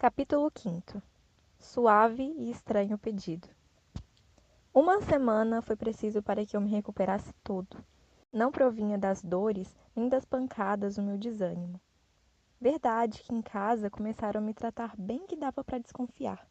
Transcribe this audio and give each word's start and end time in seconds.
Capítulo 0.00 0.48
5 0.56 1.02
Suave 1.58 2.22
e 2.22 2.52
estranho 2.52 2.96
pedido. 2.96 3.48
Uma 4.72 5.02
semana 5.02 5.60
foi 5.60 5.74
preciso 5.74 6.22
para 6.22 6.46
que 6.46 6.56
eu 6.56 6.60
me 6.60 6.70
recuperasse 6.70 7.32
todo. 7.42 7.84
Não 8.32 8.52
provinha 8.52 8.96
das 8.96 9.20
dores 9.20 9.76
nem 9.96 10.08
das 10.08 10.24
pancadas 10.24 10.98
o 10.98 11.02
meu 11.02 11.18
desânimo. 11.18 11.80
Verdade 12.60 13.24
que 13.24 13.34
em 13.34 13.42
casa 13.42 13.90
começaram 13.90 14.40
a 14.40 14.44
me 14.44 14.54
tratar 14.54 14.94
bem 14.96 15.26
que 15.26 15.34
dava 15.34 15.64
para 15.64 15.80
desconfiar. 15.80 16.46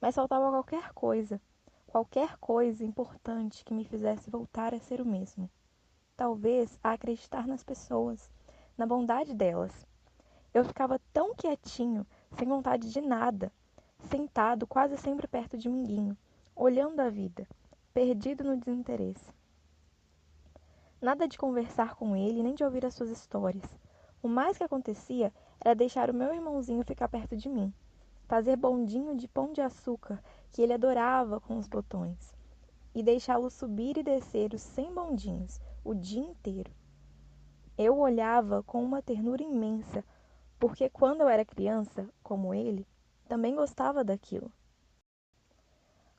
Mas 0.00 0.14
faltava 0.14 0.48
qualquer 0.48 0.94
coisa, 0.94 1.38
qualquer 1.86 2.38
coisa 2.38 2.82
importante 2.82 3.66
que 3.66 3.74
me 3.74 3.84
fizesse 3.84 4.30
voltar 4.30 4.72
a 4.72 4.80
ser 4.80 5.02
o 5.02 5.06
mesmo. 5.06 5.50
Talvez 6.16 6.78
a 6.82 6.92
acreditar 6.92 7.46
nas 7.46 7.62
pessoas, 7.62 8.30
na 8.78 8.86
bondade 8.86 9.34
delas. 9.34 9.86
Eu 10.54 10.64
ficava 10.64 10.98
tão 11.12 11.34
quietinho 11.34 12.06
sem 12.32 12.48
vontade 12.48 12.92
de 12.92 13.00
nada, 13.00 13.52
sentado 14.08 14.66
quase 14.66 14.96
sempre 14.96 15.26
perto 15.26 15.56
de 15.56 15.68
Minguinho, 15.68 16.16
olhando 16.54 17.00
a 17.00 17.08
vida, 17.08 17.46
perdido 17.92 18.44
no 18.44 18.56
desinteresse. 18.56 19.32
Nada 21.00 21.28
de 21.28 21.38
conversar 21.38 21.94
com 21.94 22.16
ele, 22.16 22.42
nem 22.42 22.54
de 22.54 22.64
ouvir 22.64 22.84
as 22.84 22.94
suas 22.94 23.10
histórias. 23.10 23.64
O 24.22 24.28
mais 24.28 24.56
que 24.56 24.64
acontecia 24.64 25.32
era 25.60 25.74
deixar 25.74 26.10
o 26.10 26.14
meu 26.14 26.34
irmãozinho 26.34 26.84
ficar 26.84 27.08
perto 27.08 27.36
de 27.36 27.48
mim, 27.48 27.72
fazer 28.26 28.56
bondinho 28.56 29.14
de 29.14 29.28
pão 29.28 29.52
de 29.52 29.60
açúcar 29.60 30.22
que 30.50 30.62
ele 30.62 30.72
adorava 30.72 31.40
com 31.40 31.56
os 31.58 31.68
botões, 31.68 32.34
e 32.94 33.02
deixá-lo 33.02 33.50
subir 33.50 33.98
e 33.98 34.02
descer 34.02 34.54
os 34.54 34.62
cem 34.62 34.92
bondinhos 34.92 35.60
o 35.84 35.94
dia 35.94 36.22
inteiro. 36.22 36.72
Eu 37.76 37.98
olhava 37.98 38.62
com 38.62 38.82
uma 38.82 39.02
ternura 39.02 39.42
imensa 39.42 40.02
porque 40.58 40.88
quando 40.88 41.20
eu 41.20 41.28
era 41.28 41.44
criança, 41.44 42.08
como 42.22 42.54
ele, 42.54 42.86
também 43.28 43.54
gostava 43.54 44.02
daquilo. 44.02 44.50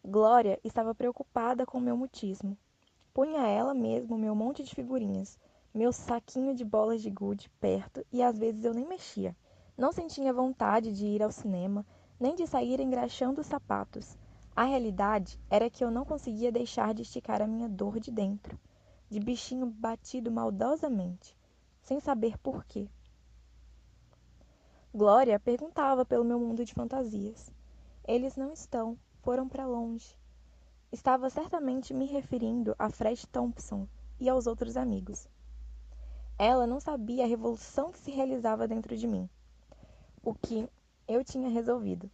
Glória 0.05 0.59
estava 0.63 0.95
preocupada 0.95 1.65
com 1.65 1.79
meu 1.79 1.97
mutismo. 1.97 2.57
Punha 3.13 3.47
ela 3.47 3.73
mesmo 3.73 4.17
meu 4.17 4.35
monte 4.35 4.63
de 4.63 4.73
figurinhas, 4.73 5.37
meu 5.73 5.91
saquinho 5.91 6.55
de 6.55 6.63
bolas 6.63 7.01
de 7.01 7.09
gude 7.09 7.49
perto 7.59 8.05
e 8.11 8.21
às 8.21 8.37
vezes 8.37 8.63
eu 8.63 8.73
nem 8.73 8.87
mexia. 8.87 9.35
Não 9.77 9.91
sentia 9.91 10.33
vontade 10.33 10.93
de 10.93 11.05
ir 11.05 11.21
ao 11.21 11.31
cinema, 11.31 11.85
nem 12.19 12.35
de 12.35 12.47
sair 12.47 12.79
engraxando 12.79 13.41
os 13.41 13.47
sapatos. 13.47 14.17
A 14.55 14.63
realidade 14.63 15.39
era 15.49 15.69
que 15.69 15.83
eu 15.83 15.91
não 15.91 16.05
conseguia 16.05 16.51
deixar 16.51 16.93
de 16.93 17.01
esticar 17.01 17.41
a 17.41 17.47
minha 17.47 17.69
dor 17.69 17.99
de 17.99 18.11
dentro, 18.11 18.57
de 19.09 19.19
bichinho 19.19 19.67
batido 19.67 20.31
maldosamente, 20.31 21.37
sem 21.81 21.99
saber 21.99 22.37
por 22.39 22.65
quê. 22.65 22.87
Glória 24.93 25.39
perguntava 25.39 26.05
pelo 26.05 26.23
meu 26.23 26.39
mundo 26.39 26.63
de 26.63 26.73
fantasias. 26.73 27.51
Eles 28.07 28.35
não 28.37 28.53
estão, 28.53 28.97
foram 29.21 29.47
para 29.47 29.65
longe. 29.65 30.17
Estava 30.91 31.29
certamente 31.29 31.93
me 31.93 32.05
referindo 32.05 32.73
a 32.79 32.89
Fred 32.89 33.27
Thompson 33.27 33.85
e 34.19 34.29
aos 34.29 34.47
outros 34.47 34.77
amigos. 34.77 35.27
Ela 36.39 36.65
não 36.65 36.79
sabia 36.79 37.25
a 37.25 37.27
revolução 37.27 37.91
que 37.91 37.99
se 37.99 38.11
realizava 38.11 38.67
dentro 38.67 38.95
de 38.95 39.05
mim. 39.05 39.29
O 40.23 40.33
que 40.33 40.67
eu 41.05 41.23
tinha 41.23 41.49
resolvido. 41.49 42.09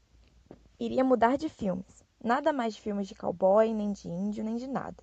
Iria 0.80 1.04
mudar 1.04 1.38
de 1.38 1.50
filmes. 1.50 2.04
Nada 2.22 2.52
mais 2.52 2.74
de 2.74 2.82
filmes 2.82 3.08
de 3.08 3.16
cowboy, 3.16 3.72
nem 3.74 3.92
de 3.92 4.10
índio, 4.10 4.44
nem 4.44 4.56
de 4.56 4.68
nada. 4.68 4.98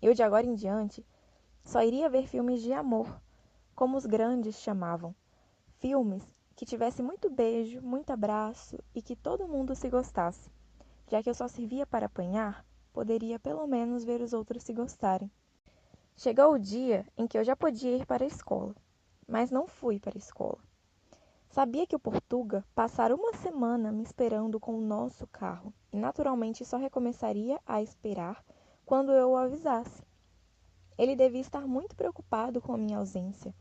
Eu, 0.00 0.14
de 0.14 0.22
agora 0.22 0.46
em 0.46 0.54
diante, 0.54 1.04
só 1.64 1.82
iria 1.82 2.08
ver 2.08 2.28
filmes 2.28 2.62
de 2.62 2.72
amor, 2.72 3.20
como 3.74 3.96
os 3.96 4.06
grandes 4.06 4.56
chamavam. 4.60 5.14
Filmes 5.78 6.24
que 6.58 6.66
tivesse 6.66 7.04
muito 7.04 7.30
beijo, 7.30 7.80
muito 7.80 8.10
abraço 8.10 8.82
e 8.92 9.00
que 9.00 9.14
todo 9.14 9.46
mundo 9.46 9.76
se 9.76 9.88
gostasse. 9.88 10.50
Já 11.06 11.22
que 11.22 11.30
eu 11.30 11.34
só 11.34 11.46
servia 11.46 11.86
para 11.86 12.06
apanhar, 12.06 12.66
poderia 12.92 13.38
pelo 13.38 13.64
menos 13.68 14.02
ver 14.02 14.20
os 14.20 14.32
outros 14.32 14.64
se 14.64 14.72
gostarem. 14.72 15.30
Chegou 16.16 16.52
o 16.52 16.58
dia 16.58 17.06
em 17.16 17.28
que 17.28 17.38
eu 17.38 17.44
já 17.44 17.54
podia 17.54 17.96
ir 17.96 18.04
para 18.04 18.24
a 18.24 18.26
escola, 18.26 18.74
mas 19.24 19.52
não 19.52 19.68
fui 19.68 20.00
para 20.00 20.16
a 20.16 20.18
escola. 20.18 20.58
Sabia 21.48 21.86
que 21.86 21.94
o 21.94 22.00
Portuga 22.00 22.64
passara 22.74 23.14
uma 23.14 23.34
semana 23.34 23.92
me 23.92 24.02
esperando 24.02 24.58
com 24.58 24.76
o 24.76 24.84
nosso 24.84 25.28
carro 25.28 25.72
e 25.92 25.96
naturalmente 25.96 26.64
só 26.64 26.76
recomeçaria 26.76 27.60
a 27.64 27.80
esperar 27.80 28.44
quando 28.84 29.12
eu 29.12 29.30
o 29.30 29.36
avisasse. 29.36 30.02
Ele 30.98 31.14
devia 31.14 31.40
estar 31.40 31.68
muito 31.68 31.94
preocupado 31.94 32.60
com 32.60 32.72
a 32.72 32.78
minha 32.78 32.98
ausência 32.98 33.54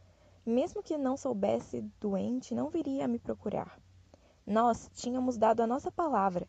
mesmo 0.49 0.81
que 0.81 0.97
não 0.97 1.17
soubesse 1.17 1.81
doente, 1.99 2.55
não 2.55 2.69
viria 2.69 3.03
a 3.03 3.07
me 3.07 3.19
procurar. 3.19 3.77
Nós 4.45 4.89
tínhamos 4.93 5.37
dado 5.37 5.59
a 5.61 5.67
nossa 5.67 5.91
palavra, 5.91 6.47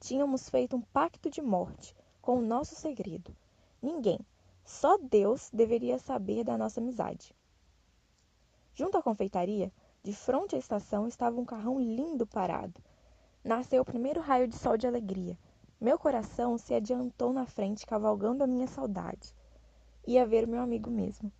tínhamos 0.00 0.48
feito 0.48 0.74
um 0.74 0.80
pacto 0.80 1.28
de 1.28 1.42
morte 1.42 1.94
com 2.22 2.38
o 2.38 2.42
nosso 2.42 2.74
segredo. 2.74 3.36
Ninguém, 3.82 4.18
só 4.64 4.96
Deus 4.96 5.50
deveria 5.52 5.98
saber 5.98 6.42
da 6.42 6.56
nossa 6.56 6.80
amizade. 6.80 7.34
Junto 8.74 8.96
à 8.96 9.02
confeitaria, 9.02 9.70
de 10.02 10.14
frente 10.14 10.56
à 10.56 10.58
estação, 10.58 11.06
estava 11.06 11.38
um 11.38 11.44
carrão 11.44 11.78
lindo 11.78 12.26
parado. 12.26 12.80
Nasceu 13.44 13.82
o 13.82 13.84
primeiro 13.84 14.22
raio 14.22 14.48
de 14.48 14.56
sol 14.56 14.78
de 14.78 14.86
alegria. 14.86 15.38
Meu 15.78 15.98
coração 15.98 16.56
se 16.56 16.72
adiantou 16.72 17.30
na 17.30 17.44
frente, 17.44 17.84
cavalgando 17.84 18.42
a 18.42 18.46
minha 18.46 18.66
saudade. 18.66 19.34
Ia 20.06 20.26
ver 20.26 20.46
meu 20.46 20.62
amigo 20.62 20.90
mesmo. 20.90 21.30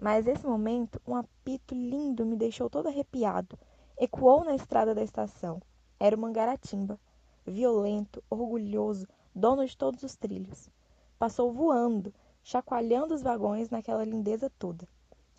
Mas 0.00 0.24
nesse 0.24 0.46
momento, 0.46 0.98
um 1.06 1.14
apito 1.14 1.74
lindo 1.74 2.24
me 2.24 2.34
deixou 2.34 2.70
todo 2.70 2.88
arrepiado. 2.88 3.58
Ecoou 3.98 4.42
na 4.42 4.54
estrada 4.54 4.94
da 4.94 5.02
estação. 5.02 5.60
Era 5.98 6.16
o 6.16 6.18
Mangaratimba, 6.18 6.98
violento, 7.44 8.24
orgulhoso, 8.30 9.06
dono 9.34 9.66
de 9.66 9.76
todos 9.76 10.02
os 10.02 10.16
trilhos. 10.16 10.70
Passou 11.18 11.52
voando, 11.52 12.14
chacoalhando 12.42 13.14
os 13.14 13.20
vagões 13.20 13.68
naquela 13.68 14.02
lindeza 14.02 14.50
toda. 14.58 14.88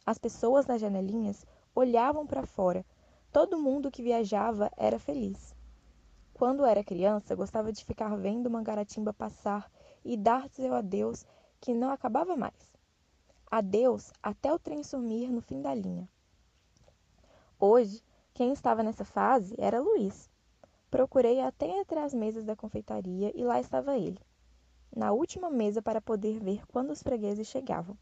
As 0.06 0.20
pessoas 0.20 0.68
nas 0.68 0.80
janelinhas 0.80 1.44
olhavam 1.74 2.28
para 2.28 2.46
fora. 2.46 2.86
Todo 3.32 3.58
mundo 3.60 3.90
que 3.90 4.04
viajava 4.04 4.70
era 4.78 5.00
feliz. 5.00 5.56
Quando 6.36 6.66
era 6.66 6.84
criança, 6.84 7.34
gostava 7.34 7.74
de 7.74 7.84
ficar 7.84 8.16
vendo 8.16 8.46
o 8.46 8.52
Mangaratimba 8.52 9.12
passar 9.12 9.72
e 10.06 10.16
dar 10.16 10.48
seu 10.50 10.76
adeus 10.76 11.26
que 11.60 11.74
não 11.74 11.90
acabava 11.90 12.36
mais. 12.36 12.71
Adeus 13.54 14.14
até 14.24 14.54
o 14.54 14.58
trem 14.58 14.82
sumir 14.82 15.30
no 15.30 15.42
fim 15.42 15.62
da 15.62 15.76
linha. 15.76 16.08
Hoje, 17.60 18.02
quem 18.34 18.54
estava 18.54 18.82
nessa 18.82 19.04
fase 19.04 19.54
era 19.58 19.82
Luiz. 19.82 20.32
Procurei 20.90 21.42
até 21.42 21.68
entre 21.68 22.00
as 22.00 22.14
mesas 22.14 22.46
da 22.46 22.56
confeitaria 22.56 23.30
e 23.36 23.44
lá 23.44 23.60
estava 23.60 23.98
ele, 23.98 24.22
na 24.96 25.12
última 25.12 25.50
mesa 25.50 25.82
para 25.82 26.00
poder 26.00 26.40
ver 26.40 26.66
quando 26.68 26.92
os 26.92 27.04
fregueses 27.04 27.46
chegavam. 27.46 27.98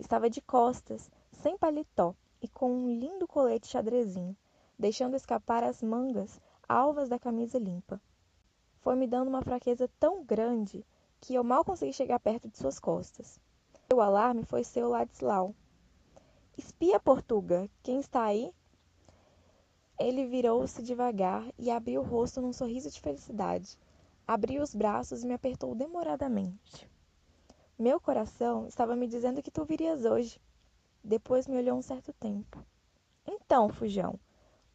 Estava 0.00 0.28
de 0.28 0.40
costas, 0.40 1.08
sem 1.30 1.56
paletó 1.56 2.12
e 2.42 2.48
com 2.48 2.72
um 2.72 2.90
lindo 2.92 3.28
colete 3.28 3.68
xadrezinho, 3.68 4.36
deixando 4.76 5.14
escapar 5.14 5.62
as 5.62 5.80
mangas 5.80 6.40
alvas 6.68 7.08
da 7.08 7.20
camisa 7.20 7.56
limpa. 7.56 8.00
Foi 8.80 8.96
me 8.96 9.06
dando 9.06 9.28
uma 9.28 9.42
fraqueza 9.42 9.88
tão 10.00 10.24
grande 10.24 10.84
que 11.20 11.36
eu 11.36 11.44
mal 11.44 11.64
consegui 11.64 11.92
chegar 11.92 12.18
perto 12.18 12.48
de 12.48 12.58
suas 12.58 12.80
costas. 12.80 13.38
O 13.92 14.00
alarme 14.00 14.44
foi 14.44 14.62
seu 14.62 14.88
Ladislau. 14.88 15.52
Espia, 16.56 17.00
Portuga, 17.00 17.68
quem 17.82 17.98
está 17.98 18.22
aí? 18.22 18.54
Ele 19.98 20.28
virou-se 20.28 20.80
devagar 20.80 21.44
e 21.58 21.72
abriu 21.72 22.00
o 22.00 22.04
rosto 22.04 22.40
num 22.40 22.52
sorriso 22.52 22.88
de 22.88 23.00
felicidade. 23.00 23.76
Abriu 24.28 24.62
os 24.62 24.76
braços 24.76 25.24
e 25.24 25.26
me 25.26 25.34
apertou 25.34 25.74
demoradamente. 25.74 26.88
Meu 27.76 28.00
coração 28.00 28.68
estava 28.68 28.94
me 28.94 29.08
dizendo 29.08 29.42
que 29.42 29.50
tu 29.50 29.64
virias 29.64 30.04
hoje. 30.04 30.40
Depois 31.02 31.48
me 31.48 31.56
olhou 31.56 31.76
um 31.76 31.82
certo 31.82 32.12
tempo. 32.12 32.64
Então, 33.26 33.70
Fujão, 33.70 34.20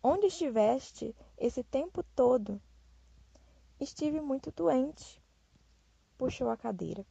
onde 0.03 0.27
estiveste 0.27 1.15
esse 1.37 1.63
tempo 1.63 2.03
todo? 2.13 2.61
Estive 3.79 4.19
muito 4.19 4.51
doente. 4.51 5.23
Puxou 6.17 6.49
a 6.49 6.57
cadeira. 6.57 7.05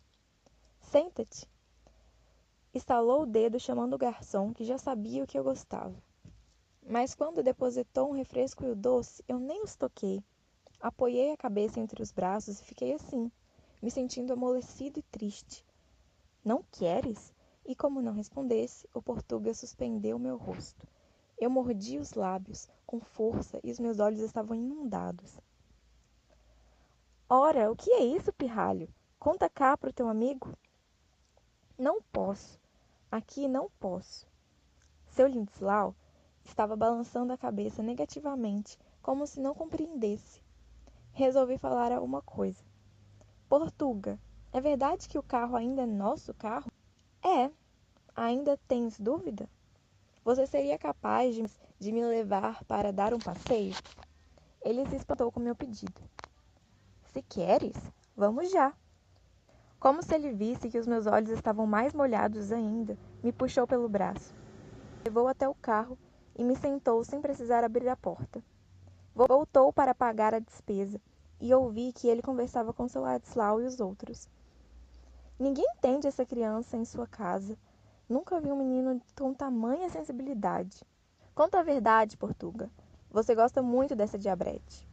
Senta-te. 0.83 1.54
Estalou 2.75 3.23
o 3.23 3.27
dedo 3.27 3.61
chamando 3.61 3.95
o 3.95 3.99
garçom, 3.99 4.53
que 4.53 4.65
já 4.65 4.77
sabia 4.77 5.23
o 5.23 5.27
que 5.29 5.39
eu 5.39 5.45
gostava. 5.45 5.95
Mas 6.85 7.15
quando 7.15 7.41
depositou 7.41 8.11
um 8.11 8.15
refresco 8.15 8.65
e 8.65 8.69
o 8.69 8.75
doce, 8.75 9.23
eu 9.29 9.39
nem 9.39 9.63
os 9.63 9.77
toquei. 9.77 10.21
Apoiei 10.81 11.31
a 11.31 11.37
cabeça 11.37 11.79
entre 11.79 12.03
os 12.03 12.11
braços 12.11 12.59
e 12.59 12.65
fiquei 12.65 12.93
assim, 12.93 13.31
me 13.81 13.93
sentindo 13.93 14.33
amolecido 14.33 14.99
e 14.99 15.03
triste. 15.03 15.65
Não 16.45 16.65
queres? 16.73 17.33
E 17.65 17.77
como 17.77 18.03
não 18.03 18.13
respondesse, 18.13 18.89
o 18.93 19.01
português 19.01 19.61
suspendeu 19.61 20.19
meu 20.19 20.37
rosto. 20.37 20.85
Eu 21.39 21.51
mordi 21.51 21.97
os 21.97 22.15
lábios 22.15 22.69
com 22.85 22.99
força 22.99 23.61
e 23.63 23.71
os 23.71 23.79
meus 23.79 24.01
olhos 24.01 24.19
estavam 24.21 24.57
inundados. 24.57 25.39
Ora, 27.29 27.71
o 27.71 27.77
que 27.77 27.93
é 27.93 28.05
isso, 28.05 28.33
pirralho? 28.33 28.89
Conta 29.17 29.49
cá 29.49 29.77
pro 29.77 29.93
teu 29.93 30.09
amigo. 30.09 30.53
Não 31.79 32.03
posso. 32.03 32.64
Aqui 33.15 33.47
não 33.47 33.71
posso. 33.79 34.27
Seu 35.07 35.29
Lindislau 35.29 35.95
estava 36.45 36.75
balançando 36.75 37.33
a 37.33 37.39
cabeça 37.39 37.81
negativamente, 37.81 38.77
como 39.01 39.25
se 39.25 39.39
não 39.39 39.55
compreendesse. 39.55 40.43
Resolvi 41.13 41.57
falar 41.57 41.93
alguma 41.93 42.21
coisa. 42.21 42.61
Portuga, 43.49 44.19
é 44.53 44.61
verdade 44.61 45.09
que 45.09 45.17
o 45.17 45.23
carro 45.23 45.55
ainda 45.55 45.83
é 45.83 45.87
nosso 45.87 46.35
carro? 46.35 46.69
É. 47.25 47.53
Ainda 48.17 48.59
tens 48.67 48.99
dúvida? 48.99 49.49
Você 50.25 50.45
seria 50.45 50.77
capaz 50.77 51.37
de, 51.37 51.45
de 51.79 51.93
me 51.93 52.05
levar 52.05 52.65
para 52.65 52.93
dar 52.93 53.15
um 53.15 53.21
passeio? 53.21 53.77
Ele 54.61 54.85
se 54.91 54.97
espantou 54.97 55.31
com 55.31 55.39
meu 55.39 55.55
pedido. 55.55 56.03
Se 57.13 57.23
queres, 57.23 57.77
vamos 58.17 58.51
já. 58.51 58.75
Como 59.85 60.03
se 60.03 60.15
ele 60.15 60.33
visse 60.33 60.71
que 60.71 60.79
os 60.79 60.87
meus 60.87 61.07
olhos 61.07 61.29
estavam 61.29 61.67
mais 61.67 61.93
molhados 61.93 62.51
ainda, 62.51 62.97
me 63.23 63.31
puxou 63.31 63.67
pelo 63.67 63.87
braço. 63.87 64.35
Levou 65.05 65.29
até 65.29 65.47
o 65.47 65.55
carro 65.55 65.99
e 66.35 66.43
me 66.43 66.57
sentou 66.57 67.05
sem 67.05 67.21
precisar 67.21 67.63
abrir 67.63 67.87
a 67.91 67.95
porta. 67.95 68.43
Voltou 69.15 69.71
para 69.75 69.95
pagar 69.95 70.33
a 70.33 70.39
despesa 70.39 70.99
e 71.39 71.53
ouvi 71.53 71.93
que 71.93 72.09
ele 72.09 72.23
conversava 72.23 72.73
com 72.73 72.89
seu 72.89 73.03
Ladislau 73.03 73.61
e 73.61 73.67
os 73.67 73.79
outros. 73.79 74.27
Ninguém 75.39 75.67
entende 75.77 76.07
essa 76.07 76.25
criança 76.25 76.79
em 76.79 76.85
sua 76.87 77.07
casa. 77.07 77.55
Nunca 78.09 78.41
vi 78.41 78.51
um 78.51 78.57
menino 78.57 79.03
com 79.15 79.35
tamanha 79.35 79.91
sensibilidade. 79.91 80.83
Conta 81.35 81.61
a 81.61 81.63
verdade, 81.63 82.17
Portuga. 82.17 82.71
Você 83.11 83.35
gosta 83.35 83.61
muito 83.61 83.95
dessa 83.95 84.19
diabrete. 84.19 84.89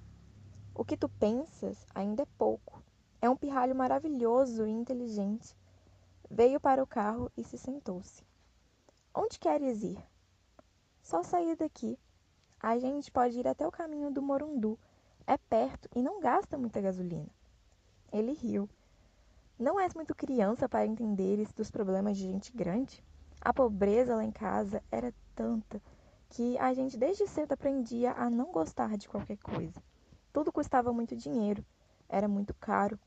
O 0.76 0.84
que 0.84 0.98
tu 0.98 1.08
pensas 1.08 1.78
ainda 1.96 2.24
é 2.24 2.28
pouco. 2.38 2.84
É 3.22 3.30
um 3.30 3.36
pirralho 3.36 3.76
maravilhoso 3.76 4.66
e 4.66 4.72
inteligente. 4.72 5.56
Veio 6.28 6.60
para 6.60 6.82
o 6.82 6.88
carro 6.88 7.32
e 7.38 7.44
se 7.44 7.56
sentou-se. 7.56 8.24
Onde 9.14 9.38
queres 9.38 9.84
ir? 9.84 10.04
Só 11.04 11.22
sair 11.22 11.56
daqui. 11.56 12.00
A 12.60 12.80
gente 12.80 13.12
pode 13.12 13.40
ir 13.40 13.48
até 13.48 13.68
o 13.68 13.72
caminho 13.72 14.10
do 14.10 14.24
Morundu. 14.24 14.80
É 15.28 15.38
perto 15.38 15.88
e 15.96 16.02
não 16.02 16.20
gasta 16.20 16.58
muita 16.58 16.82
gasolina. 16.82 17.30
Ele 18.12 18.34
riu. 18.34 18.68
Não 19.60 19.80
és 19.80 19.94
muito 19.94 20.16
criança 20.16 20.68
para 20.68 20.88
entenderes 20.88 21.54
dos 21.54 21.70
problemas 21.70 22.18
de 22.18 22.24
gente 22.24 22.52
grande? 22.52 23.04
A 23.40 23.54
pobreza 23.54 24.16
lá 24.16 24.24
em 24.24 24.32
casa 24.32 24.84
era 24.92 25.14
tanta 25.36 25.80
que 26.30 26.58
a 26.58 26.74
gente 26.74 26.98
desde 26.98 27.28
cedo 27.28 27.52
aprendia 27.52 28.14
a 28.14 28.30
não 28.30 28.52
gostar 28.52 28.98
de 28.98 29.08
qualquer 29.08 29.38
coisa. 29.38 29.80
Tudo 30.34 30.52
custava 30.52 30.92
muito 30.92 31.16
dinheiro, 31.16 31.64
era 32.08 32.28
muito 32.28 32.54
caro. 32.54 33.00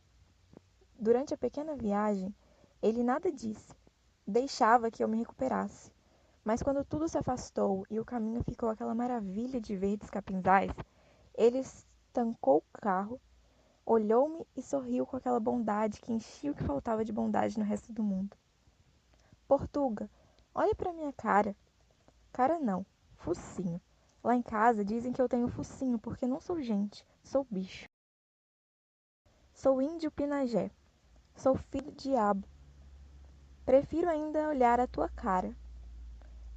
Durante 1.04 1.34
a 1.34 1.36
pequena 1.36 1.76
viagem, 1.76 2.34
ele 2.80 3.04
nada 3.04 3.30
disse, 3.30 3.74
deixava 4.26 4.90
que 4.90 5.04
eu 5.04 5.06
me 5.06 5.18
recuperasse. 5.18 5.92
Mas 6.42 6.62
quando 6.62 6.82
tudo 6.82 7.06
se 7.06 7.18
afastou 7.18 7.84
e 7.90 8.00
o 8.00 8.06
caminho 8.06 8.42
ficou 8.42 8.70
aquela 8.70 8.94
maravilha 8.94 9.60
de 9.60 9.76
verdes 9.76 10.08
capinzais, 10.08 10.72
ele 11.34 11.58
estancou 11.58 12.56
o 12.56 12.78
carro, 12.80 13.20
olhou-me 13.84 14.46
e 14.56 14.62
sorriu 14.62 15.04
com 15.04 15.14
aquela 15.14 15.38
bondade 15.38 16.00
que 16.00 16.10
enchia 16.10 16.52
o 16.52 16.54
que 16.54 16.64
faltava 16.64 17.04
de 17.04 17.12
bondade 17.12 17.58
no 17.58 17.66
resto 17.66 17.92
do 17.92 18.02
mundo. 18.02 18.34
Portuga, 19.46 20.08
olhe 20.54 20.74
para 20.74 20.94
minha 20.94 21.12
cara. 21.12 21.54
Cara 22.32 22.58
não, 22.58 22.86
focinho. 23.16 23.78
Lá 24.22 24.34
em 24.34 24.40
casa 24.40 24.82
dizem 24.82 25.12
que 25.12 25.20
eu 25.20 25.28
tenho 25.28 25.48
focinho 25.48 25.98
porque 25.98 26.26
não 26.26 26.40
sou 26.40 26.62
gente, 26.62 27.04
sou 27.22 27.46
bicho. 27.50 27.90
Sou 29.52 29.82
índio 29.82 30.10
pinagé. 30.10 30.70
Sou 31.36 31.56
filho 31.56 31.90
do 31.90 31.96
diabo. 31.96 32.46
Prefiro 33.66 34.08
ainda 34.08 34.48
olhar 34.48 34.80
a 34.80 34.86
tua 34.86 35.08
cara. 35.08 35.54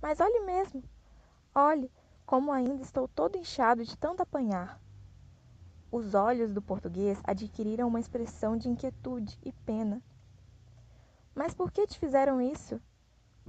Mas 0.01 0.19
olhe 0.19 0.39
mesmo. 0.41 0.83
Olhe 1.53 1.91
como 2.25 2.51
ainda 2.51 2.83
estou 2.83 3.07
todo 3.07 3.37
inchado 3.37 3.83
de 3.83 3.97
tanto 3.97 4.21
apanhar. 4.21 4.79
Os 5.91 6.13
olhos 6.13 6.53
do 6.53 6.61
português 6.61 7.19
adquiriram 7.23 7.87
uma 7.87 7.99
expressão 7.99 8.57
de 8.57 8.69
inquietude 8.69 9.39
e 9.43 9.51
pena. 9.51 10.01
Mas 11.33 11.53
por 11.53 11.71
que 11.71 11.87
te 11.87 11.97
fizeram 11.97 12.41
isso? 12.41 12.81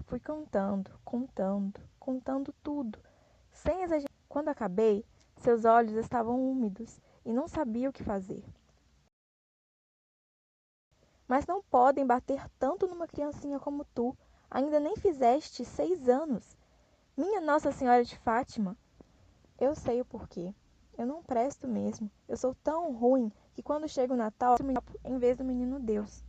Fui 0.07 0.21
contando, 0.21 0.91
contando, 1.05 1.81
contando 1.99 2.55
tudo, 2.63 2.99
sem 3.51 3.83
exagerar. 3.83 4.09
Quando 4.29 4.49
acabei, 4.49 5.05
seus 5.37 5.65
olhos 5.65 5.95
estavam 5.95 6.41
úmidos 6.41 7.01
e 7.25 7.33
não 7.33 7.49
sabia 7.49 7.91
o 7.91 7.93
que 7.93 8.05
fazer. 8.05 8.45
Mas 11.29 11.47
não 11.47 11.63
podem 11.63 12.07
bater 12.07 12.49
tanto 12.59 12.89
numa 12.89 13.07
criancinha 13.07 13.61
como 13.61 13.85
tu. 13.95 14.17
Ainda 14.51 14.81
nem 14.81 14.97
fizeste 14.97 15.63
seis 15.63 16.09
anos. 16.09 16.57
Minha 17.15 17.39
Nossa 17.43 17.71
Senhora 17.71 18.03
de 18.03 18.17
Fátima. 18.17 18.75
Eu 19.61 19.75
sei 19.75 20.01
o 20.01 20.07
porquê. 20.07 20.55
Eu 20.97 21.05
não 21.07 21.23
presto 21.23 21.69
mesmo. 21.69 22.11
Eu 22.27 22.37
sou 22.37 22.55
tão 22.55 22.93
ruim 22.95 23.31
que 23.53 23.63
quando 23.63 23.87
chega 23.87 24.15
o 24.15 24.17
Natal, 24.17 24.57
em 25.05 25.19
vez 25.19 25.37
do 25.37 25.45
menino 25.45 25.79
Deus. 25.79 26.25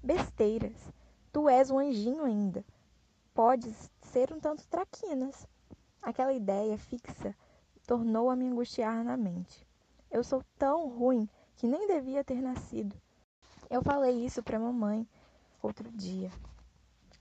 Besteiras. 0.00 0.78
Tu 1.32 1.48
és 1.48 1.70
um 1.70 1.78
anjinho 1.78 2.24
ainda. 2.24 2.64
Podes 3.34 3.90
ser 4.00 4.32
um 4.32 4.38
tanto 4.38 4.66
traquinas. 4.68 5.46
Aquela 6.00 6.32
ideia 6.32 6.78
fixa 6.78 7.34
tornou 7.86 8.30
a 8.30 8.36
me 8.36 8.46
angustiar 8.46 9.02
na 9.02 9.16
mente. 9.16 9.66
Eu 10.08 10.22
sou 10.22 10.42
tão 10.56 10.88
ruim 10.88 11.28
que 11.56 11.66
nem 11.66 11.86
devia 11.88 12.22
ter 12.22 12.40
nascido. 12.40 12.96
Eu 13.70 13.82
falei 13.82 14.26
isso 14.26 14.42
para 14.42 14.58
mamãe 14.58 15.06
outro 15.62 15.88
dia. 15.92 16.32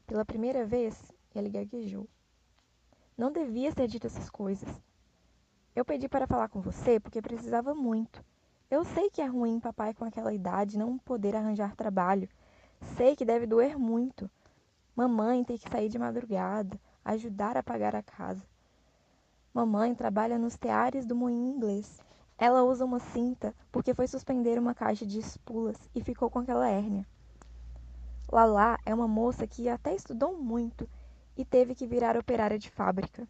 Pela 0.07 0.25
primeira 0.25 0.66
vez, 0.66 1.00
ele 1.36 1.48
gaguejou. 1.48 2.10
Não 3.16 3.31
devia 3.31 3.72
ter 3.72 3.88
dito 3.88 4.07
essas 4.07 4.31
coisas. 4.31 4.68
Eu 5.75 5.86
pedi 5.86 6.10
para 6.10 6.25
falar 6.25 6.50
com 6.50 6.60
você 6.60 7.00
porque 7.00 7.22
precisava 7.22 7.75
muito. 7.75 8.25
Eu 8.68 8.84
sei 8.84 9.12
que 9.12 9.22
é 9.22 9.28
ruim 9.28 9.60
papai 9.60 9.94
com 9.94 10.04
aquela 10.04 10.34
idade 10.34 10.75
não 10.75 10.98
poder 10.98 11.36
arranjar 11.36 11.75
trabalho. 11.75 12.28
Sei 12.98 13.16
que 13.16 13.24
deve 13.24 13.45
doer 13.45 13.78
muito. 13.78 14.28
Mamãe 14.95 15.44
ter 15.44 15.60
que 15.60 15.69
sair 15.69 15.88
de 15.88 16.00
madrugada, 16.00 16.80
ajudar 17.06 17.57
a 17.57 17.63
pagar 17.63 17.95
a 17.95 18.02
casa. 18.02 18.44
Mamãe 19.54 19.94
trabalha 19.94 20.40
nos 20.40 20.57
teares 20.57 21.06
do 21.06 21.16
moinho 21.16 21.56
inglês. 21.56 22.02
Ela 22.42 22.64
usa 22.64 22.86
uma 22.86 23.00
cinta 23.00 23.54
porque 23.70 23.94
foi 23.94 24.08
suspender 24.08 24.58
uma 24.58 24.74
caixa 24.74 25.06
de 25.06 25.20
espulas 25.20 25.76
e 25.94 26.02
ficou 26.02 26.30
com 26.30 26.40
aquela 26.40 26.70
hérnia. 26.70 27.06
Lala 28.32 28.80
é 28.86 28.96
uma 28.96 29.10
moça 29.10 29.46
que 29.46 29.68
até 29.68 29.94
estudou 29.94 30.38
muito 30.38 30.90
e 31.36 31.44
teve 31.44 31.76
que 31.76 31.86
virar 31.86 32.16
operária 32.16 32.58
de 32.58 32.70
fábrica. 32.70 33.28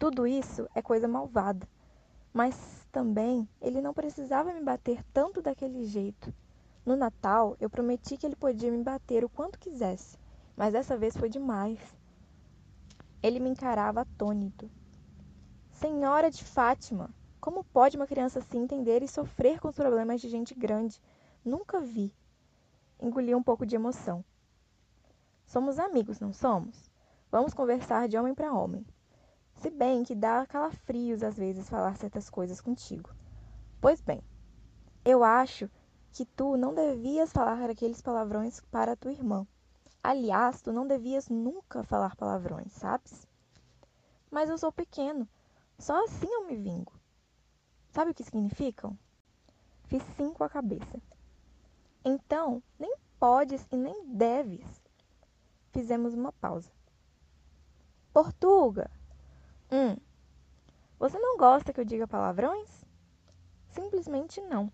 Tudo 0.00 0.26
isso 0.26 0.68
é 0.74 0.82
coisa 0.82 1.06
malvada, 1.06 1.68
mas 2.32 2.56
também 2.90 3.48
ele 3.60 3.80
não 3.80 3.94
precisava 3.94 4.52
me 4.52 4.64
bater 4.64 5.04
tanto 5.12 5.40
daquele 5.40 5.84
jeito. 5.84 6.34
No 6.84 6.96
Natal, 6.96 7.56
eu 7.60 7.70
prometi 7.70 8.16
que 8.16 8.26
ele 8.26 8.34
podia 8.34 8.72
me 8.72 8.82
bater 8.82 9.24
o 9.24 9.28
quanto 9.28 9.60
quisesse, 9.60 10.18
mas 10.56 10.72
dessa 10.72 10.98
vez 10.98 11.16
foi 11.16 11.28
demais. 11.28 11.78
Ele 13.22 13.38
me 13.38 13.50
encarava 13.50 14.00
atônito. 14.00 14.68
Senhora 15.70 16.30
de 16.30 16.42
Fátima, 16.42 17.10
como 17.40 17.64
pode 17.64 17.96
uma 17.96 18.06
criança 18.06 18.38
assim 18.38 18.62
entender 18.62 19.02
e 19.02 19.08
sofrer 19.08 19.58
com 19.58 19.68
os 19.68 19.76
problemas 19.76 20.20
de 20.20 20.28
gente 20.28 20.54
grande? 20.54 21.00
Nunca 21.44 21.80
vi. 21.80 22.14
Engoli 23.00 23.34
um 23.34 23.42
pouco 23.42 23.64
de 23.64 23.74
emoção. 23.74 24.24
Somos 25.46 25.78
amigos, 25.78 26.20
não 26.20 26.32
somos? 26.32 26.90
Vamos 27.30 27.54
conversar 27.54 28.08
de 28.08 28.18
homem 28.18 28.34
para 28.34 28.52
homem. 28.52 28.86
Se 29.56 29.70
bem 29.70 30.04
que 30.04 30.14
dá 30.14 30.46
calafrios 30.46 31.22
às 31.22 31.36
vezes 31.36 31.68
falar 31.68 31.96
certas 31.96 32.28
coisas 32.28 32.60
contigo. 32.60 33.10
Pois 33.80 34.00
bem, 34.00 34.22
eu 35.04 35.24
acho 35.24 35.68
que 36.12 36.24
tu 36.24 36.56
não 36.56 36.74
devias 36.74 37.32
falar 37.32 37.70
aqueles 37.70 38.02
palavrões 38.02 38.60
para 38.70 38.96
tua 38.96 39.12
irmã. 39.12 39.46
Aliás, 40.02 40.60
tu 40.60 40.72
não 40.72 40.86
devias 40.86 41.28
nunca 41.28 41.82
falar 41.82 42.16
palavrões, 42.16 42.72
sabes? 42.72 43.26
Mas 44.30 44.50
eu 44.50 44.58
sou 44.58 44.70
pequeno. 44.70 45.26
Só 45.78 46.04
assim 46.04 46.28
eu 46.30 46.46
me 46.46 46.56
vingo. 46.56 46.99
Sabe 47.90 48.12
o 48.12 48.14
que 48.14 48.22
significam? 48.22 48.96
Fiz 49.86 50.02
cinco 50.16 50.44
a 50.44 50.48
cabeça. 50.48 51.02
Então, 52.04 52.62
nem 52.78 52.94
podes 53.18 53.66
e 53.70 53.76
nem 53.76 54.06
deves. 54.06 54.80
Fizemos 55.72 56.14
uma 56.14 56.32
pausa. 56.32 56.70
Portuga! 58.12 58.90
Hum. 59.72 59.96
Você 60.98 61.18
não 61.18 61.36
gosta 61.36 61.72
que 61.72 61.80
eu 61.80 61.84
diga 61.84 62.06
palavrões? 62.06 62.84
Simplesmente 63.68 64.40
não. 64.40 64.72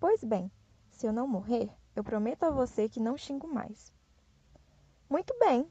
Pois 0.00 0.24
bem, 0.24 0.50
se 0.90 1.06
eu 1.06 1.12
não 1.12 1.28
morrer, 1.28 1.70
eu 1.94 2.02
prometo 2.02 2.42
a 2.42 2.50
você 2.50 2.88
que 2.88 2.98
não 2.98 3.16
xingo 3.16 3.46
mais. 3.46 3.92
Muito 5.08 5.32
bem. 5.38 5.70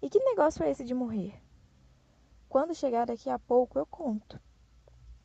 E 0.00 0.08
que 0.08 0.18
negócio 0.20 0.62
é 0.62 0.70
esse 0.70 0.84
de 0.84 0.94
morrer? 0.94 1.42
Quando 2.48 2.74
chegar 2.74 3.06
daqui 3.06 3.28
a 3.28 3.38
pouco, 3.38 3.78
eu 3.78 3.86
conto. 3.86 4.40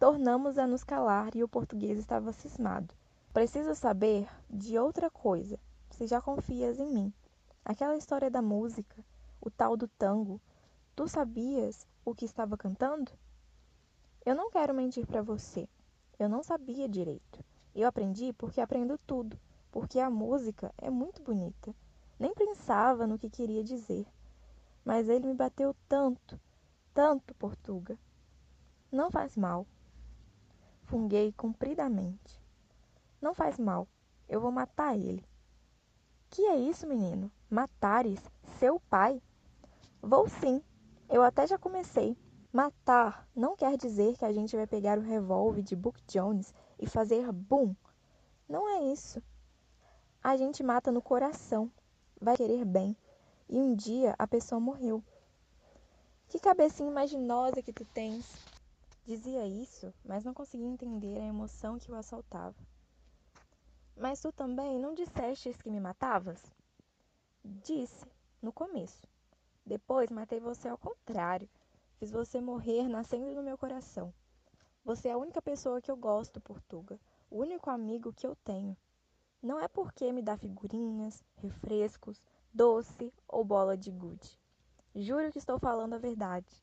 Tornamos 0.04 0.58
a 0.58 0.68
nos 0.68 0.84
calar 0.84 1.34
e 1.34 1.46
o 1.46 1.48
português 1.48 1.98
estava 1.98 2.34
cismado. 2.34 2.94
Preciso 3.32 3.74
saber 3.74 4.28
de 4.50 4.78
outra 4.78 5.10
coisa, 5.10 5.58
se 5.92 6.06
já 6.08 6.20
confias 6.20 6.78
em 6.78 6.94
mim. 6.94 7.14
Aquela 7.64 7.96
história 7.96 8.30
da 8.30 8.42
música, 8.42 9.02
o 9.40 9.50
tal 9.50 9.78
do 9.78 9.88
tango. 9.88 10.42
Tu 10.94 11.08
sabias 11.08 11.88
o 12.04 12.14
que 12.14 12.26
estava 12.26 12.58
cantando? 12.58 13.14
Eu 14.26 14.36
não 14.36 14.52
quero 14.52 14.74
mentir 14.74 15.08
para 15.08 15.22
você. 15.22 15.70
Eu 16.20 16.28
não 16.28 16.44
sabia 16.44 16.90
direito. 16.90 17.42
Eu 17.74 17.88
aprendi 17.88 18.34
porque 18.34 18.60
aprendo 18.60 19.00
tudo, 19.08 19.40
porque 19.72 20.02
a 20.02 20.10
música 20.10 20.74
é 20.78 20.90
muito 20.90 21.22
bonita. 21.22 21.74
Nem 22.20 22.34
pensava 22.34 23.08
no 23.08 23.18
que 23.18 23.30
queria 23.30 23.64
dizer. 23.64 24.06
Mas 24.84 25.08
ele 25.08 25.28
me 25.28 25.34
bateu 25.34 25.74
tanto, 25.88 26.38
tanto, 26.94 27.34
Portuga. 27.36 27.98
Não 28.92 29.10
faz 29.10 29.38
mal. 29.38 29.66
Funguei 30.94 31.32
compridamente. 31.32 32.40
Não 33.20 33.34
faz 33.34 33.58
mal. 33.58 33.88
Eu 34.30 34.40
vou 34.40 34.52
matar 34.52 34.96
ele. 34.96 35.26
Que 36.30 36.44
é 36.44 36.56
isso, 36.56 36.86
menino? 36.86 37.32
Matares 37.50 38.20
seu 38.60 38.80
pai? 38.80 39.20
Vou 40.00 40.30
sim. 40.30 40.62
Eu 41.10 41.24
até 41.24 41.48
já 41.48 41.58
comecei. 41.58 42.16
Matar 42.52 43.28
não 43.36 43.56
quer 43.56 43.76
dizer 43.76 44.16
que 44.18 44.24
a 44.24 44.32
gente 44.32 44.56
vai 44.56 44.68
pegar 44.68 45.00
o 45.00 45.02
revólver 45.02 45.64
de 45.64 45.76
Book 45.76 46.00
Jones 46.08 46.54
e 46.80 46.86
fazer 46.86 47.32
bum. 47.32 47.74
Não 48.48 48.70
é 48.70 48.94
isso. 48.94 49.20
A 50.24 50.38
gente 50.38 50.62
mata 50.62 50.92
no 50.92 51.02
coração, 51.02 51.72
vai 52.22 52.38
querer 52.38 52.66
bem. 52.66 52.96
E 53.50 53.58
um 53.58 53.74
dia 53.74 54.14
a 54.20 54.28
pessoa 54.28 54.62
morreu. 54.62 55.04
Que 56.28 56.38
cabecinha 56.38 56.92
imaginosa 56.92 57.64
que 57.64 57.74
tu 57.74 57.84
tens. 57.84 58.53
Dizia 59.06 59.46
isso, 59.46 59.94
mas 60.04 60.24
não 60.24 60.34
conseguia 60.34 60.68
entender 60.68 61.18
a 61.18 61.26
emoção 61.26 61.78
que 61.78 61.92
o 61.92 61.96
assaltava. 61.96 62.56
Mas 63.96 64.22
tu 64.22 64.32
também 64.32 64.80
não 64.80 64.94
dissestes 64.94 65.58
que 65.58 65.70
me 65.70 65.80
matavas? 65.80 66.42
Disse, 67.44 68.06
no 68.42 68.52
começo. 68.52 69.08
Depois 69.66 70.10
matei 70.10 70.40
você 70.40 70.68
ao 70.68 70.78
contrário 70.78 71.50
Fiz 72.04 72.12
você 72.12 72.42
morrer 72.42 72.90
nascendo 72.90 73.34
no 73.34 73.42
meu 73.42 73.58
coração. 73.58 74.14
Você 74.84 75.08
é 75.08 75.14
a 75.14 75.18
única 75.18 75.42
pessoa 75.42 75.82
que 75.82 75.90
eu 75.90 75.96
gosto, 75.96 76.42
Portuga. 76.42 77.00
O 77.32 77.38
único 77.38 77.70
amigo 77.70 78.12
que 78.12 78.28
eu 78.28 78.36
tenho. 78.44 78.76
Não 79.42 79.58
é 79.58 79.70
porque 79.70 80.12
me 80.12 80.22
dá 80.22 80.36
figurinhas, 80.36 81.24
refrescos, 81.38 82.22
doce 82.54 83.14
ou 83.26 83.46
bola 83.46 83.78
de 83.78 83.90
gude. 83.90 84.38
Juro 84.94 85.32
que 85.32 85.38
estou 85.38 85.58
falando 85.58 85.94
a 85.94 85.98
verdade. 85.98 86.62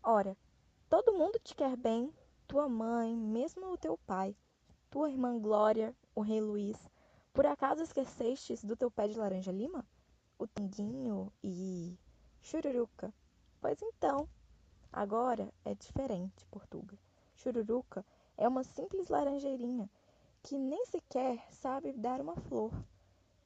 Ora, 0.00 0.36
todo 0.88 1.12
mundo 1.12 1.38
te 1.38 1.54
quer 1.54 1.76
bem, 1.76 2.12
tua 2.46 2.68
mãe, 2.68 3.14
mesmo 3.14 3.72
o 3.72 3.78
teu 3.78 3.98
pai, 3.98 4.36
tua 4.90 5.10
irmã 5.10 5.38
Glória, 5.38 5.94
o 6.14 6.20
rei 6.20 6.40
Luís. 6.40 6.76
Por 7.32 7.46
acaso 7.46 7.82
esquecestes 7.82 8.64
do 8.64 8.76
teu 8.76 8.90
pé 8.90 9.08
de 9.08 9.18
laranja 9.18 9.52
lima? 9.52 9.86
O 10.38 10.46
tanguinho 10.46 11.32
e 11.42 11.96
chururuca? 12.40 13.12
Pois 13.60 13.80
então, 13.82 14.28
Agora 14.92 15.52
é 15.66 15.74
diferente, 15.74 16.46
Portuga. 16.46 16.98
Chururuca 17.34 18.04
é 18.38 18.48
uma 18.48 18.64
simples 18.64 19.08
laranjeirinha 19.08 19.88
que 20.42 20.58
nem 20.58 20.86
sequer 20.86 21.46
sabe 21.52 21.92
dar 21.92 22.20
uma 22.20 22.34
flor. 22.36 22.72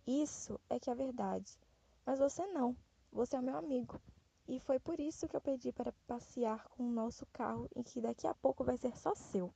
Isso 0.06 0.60
é 0.70 0.78
que 0.78 0.88
é 0.88 0.94
verdade. 0.94 1.58
Mas 2.06 2.20
você 2.20 2.46
não. 2.46 2.76
Você 3.10 3.36
é 3.36 3.42
meu 3.42 3.56
amigo. 3.56 4.00
E 4.48 4.58
foi 4.60 4.78
por 4.78 4.98
isso 5.00 5.28
que 5.28 5.36
eu 5.36 5.40
pedi 5.40 5.72
para 5.72 5.92
passear 6.06 6.68
com 6.68 6.84
o 6.84 6.92
nosso 6.92 7.26
carro 7.26 7.68
e 7.74 7.82
que 7.82 8.00
daqui 8.00 8.26
a 8.26 8.34
pouco 8.34 8.64
vai 8.64 8.76
ser 8.76 8.96
só 8.96 9.14
seu. 9.14 9.52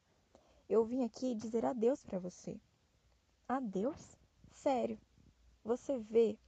Eu 0.69 0.85
vim 0.85 1.05
aqui 1.05 1.35
dizer 1.35 1.65
adeus 1.65 2.03
para 2.05 2.19
você. 2.19 2.59
Adeus? 3.49 4.17
Sério. 4.53 4.99
Você 5.65 5.99
vê, 5.99 6.39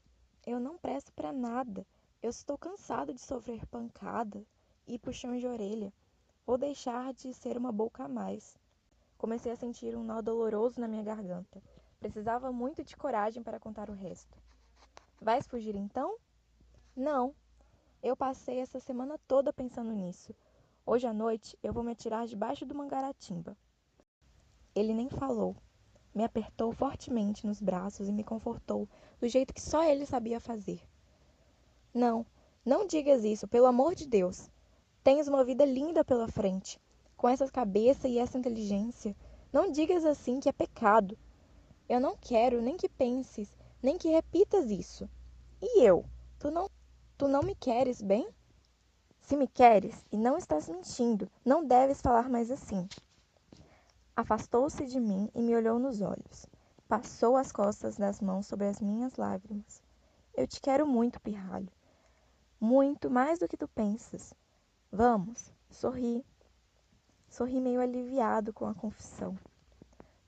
eu 0.47 0.59
não 0.59 0.79
presto 0.79 1.13
para 1.13 1.33
nada. 1.33 1.87
Eu 2.23 2.31
estou 2.31 2.57
cansado 2.57 3.13
de 3.13 3.21
sofrer 3.21 3.67
pancada, 3.67 4.45
e 4.89 4.99
puxões 4.99 5.41
de 5.41 5.47
orelha. 5.47 5.93
Vou 6.47 6.57
deixar 6.57 7.13
de 7.13 7.33
ser 7.35 7.59
uma 7.59 7.71
boca 7.71 8.05
a 8.05 8.09
mais. 8.09 8.59
Comecei 9.19 9.53
a 9.53 9.57
sentir 9.57 9.95
um 9.95 10.03
nó 10.03 10.23
doloroso 10.23 10.81
na 10.81 10.89
minha 10.89 11.03
garganta. 11.03 11.63
Precisava 12.01 12.51
muito 12.51 12.83
de 12.83 12.97
coragem 12.97 13.43
para 13.43 13.61
contar 13.61 13.91
o 13.91 13.95
resto. 13.95 14.37
Vais 15.21 15.47
fugir 15.47 15.75
então? 15.77 16.17
Não. 16.97 17.35
Eu 18.03 18.17
passei 18.17 18.61
essa 18.61 18.79
semana 18.79 19.19
toda 19.27 19.53
pensando 19.53 19.91
nisso. 19.93 20.33
Hoje 20.87 21.07
à 21.07 21.13
noite 21.13 21.59
eu 21.63 21.73
vou 21.73 21.83
me 21.83 21.91
atirar 21.91 22.27
debaixo 22.27 22.65
do 22.65 22.75
mangaratimba. 22.75 23.57
Ele 24.75 24.95
nem 24.95 25.09
falou. 25.09 25.57
Me 26.15 26.23
apertou 26.23 26.73
fortemente 26.73 27.47
nos 27.47 27.61
braços 27.61 28.09
e 28.09 28.13
me 28.13 28.23
confortou 28.23 28.89
do 29.21 29.29
jeito 29.29 29.53
que 29.53 29.61
só 29.61 29.83
ele 29.83 30.07
sabia 30.07 30.39
fazer. 30.39 30.81
Não, 31.93 32.25
não 32.65 32.87
digas 32.87 33.25
isso, 33.25 33.49
pelo 33.49 33.67
amor 33.67 33.95
de 33.95 34.07
Deus. 34.07 34.49
Tens 35.03 35.27
uma 35.27 35.45
vida 35.45 35.65
linda 35.65 36.05
pela 36.05 36.29
frente. 36.29 36.81
Com 37.17 37.29
essa 37.29 37.51
cabeça 37.51 38.07
e 38.07 38.19
essa 38.19 38.39
inteligência, 38.39 39.17
não 39.53 39.73
digas 39.73 40.05
assim 40.05 40.39
que 40.39 40.49
é 40.49 40.53
pecado. 40.53 41.19
Eu 41.89 41.99
não 41.99 42.17
quero 42.17 42.63
nem 42.63 42.77
que 42.77 42.89
penses, 42.89 43.51
nem 43.83 43.99
que 43.99 44.09
repitas 44.09 44.71
isso. 44.71 45.11
E 45.61 45.83
eu? 45.83 46.05
Tu 46.39 46.51
não, 46.51 46.71
tu 47.19 47.27
não 47.27 47.43
me 47.43 47.57
queres 47.57 48.01
bem? 48.01 48.29
Se 49.21 49.37
me 49.37 49.49
queres 49.49 50.07
e 50.13 50.17
não 50.17 50.39
estás 50.39 50.69
mentindo, 50.69 51.29
não 51.45 51.67
deves 51.67 52.01
falar 52.01 52.31
mais 52.31 52.49
assim. 52.49 52.89
Afastou-se 54.15 54.87
de 54.87 55.01
mim 55.01 55.29
e 55.35 55.43
me 55.43 55.55
olhou 55.57 55.81
nos 55.81 56.01
olhos. 56.01 56.47
Passou 56.87 57.37
as 57.37 57.51
costas 57.51 57.97
das 57.97 58.21
mãos 58.21 58.47
sobre 58.47 58.69
as 58.69 58.81
minhas 58.81 59.17
lágrimas. 59.17 59.83
Eu 60.33 60.47
te 60.47 60.61
quero 60.61 60.87
muito, 60.87 61.21
pirralho. 61.21 61.69
Muito 62.61 63.11
mais 63.11 63.41
do 63.41 63.49
que 63.49 63.57
tu 63.57 63.67
pensas. 63.67 64.33
Vamos, 64.91 65.53
sorri. 65.69 66.25
Sorri 67.29 67.61
meio 67.61 67.81
aliviado 67.81 68.53
com 68.53 68.65
a 68.65 68.75
confissão. 68.75 69.37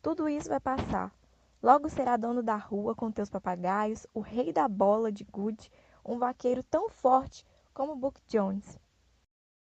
Tudo 0.02 0.28
isso 0.28 0.48
vai 0.48 0.60
passar. 0.60 1.14
Logo 1.62 1.88
será 1.88 2.16
dono 2.16 2.42
da 2.42 2.56
rua 2.56 2.96
com 2.96 3.12
teus 3.12 3.30
papagaios, 3.30 4.06
o 4.12 4.20
rei 4.20 4.52
da 4.52 4.66
bola 4.66 5.12
de 5.12 5.24
gude, 5.24 5.70
um 6.04 6.18
vaqueiro 6.18 6.62
tão 6.62 6.88
forte 6.88 7.46
como 7.72 7.96
Buck 7.96 8.20
Jones. 8.26 8.78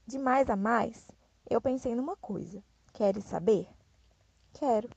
De 0.06 0.18
mais 0.18 0.48
a 0.48 0.56
mais, 0.56 1.10
eu 1.48 1.60
pensei 1.60 1.94
numa 1.94 2.16
coisa. 2.16 2.62
Queres 2.92 3.24
saber? 3.24 3.68
Quero. 4.52 4.88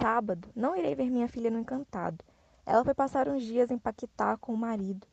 Sábado, 0.00 0.48
não 0.54 0.76
irei 0.76 0.94
ver 0.94 1.10
minha 1.10 1.28
filha 1.28 1.50
no 1.50 1.58
Encantado. 1.58 2.24
Ela 2.64 2.84
foi 2.84 2.94
passar 2.94 3.28
uns 3.28 3.42
dias 3.42 3.70
em 3.70 3.78
Paquetá 3.78 4.36
com 4.36 4.52
o 4.52 4.58
marido. 4.58 5.06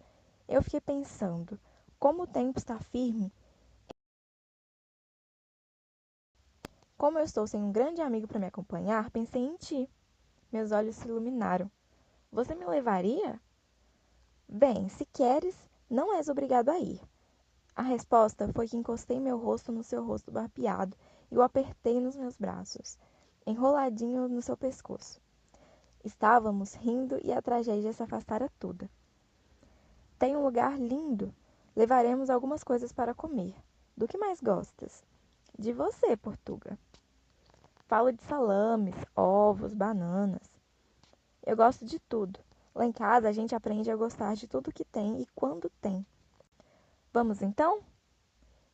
Eu 0.47 0.61
fiquei 0.61 0.81
pensando, 0.81 1.59
como 1.99 2.23
o 2.23 2.27
tempo 2.27 2.57
está 2.59 2.79
firme, 2.79 3.31
Como 7.03 7.19
eu 7.19 7.25
estou 7.25 7.45
sem 7.45 7.61
um 7.61 7.69
grande 7.69 7.99
amigo 7.99 8.29
para 8.29 8.39
me 8.39 8.45
acompanhar, 8.45 9.11
pensei 9.11 9.41
em 9.41 9.57
ti. 9.57 9.89
Meus 10.49 10.71
olhos 10.71 10.95
se 10.95 11.05
iluminaram. 11.05 11.69
Você 12.31 12.55
me 12.55 12.65
levaria? 12.65 13.41
Bem, 14.55 14.87
se 14.87 15.03
queres, 15.05 15.55
não 15.89 16.15
és 16.15 16.29
obrigado 16.29 16.69
a 16.69 16.77
ir. 16.77 17.01
A 17.75 17.81
resposta 17.81 18.47
foi 18.53 18.67
que 18.67 18.77
encostei 18.77 19.19
meu 19.19 19.35
rosto 19.35 19.71
no 19.71 19.81
seu 19.81 20.05
rosto 20.05 20.29
barbeado 20.29 20.95
e 21.31 21.35
o 21.35 21.41
apertei 21.41 21.99
nos 21.99 22.15
meus 22.15 22.37
braços, 22.37 22.95
enroladinho 23.47 24.29
no 24.29 24.43
seu 24.43 24.55
pescoço. 24.55 25.19
Estávamos 26.05 26.75
rindo 26.75 27.19
e 27.23 27.33
a 27.33 27.41
tragédia 27.41 27.91
se 27.93 28.03
afastara 28.03 28.47
toda. 28.59 28.87
Tem 30.19 30.35
um 30.35 30.43
lugar 30.43 30.79
lindo. 30.79 31.33
Levaremos 31.75 32.29
algumas 32.29 32.63
coisas 32.63 32.91
para 32.91 33.15
comer. 33.15 33.55
Do 33.97 34.07
que 34.07 34.19
mais 34.19 34.39
gostas? 34.39 35.03
De 35.57 35.73
você, 35.73 36.15
Portuga. 36.15 36.77
Falo 37.87 38.11
de 38.11 38.21
salames, 38.25 38.95
ovos, 39.15 39.73
bananas. 39.73 40.47
Eu 41.43 41.57
gosto 41.57 41.83
de 41.85 41.97
tudo. 42.01 42.39
Lá 42.75 42.85
em 42.85 42.91
casa 42.91 43.29
a 43.29 43.31
gente 43.31 43.53
aprende 43.53 43.91
a 43.91 43.95
gostar 43.95 44.35
de 44.35 44.47
tudo 44.47 44.71
que 44.71 44.83
tem 44.83 45.21
e 45.21 45.27
quando 45.35 45.69
tem. 45.81 46.05
Vamos 47.13 47.41
então? 47.41 47.81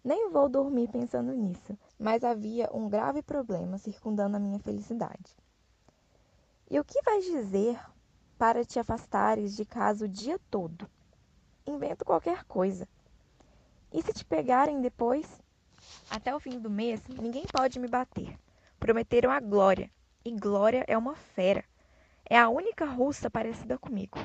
Nem 0.04 0.30
vou 0.30 0.48
dormir 0.48 0.88
pensando 0.88 1.34
nisso, 1.34 1.78
mas 2.00 2.24
havia 2.24 2.70
um 2.74 2.88
grave 2.88 3.22
problema 3.22 3.78
circundando 3.78 4.38
a 4.38 4.40
minha 4.40 4.60
felicidade. 4.60 5.36
E 6.72 6.80
o 6.80 6.86
que 6.86 7.02
vais 7.02 7.26
dizer 7.26 7.78
para 8.38 8.64
te 8.64 8.80
afastares 8.80 9.56
de 9.56 9.66
casa 9.66 10.06
o 10.06 10.08
dia 10.08 10.40
todo? 10.50 10.90
Invento 11.68 12.06
qualquer 12.06 12.46
coisa. 12.46 12.88
E 13.92 14.02
se 14.02 14.14
te 14.14 14.24
pegarem 14.24 14.80
depois? 14.80 15.42
Até 16.10 16.34
o 16.34 16.40
fim 16.40 16.60
do 16.60 16.70
mês, 16.70 17.02
ninguém 17.08 17.46
pode 17.52 17.80
me 17.80 17.88
bater. 17.88 18.40
Prometeram 18.80 19.32
a 19.32 19.40
Glória, 19.40 19.92
e 20.24 20.32
Glória 20.32 20.86
é 20.88 20.98
uma 20.98 21.16
fera. 21.16 21.66
É 22.30 22.38
a 22.38 22.48
única 22.48 22.86
russa 22.86 23.28
parecida 23.28 23.76
comigo. 23.76 24.20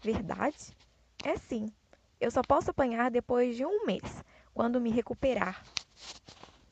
Verdade? 0.00 0.74
É 1.22 1.36
sim. 1.36 1.70
Eu 2.18 2.30
só 2.30 2.40
posso 2.40 2.70
apanhar 2.70 3.10
depois 3.10 3.54
de 3.54 3.66
um 3.66 3.84
mês, 3.84 4.24
quando 4.54 4.80
me 4.80 4.90
recuperar. 4.90 5.62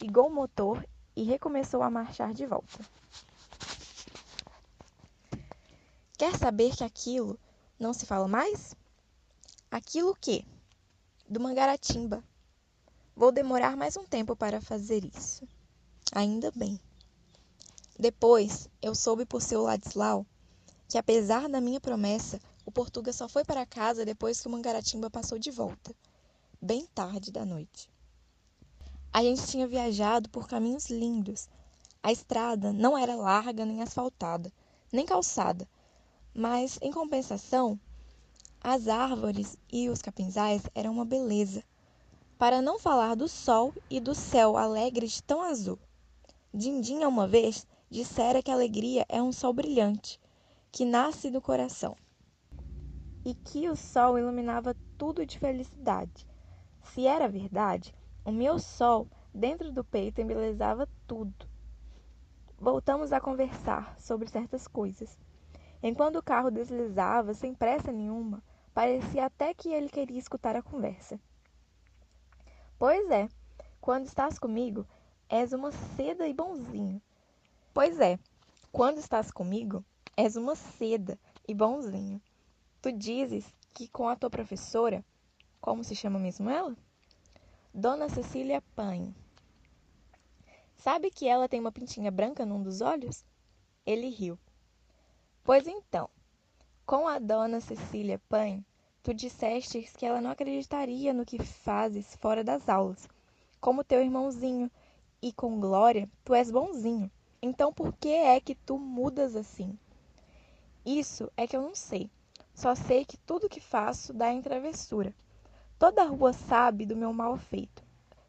Ligou 0.00 0.28
o 0.28 0.34
motor 0.34 0.82
e 1.14 1.24
recomeçou 1.24 1.82
a 1.82 1.90
marchar 1.90 2.32
de 2.32 2.46
volta. 2.46 2.80
Quer 6.16 6.34
saber 6.38 6.74
que 6.74 6.84
aquilo 6.84 7.38
não 7.78 7.92
se 7.92 8.06
fala 8.06 8.26
mais? 8.26 8.74
Aquilo 9.70 10.12
o 10.12 10.16
quê? 10.16 10.42
Do 11.28 11.38
Mangaratimba. 11.38 12.24
Vou 13.14 13.30
demorar 13.30 13.76
mais 13.76 13.94
um 13.98 14.04
tempo 14.04 14.34
para 14.34 14.58
fazer 14.58 15.04
isso. 15.04 15.46
Ainda 16.14 16.50
bem. 16.50 16.80
Depois, 17.98 18.70
eu 18.80 18.94
soube 18.94 19.26
por 19.26 19.42
seu 19.42 19.62
Ladislau 19.62 20.26
que, 20.92 20.98
apesar 20.98 21.48
da 21.48 21.58
minha 21.58 21.80
promessa, 21.80 22.38
o 22.66 22.70
Portuga 22.70 23.14
só 23.14 23.26
foi 23.26 23.46
para 23.46 23.64
casa 23.64 24.04
depois 24.04 24.38
que 24.38 24.46
o 24.46 24.50
Mangaratimba 24.50 25.08
passou 25.08 25.38
de 25.38 25.50
volta, 25.50 25.96
bem 26.60 26.86
tarde 26.94 27.32
da 27.32 27.46
noite. 27.46 27.88
A 29.10 29.22
gente 29.22 29.46
tinha 29.46 29.66
viajado 29.66 30.28
por 30.28 30.46
caminhos 30.46 30.90
lindos. 30.90 31.48
A 32.02 32.12
estrada 32.12 32.74
não 32.74 32.98
era 32.98 33.16
larga 33.16 33.64
nem 33.64 33.80
asfaltada, 33.80 34.52
nem 34.92 35.06
calçada, 35.06 35.66
mas, 36.34 36.78
em 36.82 36.92
compensação, 36.92 37.80
as 38.60 38.86
árvores 38.86 39.56
e 39.72 39.88
os 39.88 40.02
capinzais 40.02 40.60
eram 40.74 40.92
uma 40.92 41.06
beleza, 41.06 41.64
para 42.36 42.60
não 42.60 42.78
falar 42.78 43.14
do 43.14 43.28
sol 43.28 43.72
e 43.88 43.98
do 43.98 44.14
céu 44.14 44.58
alegre 44.58 45.06
de 45.06 45.22
tão 45.22 45.40
azul. 45.40 45.78
Dindinha 46.52 47.08
uma 47.08 47.26
vez 47.26 47.66
dissera 47.88 48.42
que 48.42 48.50
a 48.50 48.54
alegria 48.54 49.06
é 49.08 49.22
um 49.22 49.32
sol 49.32 49.54
brilhante, 49.54 50.20
que 50.72 50.86
nasce 50.86 51.30
do 51.30 51.38
coração, 51.38 51.94
e 53.26 53.34
que 53.34 53.68
o 53.68 53.76
sol 53.76 54.18
iluminava 54.18 54.74
tudo 54.96 55.26
de 55.26 55.38
felicidade. 55.38 56.26
Se 56.80 57.06
era 57.06 57.28
verdade, 57.28 57.94
o 58.24 58.32
meu 58.32 58.58
sol 58.58 59.06
dentro 59.34 59.70
do 59.70 59.84
peito 59.84 60.22
embelezava 60.22 60.88
tudo. 61.06 61.46
Voltamos 62.58 63.12
a 63.12 63.20
conversar 63.20 64.00
sobre 64.00 64.30
certas 64.30 64.66
coisas. 64.66 65.18
Enquanto 65.82 66.16
o 66.16 66.22
carro 66.22 66.50
deslizava 66.50 67.34
sem 67.34 67.54
pressa 67.54 67.92
nenhuma, 67.92 68.42
parecia 68.72 69.26
até 69.26 69.52
que 69.52 69.68
ele 69.68 69.90
queria 69.90 70.18
escutar 70.18 70.56
a 70.56 70.62
conversa. 70.62 71.20
Pois 72.78 73.10
é, 73.10 73.28
quando 73.78 74.06
estás 74.06 74.38
comigo, 74.38 74.86
és 75.28 75.52
uma 75.52 75.70
seda 75.70 76.26
e 76.26 76.32
bonzinho. 76.32 77.02
Pois 77.74 78.00
é, 78.00 78.18
quando 78.72 78.96
estás 78.96 79.30
comigo, 79.30 79.84
és 80.16 80.36
uma 80.36 80.54
seda 80.54 81.18
e 81.46 81.54
bonzinho. 81.54 82.20
Tu 82.80 82.92
dizes 82.92 83.44
que 83.72 83.88
com 83.88 84.08
a 84.08 84.16
tua 84.16 84.28
professora, 84.28 85.04
como 85.60 85.82
se 85.82 85.94
chama 85.94 86.18
mesmo 86.18 86.50
ela? 86.50 86.76
Dona 87.72 88.08
Cecília 88.08 88.62
Paim. 88.74 89.14
Sabe 90.76 91.10
que 91.10 91.28
ela 91.28 91.48
tem 91.48 91.60
uma 91.60 91.72
pintinha 91.72 92.10
branca 92.10 92.44
num 92.44 92.62
dos 92.62 92.80
olhos? 92.80 93.24
Ele 93.86 94.08
riu. 94.08 94.38
Pois 95.44 95.66
então, 95.66 96.10
com 96.84 97.08
a 97.08 97.18
dona 97.18 97.60
Cecília 97.60 98.20
Paim, 98.28 98.64
tu 99.02 99.14
disseste 99.14 99.82
que 99.96 100.04
ela 100.04 100.20
não 100.20 100.30
acreditaria 100.30 101.12
no 101.14 101.24
que 101.24 101.42
fazes 101.42 102.14
fora 102.16 102.44
das 102.44 102.68
aulas, 102.68 103.08
como 103.60 103.84
teu 103.84 104.02
irmãozinho, 104.02 104.70
e 105.22 105.32
com 105.32 105.60
Glória 105.60 106.10
tu 106.24 106.34
és 106.34 106.50
bonzinho. 106.50 107.10
Então 107.40 107.72
por 107.72 107.92
que 107.92 108.08
é 108.08 108.40
que 108.40 108.54
tu 108.54 108.76
mudas 108.78 109.36
assim? 109.36 109.78
Isso 110.84 111.30
é 111.36 111.46
que 111.46 111.56
eu 111.56 111.62
não 111.62 111.74
sei. 111.74 112.10
Só 112.54 112.74
sei 112.74 113.04
que 113.04 113.16
tudo 113.16 113.48
que 113.48 113.60
faço 113.60 114.12
dá 114.12 114.32
em 114.32 114.42
travessura. 114.42 115.14
Toda 115.78 116.02
a 116.02 116.06
rua 116.06 116.32
sabe 116.32 116.84
do 116.84 116.96
meu 116.96 117.12
mal 117.12 117.36
feito. 117.36 117.82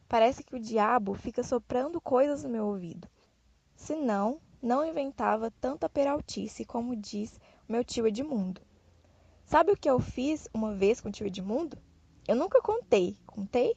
Parece 0.07 0.43
que 0.43 0.55
o 0.55 0.59
diabo 0.59 1.13
fica 1.13 1.43
soprando 1.43 1.99
coisas 1.99 2.43
no 2.43 2.49
meu 2.49 2.67
ouvido. 2.67 3.07
Senão, 3.75 4.39
não 4.61 4.85
inventava 4.85 5.51
tanta 5.59 5.89
peraltice 5.89 6.63
como 6.63 6.95
diz 6.95 7.39
meu 7.67 7.83
tio 7.83 8.07
Edmundo. 8.07 8.61
Sabe 9.45 9.71
o 9.71 9.77
que 9.77 9.89
eu 9.89 9.99
fiz 9.99 10.47
uma 10.53 10.73
vez 10.73 11.01
com 11.01 11.09
o 11.09 11.11
tio 11.11 11.27
Edmundo? 11.27 11.77
Eu 12.27 12.35
nunca 12.35 12.61
contei. 12.61 13.17
Contei? 13.25 13.75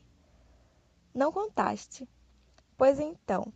Não 1.14 1.33
contaste. 1.33 2.09
Pois 2.76 3.00
então. 3.00 3.52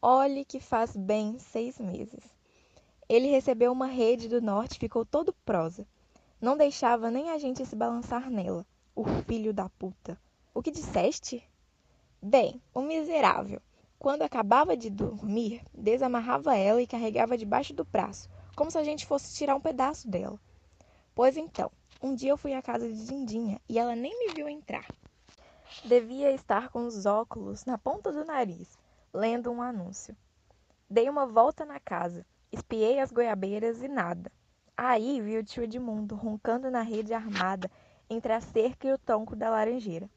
Olhe 0.00 0.44
que 0.44 0.60
faz 0.60 0.96
bem 0.96 1.38
seis 1.38 1.78
meses. 1.78 2.39
Ele 3.10 3.26
recebeu 3.26 3.72
uma 3.72 3.88
rede 3.88 4.28
do 4.28 4.40
norte 4.40 4.76
e 4.76 4.78
ficou 4.78 5.04
todo 5.04 5.34
prosa. 5.44 5.84
Não 6.40 6.56
deixava 6.56 7.10
nem 7.10 7.30
a 7.30 7.38
gente 7.38 7.66
se 7.66 7.74
balançar 7.74 8.30
nela. 8.30 8.64
O 8.94 9.04
filho 9.26 9.52
da 9.52 9.68
puta. 9.68 10.16
O 10.54 10.62
que 10.62 10.70
disseste? 10.70 11.42
Bem, 12.22 12.62
o 12.72 12.80
miserável. 12.80 13.60
Quando 13.98 14.22
acabava 14.22 14.76
de 14.76 14.88
dormir, 14.88 15.60
desamarrava 15.74 16.56
ela 16.56 16.80
e 16.80 16.86
carregava 16.86 17.36
debaixo 17.36 17.74
do 17.74 17.84
braço, 17.84 18.28
como 18.54 18.70
se 18.70 18.78
a 18.78 18.84
gente 18.84 19.04
fosse 19.04 19.34
tirar 19.34 19.56
um 19.56 19.60
pedaço 19.60 20.08
dela. 20.08 20.38
Pois 21.12 21.36
então, 21.36 21.68
um 22.00 22.14
dia 22.14 22.30
eu 22.30 22.36
fui 22.36 22.54
à 22.54 22.62
casa 22.62 22.86
de 22.86 23.06
Dindinha 23.06 23.60
e 23.68 23.76
ela 23.76 23.96
nem 23.96 24.16
me 24.20 24.32
viu 24.32 24.48
entrar. 24.48 24.86
Devia 25.84 26.30
estar 26.30 26.68
com 26.68 26.86
os 26.86 27.06
óculos 27.06 27.64
na 27.64 27.76
ponta 27.76 28.12
do 28.12 28.24
nariz, 28.24 28.78
lendo 29.12 29.50
um 29.50 29.60
anúncio. 29.60 30.16
Dei 30.88 31.10
uma 31.10 31.26
volta 31.26 31.64
na 31.64 31.80
casa, 31.80 32.24
espiei 32.52 33.00
as 33.00 33.10
goiabeiras 33.10 33.82
e 33.82 33.88
nada. 33.88 34.30
Aí 34.76 35.20
vi 35.20 35.36
o 35.38 35.44
tio 35.44 35.62
Edmundo 35.62 36.14
roncando 36.14 36.70
na 36.70 36.82
rede 36.82 37.12
armada 37.12 37.70
entre 38.08 38.32
a 38.32 38.40
cerca 38.40 38.88
e 38.88 38.92
o 38.92 38.98
tronco 38.98 39.36
da 39.36 39.50
laranjeira. 39.50 40.08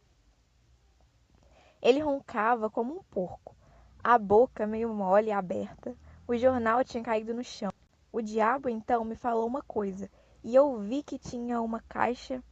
Ele 1.81 1.99
roncava 1.99 2.69
como 2.69 2.97
um 2.97 3.03
porco, 3.03 3.55
a 4.03 4.17
boca 4.17 4.65
meio 4.65 4.93
mole 4.93 5.27
e 5.27 5.31
aberta. 5.31 5.95
O 6.27 6.35
jornal 6.37 6.83
tinha 6.83 7.03
caído 7.03 7.33
no 7.33 7.43
chão. 7.43 7.71
O 8.11 8.21
diabo 8.21 8.69
então 8.69 9.03
me 9.03 9.15
falou 9.15 9.45
uma 9.45 9.61
coisa, 9.61 10.09
e 10.43 10.55
eu 10.55 10.77
vi 10.79 11.03
que 11.03 11.17
tinha 11.17 11.61
uma 11.61 11.81
caixa 11.81 12.43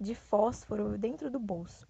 de 0.00 0.14
fósforo 0.14 0.96
dentro 0.96 1.30
do 1.30 1.38
bolso. 1.38 1.86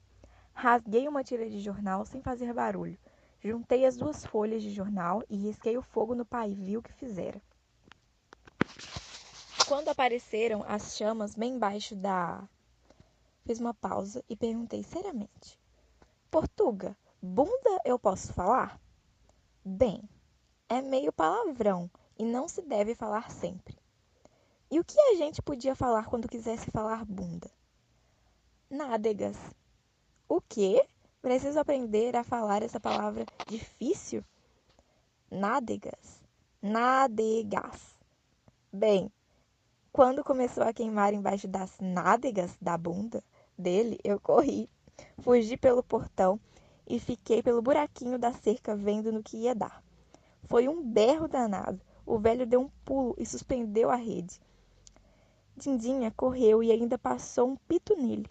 Rasguei 0.52 1.06
uma 1.06 1.22
tira 1.22 1.48
de 1.48 1.60
jornal 1.60 2.04
sem 2.04 2.20
fazer 2.20 2.52
barulho. 2.52 2.98
Juntei 3.40 3.86
as 3.86 3.96
duas 3.96 4.26
folhas 4.26 4.62
de 4.62 4.70
jornal 4.70 5.22
e 5.28 5.36
risquei 5.36 5.78
o 5.78 5.82
fogo 5.82 6.14
no 6.14 6.24
pavio 6.24 6.82
que 6.82 6.92
fizera. 6.92 7.40
Quando 9.68 9.88
apareceram 9.88 10.64
as 10.66 10.96
chamas 10.96 11.34
bem 11.34 11.54
embaixo 11.54 11.94
da. 11.94 12.48
Fiz 13.44 13.60
uma 13.60 13.74
pausa 13.74 14.24
e 14.28 14.34
perguntei 14.34 14.82
seriamente: 14.82 15.58
Portuga, 16.30 16.96
bunda 17.22 17.80
eu 17.84 17.98
posso 17.98 18.32
falar? 18.32 18.80
Bem, 19.64 20.02
é 20.68 20.82
meio 20.82 21.12
palavrão 21.12 21.90
e 22.18 22.24
não 22.24 22.48
se 22.48 22.62
deve 22.62 22.94
falar 22.94 23.30
sempre. 23.30 23.78
E 24.70 24.80
o 24.80 24.84
que 24.84 25.00
a 25.00 25.14
gente 25.14 25.40
podia 25.40 25.74
falar 25.74 26.06
quando 26.06 26.28
quisesse 26.28 26.70
falar 26.70 27.04
bunda? 27.04 27.50
Nádegas. 28.68 29.36
O 30.28 30.40
quê? 30.40 30.86
Preciso 31.20 31.58
aprender 31.58 32.14
a 32.14 32.22
falar 32.22 32.62
essa 32.62 32.78
palavra 32.78 33.26
difícil? 33.48 34.24
Nádegas. 35.28 36.22
Nádegas. 36.62 37.96
Bem, 38.72 39.10
quando 39.92 40.22
começou 40.22 40.62
a 40.62 40.72
queimar 40.72 41.12
embaixo 41.12 41.48
das 41.48 41.76
nádegas 41.80 42.56
da 42.62 42.78
bunda 42.78 43.20
dele, 43.58 43.98
eu 44.04 44.20
corri, 44.20 44.70
fugi 45.18 45.56
pelo 45.56 45.82
portão 45.82 46.38
e 46.86 47.00
fiquei 47.00 47.42
pelo 47.42 47.60
buraquinho 47.60 48.16
da 48.16 48.32
cerca 48.32 48.76
vendo 48.76 49.10
no 49.10 49.20
que 49.22 49.38
ia 49.38 49.56
dar. 49.56 49.82
Foi 50.44 50.68
um 50.68 50.80
berro 50.80 51.26
danado. 51.26 51.80
O 52.06 52.16
velho 52.16 52.46
deu 52.46 52.60
um 52.60 52.70
pulo 52.84 53.16
e 53.18 53.26
suspendeu 53.26 53.90
a 53.90 53.96
rede. 53.96 54.40
Dindinha 55.56 56.12
correu 56.12 56.62
e 56.62 56.70
ainda 56.70 56.96
passou 56.96 57.48
um 57.48 57.56
pito 57.56 57.96
nele. 57.96 58.30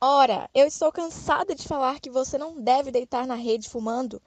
Ora, 0.00 0.48
eu 0.54 0.64
estou 0.64 0.92
cansada 0.92 1.56
de 1.56 1.66
falar 1.66 1.98
que 1.98 2.08
você 2.08 2.38
não 2.38 2.62
deve 2.62 2.92
deitar 2.92 3.26
na 3.26 3.34
rede 3.34 3.68
fumando 3.68 4.22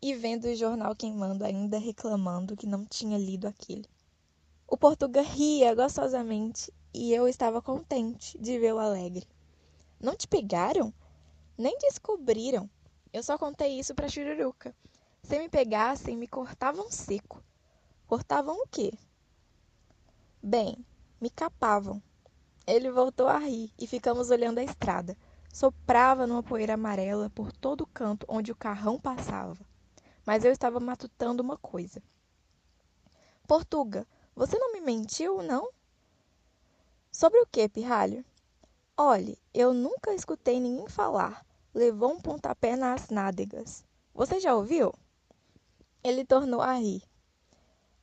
e 0.00 0.14
vendo 0.14 0.46
o 0.46 0.56
jornal 0.56 0.96
queimando, 0.96 1.44
ainda 1.44 1.78
reclamando 1.78 2.56
que 2.56 2.66
não 2.66 2.86
tinha 2.86 3.18
lido 3.18 3.46
aquele. 3.46 3.86
O 4.66 4.74
Portuga 4.74 5.20
ria 5.20 5.74
gostosamente 5.74 6.72
e 6.94 7.12
eu 7.12 7.28
estava 7.28 7.60
contente 7.60 8.38
de 8.38 8.58
vê-lo 8.58 8.78
alegre. 8.78 9.28
Não 10.00 10.16
te 10.16 10.26
pegaram? 10.26 10.94
Nem 11.58 11.76
descobriram. 11.76 12.68
Eu 13.12 13.22
só 13.22 13.36
contei 13.36 13.78
isso 13.78 13.94
para 13.94 14.08
Chururuca. 14.08 14.74
Se 15.22 15.38
me 15.38 15.50
pegassem, 15.50 16.16
me 16.16 16.26
cortavam 16.26 16.90
seco. 16.90 17.44
Cortavam 18.06 18.56
o 18.62 18.66
quê? 18.66 18.94
Bem, 20.42 20.82
me 21.20 21.28
capavam. 21.28 22.02
Ele 22.66 22.90
voltou 22.90 23.28
a 23.28 23.38
rir 23.38 23.72
e 23.78 23.86
ficamos 23.86 24.30
olhando 24.30 24.58
a 24.58 24.64
estrada. 24.64 25.16
Soprava 25.52 26.26
numa 26.26 26.42
poeira 26.42 26.74
amarela 26.74 27.30
por 27.30 27.52
todo 27.52 27.82
o 27.82 27.86
canto 27.86 28.26
onde 28.28 28.50
o 28.50 28.56
carrão 28.56 28.98
passava. 28.98 29.64
Mas 30.26 30.44
eu 30.44 30.50
estava 30.50 30.80
matutando 30.80 31.44
uma 31.44 31.56
coisa. 31.56 32.02
Portuga, 33.46 34.04
você 34.34 34.58
não 34.58 34.72
me 34.72 34.80
mentiu, 34.80 35.44
não? 35.44 35.70
Sobre 37.12 37.38
o 37.38 37.46
que, 37.46 37.68
pirralho? 37.68 38.24
Olhe, 38.96 39.38
eu 39.54 39.72
nunca 39.72 40.12
escutei 40.12 40.58
ninguém 40.58 40.88
falar. 40.88 41.46
Levou 41.72 42.14
um 42.14 42.20
pontapé 42.20 42.74
nas 42.74 43.10
nádegas. 43.10 43.84
Você 44.12 44.40
já 44.40 44.56
ouviu? 44.56 44.92
Ele 46.02 46.24
tornou 46.24 46.60
a 46.60 46.72
rir. 46.72 47.04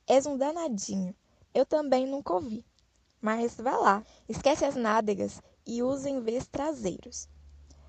És 0.06 0.24
um 0.24 0.38
danadinho. 0.38 1.14
Eu 1.52 1.66
também 1.66 2.06
nunca 2.06 2.32
ouvi. 2.32 2.64
Mas 3.24 3.56
vá 3.56 3.74
lá, 3.78 4.04
esquece 4.28 4.66
as 4.66 4.74
nádegas 4.74 5.40
e 5.66 5.82
usa 5.82 6.10
em 6.10 6.20
vez 6.20 6.46
traseiros. 6.46 7.26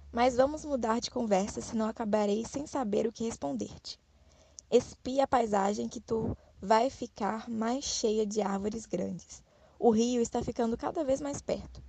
Mas 0.10 0.38
vamos 0.38 0.64
mudar 0.64 1.02
de 1.02 1.12
conversa, 1.12 1.60
senão 1.60 1.90
acabarei 1.90 2.46
sem 2.46 2.66
saber 2.66 3.06
o 3.06 3.12
que 3.12 3.26
responder-te. 3.26 4.00
Espia 4.72 5.26
a 5.26 5.28
paisagem 5.28 5.90
que 5.90 6.00
tu 6.00 6.38
vai 6.62 6.90
ficar 6.90 7.50
mais 7.50 7.84
cheia 7.84 8.26
de 8.26 8.42
árvores 8.42 8.86
grandes. 8.86 9.44
O 9.78 9.90
rio 9.90 10.22
está 10.22 10.42
ficando 10.42 10.78
cada 10.78 11.04
vez 11.04 11.20
mais 11.20 11.42
perto. 11.42 11.84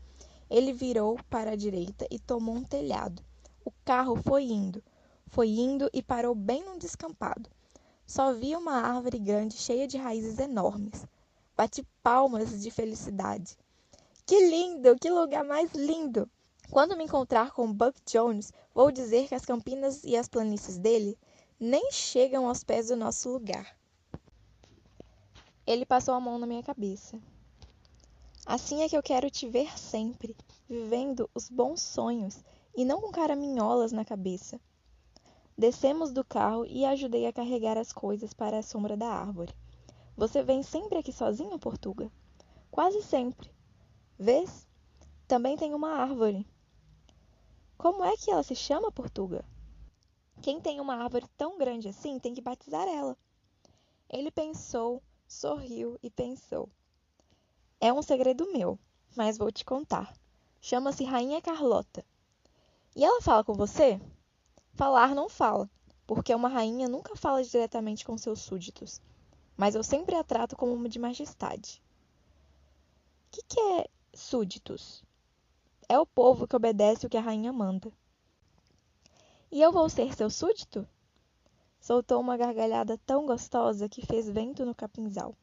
Ele 0.50 0.72
virou 0.72 1.16
para 1.30 1.52
a 1.52 1.56
direita 1.56 2.04
e 2.10 2.18
tomou 2.18 2.56
um 2.56 2.64
telhado. 2.64 3.22
O 3.64 3.70
carro 3.84 4.16
foi 4.24 4.42
indo, 4.42 4.82
foi 5.28 5.50
indo 5.50 5.88
e 5.92 6.02
parou 6.02 6.34
bem 6.34 6.64
num 6.64 6.78
descampado. 6.78 7.48
Só 8.04 8.32
via 8.32 8.58
uma 8.58 8.80
árvore 8.80 9.20
grande 9.20 9.54
cheia 9.54 9.86
de 9.86 9.96
raízes 9.96 10.40
enormes. 10.40 11.06
Bati 11.56 11.82
palmas 12.02 12.60
de 12.60 12.70
felicidade. 12.70 13.56
Que 14.26 14.38
lindo! 14.50 14.94
Que 14.96 15.08
lugar 15.08 15.42
mais 15.42 15.72
lindo! 15.72 16.28
Quando 16.70 16.96
me 16.96 17.04
encontrar 17.04 17.52
com 17.52 17.72
Buck 17.72 17.98
Jones, 18.04 18.52
vou 18.74 18.92
dizer 18.92 19.26
que 19.26 19.34
as 19.34 19.46
campinas 19.46 20.04
e 20.04 20.16
as 20.16 20.28
planícies 20.28 20.76
dele 20.76 21.18
nem 21.58 21.90
chegam 21.90 22.46
aos 22.46 22.62
pés 22.62 22.88
do 22.88 22.96
nosso 22.96 23.30
lugar. 23.30 23.74
Ele 25.66 25.86
passou 25.86 26.12
a 26.12 26.20
mão 26.20 26.38
na 26.38 26.46
minha 26.46 26.62
cabeça. 26.62 27.18
Assim 28.44 28.82
é 28.82 28.88
que 28.88 28.96
eu 28.96 29.02
quero 29.02 29.30
te 29.30 29.48
ver 29.48 29.78
sempre, 29.78 30.36
vivendo 30.68 31.30
os 31.34 31.48
bons 31.48 31.80
sonhos 31.80 32.44
e 32.76 32.84
não 32.84 33.00
com 33.00 33.10
caraminholas 33.10 33.92
na 33.92 34.04
cabeça. 34.04 34.60
Descemos 35.56 36.12
do 36.12 36.22
carro 36.22 36.66
e 36.66 36.84
ajudei 36.84 37.26
a 37.26 37.32
carregar 37.32 37.78
as 37.78 37.92
coisas 37.92 38.34
para 38.34 38.58
a 38.58 38.62
sombra 38.62 38.94
da 38.94 39.08
árvore. 39.08 39.54
Você 40.16 40.42
vem 40.42 40.62
sempre 40.62 40.98
aqui 40.98 41.12
sozinho, 41.12 41.58
Portuga? 41.58 42.10
Quase 42.70 43.02
sempre. 43.02 43.50
Vês? 44.18 44.66
Também 45.28 45.56
tem 45.56 45.74
uma 45.74 45.90
árvore. 45.90 46.46
Como 47.76 48.02
é 48.02 48.16
que 48.16 48.30
ela 48.30 48.42
se 48.42 48.54
chama, 48.54 48.90
Portuga? 48.90 49.44
Quem 50.40 50.58
tem 50.58 50.80
uma 50.80 50.96
árvore 50.96 51.26
tão 51.36 51.58
grande 51.58 51.88
assim 51.88 52.18
tem 52.18 52.32
que 52.32 52.40
batizar 52.40 52.88
ela. 52.88 53.14
Ele 54.08 54.30
pensou, 54.30 55.02
sorriu 55.28 55.98
e 56.02 56.08
pensou. 56.08 56.70
É 57.78 57.92
um 57.92 58.00
segredo 58.00 58.50
meu, 58.52 58.78
mas 59.14 59.36
vou 59.36 59.52
te 59.52 59.66
contar. 59.66 60.14
Chama-se 60.62 61.04
Rainha 61.04 61.42
Carlota. 61.42 62.02
E 62.94 63.04
ela 63.04 63.20
fala 63.20 63.44
com 63.44 63.52
você? 63.52 64.00
Falar 64.72 65.14
não 65.14 65.28
fala, 65.28 65.68
porque 66.06 66.34
uma 66.34 66.48
rainha 66.48 66.88
nunca 66.88 67.14
fala 67.14 67.42
diretamente 67.42 68.04
com 68.04 68.16
seus 68.16 68.40
súditos, 68.40 69.02
mas 69.56 69.74
eu 69.74 69.82
sempre 69.82 70.14
a 70.14 70.22
trato 70.22 70.56
como 70.56 70.72
uma 70.72 70.88
de 70.88 70.98
majestade. 70.98 71.82
O 73.28 73.30
que, 73.30 73.42
que 73.42 73.60
é 73.60 73.86
súditos? 74.14 75.02
É 75.88 75.98
o 75.98 76.06
povo 76.06 76.46
que 76.46 76.56
obedece 76.56 77.06
o 77.06 77.08
que 77.08 77.16
a 77.16 77.20
rainha 77.20 77.52
manda. 77.52 77.92
E 79.50 79.62
eu 79.62 79.72
vou 79.72 79.88
ser 79.88 80.14
seu 80.14 80.28
súdito? 80.28 80.86
Soltou 81.80 82.20
uma 82.20 82.36
gargalhada 82.36 82.98
tão 83.06 83.24
gostosa 83.26 83.88
que 83.88 84.04
fez 84.04 84.28
vento 84.28 84.64
no 84.64 84.74
capinzal. 84.74 85.34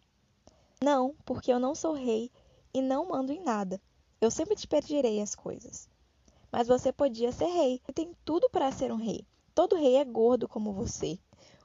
Não, 0.83 1.15
porque 1.23 1.51
eu 1.51 1.59
não 1.59 1.73
sou 1.73 1.93
rei 1.93 2.29
e 2.73 2.81
não 2.81 3.07
mando 3.07 3.31
em 3.31 3.41
nada. 3.41 3.81
Eu 4.19 4.29
sempre 4.29 4.55
te 4.55 4.67
pedirei 4.67 5.21
as 5.21 5.33
coisas. 5.33 5.87
Mas 6.51 6.67
você 6.67 6.91
podia 6.91 7.31
ser 7.31 7.45
rei. 7.45 7.81
Você 7.85 7.93
tem 7.93 8.13
tudo 8.25 8.49
para 8.49 8.71
ser 8.71 8.91
um 8.91 8.97
rei. 8.97 9.25
Todo 9.55 9.77
rei 9.77 9.95
é 9.95 10.03
gordo 10.03 10.47
como 10.47 10.73
você. 10.73 11.17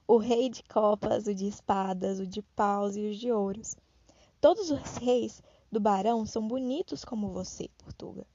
O 0.09 0.17
rei 0.17 0.49
de 0.49 0.63
copas, 0.63 1.27
o 1.27 1.35
de 1.35 1.47
espadas, 1.47 2.19
o 2.19 2.25
de 2.25 2.41
paus 2.41 2.95
e 2.95 3.11
os 3.11 3.19
de 3.19 3.31
ouros. 3.31 3.75
Todos 4.41 4.71
os 4.71 4.97
reis 4.97 5.39
do 5.71 5.79
barão 5.79 6.25
são 6.25 6.47
bonitos 6.47 7.05
como 7.05 7.29
você, 7.29 7.69
Portuga. 7.77 8.25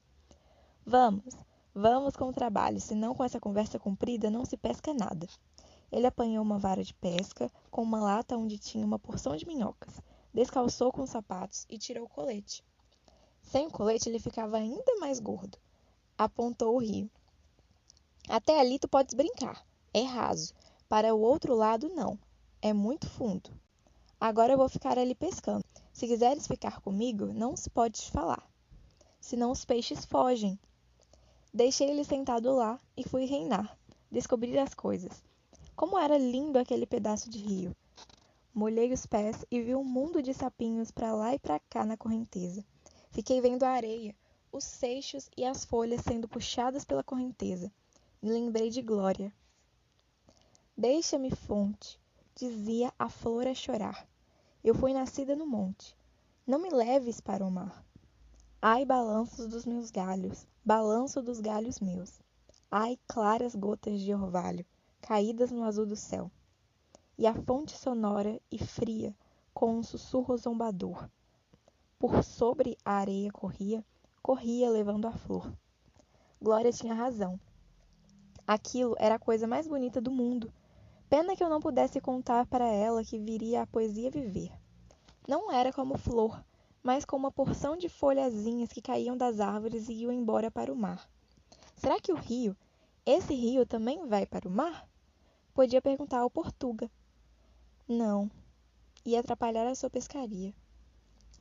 Vamos, 0.86 1.34
vamos 1.74 2.14
com 2.14 2.28
o 2.28 2.32
trabalho, 2.32 2.80
senão 2.80 3.12
com 3.12 3.24
essa 3.24 3.40
conversa 3.40 3.76
comprida 3.76 4.30
não 4.30 4.44
se 4.44 4.56
pesca 4.56 4.94
nada. 4.94 5.26
Ele 5.90 6.06
apanhou 6.06 6.44
uma 6.44 6.60
vara 6.60 6.84
de 6.84 6.94
pesca 6.94 7.50
com 7.72 7.82
uma 7.82 8.00
lata 8.00 8.36
onde 8.36 8.56
tinha 8.56 8.86
uma 8.86 9.00
porção 9.00 9.34
de 9.34 9.44
minhocas 9.44 10.00
descalçou 10.34 10.90
com 10.90 11.02
os 11.02 11.10
sapatos 11.10 11.64
e 11.70 11.78
tirou 11.78 12.06
o 12.06 12.08
colete. 12.08 12.64
Sem 13.40 13.68
o 13.68 13.70
colete, 13.70 14.08
ele 14.08 14.18
ficava 14.18 14.56
ainda 14.56 14.96
mais 14.98 15.20
gordo. 15.20 15.56
Apontou 16.18 16.74
o 16.74 16.80
rio. 16.80 17.08
Até 18.28 18.58
ali 18.58 18.78
tu 18.78 18.88
podes 18.88 19.14
brincar. 19.14 19.64
É 19.92 20.02
raso. 20.02 20.52
Para 20.94 21.12
o 21.12 21.20
outro 21.20 21.56
lado, 21.56 21.88
não. 21.88 22.16
É 22.62 22.72
muito 22.72 23.10
fundo. 23.10 23.50
Agora 24.20 24.52
eu 24.52 24.56
vou 24.56 24.68
ficar 24.68 24.96
ali 24.96 25.12
pescando. 25.12 25.64
Se 25.92 26.06
quiseres 26.06 26.46
ficar 26.46 26.80
comigo, 26.80 27.32
não 27.32 27.56
se 27.56 27.68
pode 27.68 28.08
falar. 28.12 28.48
Senão 29.20 29.50
os 29.50 29.64
peixes 29.64 30.04
fogem. 30.04 30.56
Deixei 31.52 31.90
ele 31.90 32.04
sentado 32.04 32.54
lá 32.54 32.78
e 32.96 33.02
fui 33.02 33.24
reinar, 33.24 33.76
descobrir 34.08 34.56
as 34.56 34.72
coisas. 34.72 35.20
Como 35.74 35.98
era 35.98 36.16
lindo 36.16 36.60
aquele 36.60 36.86
pedaço 36.86 37.28
de 37.28 37.38
rio 37.38 37.76
molhei 38.54 38.92
os 38.92 39.04
pés 39.04 39.44
e 39.50 39.60
vi 39.60 39.74
um 39.74 39.82
mundo 39.82 40.22
de 40.22 40.32
sapinhos 40.32 40.92
para 40.92 41.12
lá 41.12 41.34
e 41.34 41.40
para 41.40 41.58
cá 41.58 41.84
na 41.84 41.96
correnteza. 41.96 42.64
Fiquei 43.10 43.40
vendo 43.40 43.64
a 43.64 43.70
areia, 43.70 44.14
os 44.52 44.62
seixos 44.62 45.28
e 45.36 45.44
as 45.44 45.64
folhas 45.64 46.02
sendo 46.02 46.28
puxadas 46.28 46.84
pela 46.84 47.02
correnteza. 47.02 47.68
Me 48.22 48.30
lembrei 48.30 48.70
de 48.70 48.80
Glória. 48.80 49.34
Deixa-me, 50.76 51.30
fonte, 51.30 52.00
dizia 52.34 52.92
a 52.98 53.08
flor 53.08 53.46
a 53.46 53.54
chorar. 53.54 54.06
Eu 54.62 54.74
fui 54.74 54.92
nascida 54.92 55.36
no 55.36 55.46
monte. 55.46 55.96
Não 56.46 56.58
me 56.58 56.68
leves 56.68 57.20
para 57.20 57.44
o 57.44 57.50
mar. 57.50 57.84
Ai, 58.60 58.84
balanços 58.84 59.46
dos 59.46 59.64
meus 59.64 59.90
galhos, 59.90 60.46
balanço 60.64 61.22
dos 61.22 61.40
galhos 61.40 61.80
meus. 61.80 62.20
Ai, 62.70 62.98
claras 63.06 63.54
gotas 63.54 64.00
de 64.00 64.12
orvalho, 64.12 64.66
caídas 65.00 65.50
no 65.50 65.62
azul 65.62 65.86
do 65.86 65.96
céu 65.96 66.30
e 67.16 67.26
a 67.26 67.34
fonte 67.34 67.76
sonora 67.76 68.40
e 68.50 68.58
fria 68.58 69.14
com 69.52 69.78
um 69.78 69.82
sussurro 69.82 70.36
zombador. 70.36 71.08
Por 71.98 72.22
sobre 72.24 72.76
a 72.84 72.94
areia 72.94 73.30
corria, 73.30 73.84
corria 74.20 74.68
levando 74.68 75.06
a 75.06 75.12
flor. 75.12 75.52
Glória 76.42 76.72
tinha 76.72 76.94
razão. 76.94 77.38
Aquilo 78.46 78.96
era 78.98 79.14
a 79.14 79.18
coisa 79.18 79.46
mais 79.46 79.66
bonita 79.66 80.00
do 80.00 80.10
mundo. 80.10 80.52
Pena 81.08 81.36
que 81.36 81.44
eu 81.44 81.48
não 81.48 81.60
pudesse 81.60 82.00
contar 82.00 82.46
para 82.46 82.66
ela 82.66 83.04
que 83.04 83.18
viria 83.18 83.62
a 83.62 83.66
poesia 83.66 84.10
viver. 84.10 84.50
Não 85.28 85.50
era 85.52 85.72
como 85.72 85.96
flor, 85.96 86.44
mas 86.82 87.04
com 87.04 87.16
uma 87.16 87.30
porção 87.30 87.76
de 87.76 87.88
folhazinhas 87.88 88.72
que 88.72 88.82
caíam 88.82 89.16
das 89.16 89.40
árvores 89.40 89.88
e 89.88 89.94
iam 89.94 90.12
embora 90.12 90.50
para 90.50 90.72
o 90.72 90.76
mar. 90.76 91.08
Será 91.76 92.00
que 92.00 92.12
o 92.12 92.16
rio, 92.16 92.56
esse 93.06 93.34
rio 93.34 93.64
também 93.64 94.06
vai 94.06 94.26
para 94.26 94.48
o 94.48 94.50
mar? 94.50 94.88
Podia 95.54 95.80
perguntar 95.80 96.18
ao 96.18 96.30
Portuga. 96.30 96.90
Não, 97.86 98.30
ia 99.04 99.20
atrapalhar 99.20 99.66
a 99.66 99.74
sua 99.74 99.90
pescaria. 99.90 100.54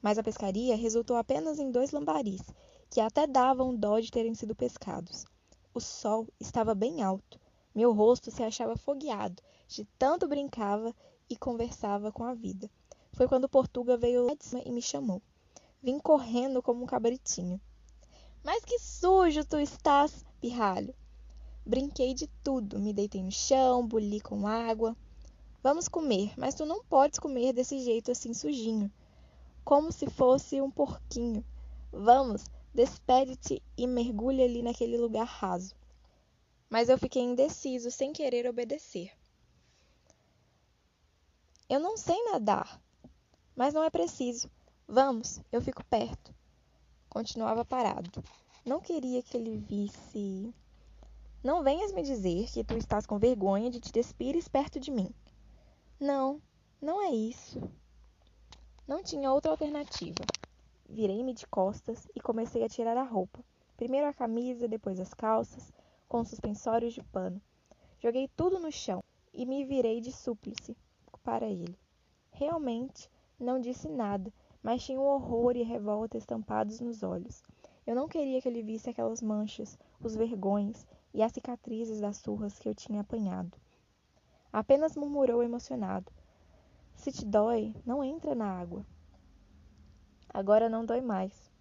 Mas 0.02 0.17
a 0.17 0.23
pescaria 0.23 0.76
resultou 0.76 1.15
apenas 1.15 1.58
em 1.58 1.71
dois 1.71 1.91
lambaris, 1.91 2.43
que 2.89 3.02
até 3.02 3.26
davam 3.26 3.76
dó 3.76 3.99
de 3.99 4.12
terem 4.12 4.36
sido 4.36 4.54
pescados. 4.54 5.26
O 5.73 5.80
sol 5.80 6.28
estava 6.39 6.76
bem 6.76 7.02
alto. 7.02 7.39
Meu 7.73 7.91
rosto 7.91 8.30
se 8.30 8.43
achava 8.43 8.78
fogueado, 8.78 9.41
de 9.73 9.86
tanto 9.97 10.27
brincava 10.27 10.95
e 11.27 11.36
conversava 11.36 12.12
com 12.12 12.23
a 12.23 12.36
vida. 12.36 12.69
Foi 13.13 13.27
quando 13.27 13.49
Portuga 13.49 13.97
veio 13.97 14.23
lá 14.23 14.36
de 14.36 14.45
cima 14.45 14.62
e 14.63 14.71
me 14.71 14.83
chamou. 14.83 15.19
Vim 15.81 15.97
correndo 15.99 16.62
como 16.62 16.83
um 16.83 16.86
cabritinho. 16.86 17.59
Mas 18.43 18.63
que 18.63 18.77
sujo 18.77 19.43
tu 19.43 19.57
estás, 19.57 20.23
pirralho! 20.39 20.93
Brinquei 21.65 22.13
de 22.13 22.27
tudo, 22.43 22.79
me 22.79 22.93
deitei 22.93 23.23
no 23.23 23.31
chão, 23.31 23.88
buli 23.88 24.21
com 24.21 24.45
água. 24.45 24.95
Vamos 25.63 25.88
comer, 25.88 26.33
mas 26.38 26.53
tu 26.53 26.65
não 26.65 26.83
podes 26.83 27.17
comer 27.17 27.51
desse 27.51 27.79
jeito 27.79 28.12
assim 28.12 28.33
sujinho, 28.33 28.91
como 29.63 29.91
se 29.91 30.07
fosse 30.07 30.62
um 30.62 30.69
porquinho. 30.69 31.43
Vamos, 31.91 32.45
despede-te 32.73 33.63
e 33.75 33.88
mergulha 33.88 34.45
ali 34.45 34.62
naquele 34.62 34.97
lugar 34.97 35.25
raso. 35.25 35.73
Mas 36.69 36.89
eu 36.89 36.97
fiquei 36.97 37.23
indeciso, 37.23 37.89
sem 37.89 38.13
querer 38.13 38.47
obedecer. 38.47 39.12
Eu 41.73 41.79
não 41.79 41.97
sei 41.97 42.23
nadar, 42.25 42.79
mas 43.55 43.73
não 43.73 43.83
é 43.83 43.89
preciso. 43.89 44.47
Vamos, 44.88 45.41
eu 45.51 45.59
fico 45.59 45.83
perto. 45.86 46.31
Continuava 47.09 47.65
parado. 47.65 48.23
Não 48.63 48.79
queria 48.79 49.23
que 49.23 49.36
ele 49.36 49.57
visse. 49.57 50.53
Não 51.43 51.63
venhas 51.63 51.91
me 51.91 52.03
dizer 52.03 52.45
que 52.51 52.63
tu 52.63 52.77
estás 52.77 53.07
com 53.07 53.17
vergonha 53.17 53.71
de 53.71 53.79
te 53.79 53.91
despires 53.91 54.47
perto 54.47 54.79
de 54.79 54.91
mim. 54.91 55.09
Não, 55.99 56.39
não 56.79 57.01
é 57.01 57.09
isso. 57.09 57.59
Não 58.88 59.01
tinha 59.01 59.33
outra 59.33 59.49
alternativa. 59.49 60.23
Virei-me 60.88 61.33
de 61.33 61.47
costas 61.47 62.07
e 62.15 62.21
comecei 62.21 62.63
a 62.63 62.69
tirar 62.69 62.97
a 62.97 63.03
roupa. 63.03 63.43
Primeiro 63.75 64.05
a 64.05 64.13
camisa, 64.13 64.67
depois 64.67 64.99
as 64.99 65.12
calças, 65.12 65.73
com 66.07 66.23
suspensórios 66.23 66.93
de 66.93 67.01
pano. 67.05 67.41
Joguei 67.97 68.29
tudo 68.36 68.59
no 68.59 68.71
chão 68.71 69.03
e 69.33 69.43
me 69.43 69.65
virei 69.65 69.99
de 69.99 70.12
súplice 70.12 70.77
para 71.23 71.47
ele. 71.47 71.77
Realmente 72.31 73.09
não 73.39 73.59
disse 73.59 73.88
nada, 73.89 74.31
mas 74.62 74.83
tinha 74.83 74.99
um 74.99 75.05
horror 75.05 75.55
e 75.55 75.63
revolta 75.63 76.17
estampados 76.17 76.79
nos 76.79 77.01
olhos. 77.03 77.43
Eu 77.86 77.95
não 77.95 78.07
queria 78.07 78.41
que 78.41 78.47
ele 78.47 78.62
visse 78.62 78.89
aquelas 78.89 79.21
manchas, 79.21 79.77
os 80.01 80.15
vergões, 80.15 80.86
e 81.13 81.21
as 81.21 81.31
cicatrizes 81.31 82.01
das 82.01 82.17
surras 82.17 82.57
que 82.57 82.67
eu 82.67 82.73
tinha 82.73 83.01
apanhado. 83.01 83.55
Apenas 84.51 84.95
murmurou 84.95 85.43
emocionado: 85.43 86.12
Se 86.95 87.12
te 87.12 87.25
dói, 87.25 87.75
não 87.86 88.03
entra 88.03 88.33
na 88.33 88.47
água. 88.47 88.86
Agora 90.29 90.69
não 90.69 90.86
dói 90.86 91.01
mais. 91.01 91.51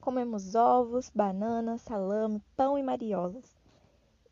Comemos 0.00 0.54
ovos, 0.54 1.10
bananas, 1.10 1.82
salame, 1.82 2.42
pão 2.56 2.78
e 2.78 2.82
mariolas. 2.82 3.56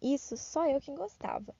Isso 0.01 0.37
só 0.37 0.67
eu 0.69 0.81
quem 0.81 0.95
gostava. 0.95 1.55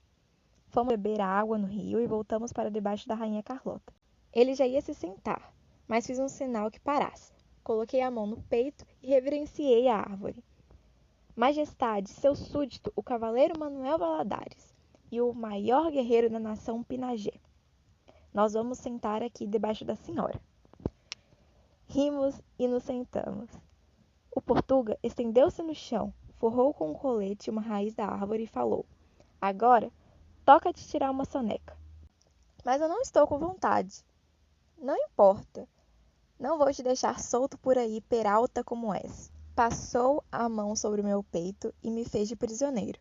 Fomos 0.77 0.95
beber 0.95 1.23
água 1.23 1.57
no 1.57 1.67
rio 1.67 1.99
e 1.99 2.07
voltamos 2.07 2.53
para 2.53 2.71
debaixo 2.71 3.09
da 3.09 3.15
rainha 3.15 3.43
Carlota. 3.43 3.95
Ele 4.31 4.55
já 4.55 4.67
ia 4.67 4.83
se 4.83 4.93
sentar, 4.93 5.51
mas 5.89 6.07
fiz 6.07 6.19
um 6.19 6.29
sinal 6.29 6.71
que 6.71 6.79
parasse. 6.79 7.33
Coloquei 7.65 8.03
a 8.03 8.11
mão 8.11 8.27
no 8.27 8.43
peito 8.43 8.85
e 9.03 9.09
reverenciei 9.09 9.89
a 9.89 9.97
árvore. 9.97 10.45
Majestade, 11.35 12.11
seu 12.11 12.37
súdito, 12.37 12.93
o 12.95 13.03
cavaleiro 13.03 13.59
Manuel 13.59 13.97
Valadares 13.97 14.75
e 15.11 15.19
o 15.19 15.33
maior 15.33 15.91
guerreiro 15.91 16.29
da 16.29 16.39
nação 16.39 16.83
Pinagé. 16.83 17.41
Nós 18.35 18.53
vamos 18.53 18.77
sentar 18.77 19.23
aqui 19.23 19.47
debaixo 19.47 19.83
da 19.83 19.97
senhora. 19.97 20.39
Rimos 21.87 22.39
e 22.59 22.69
nos 22.69 22.83
sentamos. 22.83 23.49
O 24.31 24.43
Portuga 24.43 24.99
estendeu-se 25.03 25.63
no 25.63 25.75
chão, 25.75 26.13
forrou 26.35 26.75
com 26.75 26.91
um 26.91 26.95
colete 26.95 27.49
uma 27.49 27.63
raiz 27.63 27.95
da 27.95 28.05
árvore 28.05 28.43
e 28.43 28.47
falou: 28.47 28.85
Agora, 29.41 29.91
toca-te 30.47 30.87
tirar 30.89 31.11
uma 31.11 31.27
soneca. 31.27 31.77
Mas 32.65 32.81
eu 32.81 32.89
não 32.89 33.03
estou 33.03 33.27
com 33.27 33.39
vontade. 33.39 34.03
Não 34.79 34.97
importa. 34.97 35.69
Não 36.39 36.57
vou 36.57 36.73
te 36.73 36.83
deixar 36.83 37.21
solto 37.21 37.59
por 37.59 37.77
aí, 37.77 38.01
peralta 38.01 38.65
como 38.65 38.95
és. 38.95 39.31
Passou 39.55 40.25
a 40.31 40.49
mão 40.49 40.75
sobre 40.75 41.03
o 41.03 41.05
meu 41.05 41.23
peito 41.23 41.75
e 41.83 41.91
me 41.91 42.05
fez 42.05 42.29
de 42.29 42.37
prisioneiro. 42.37 42.99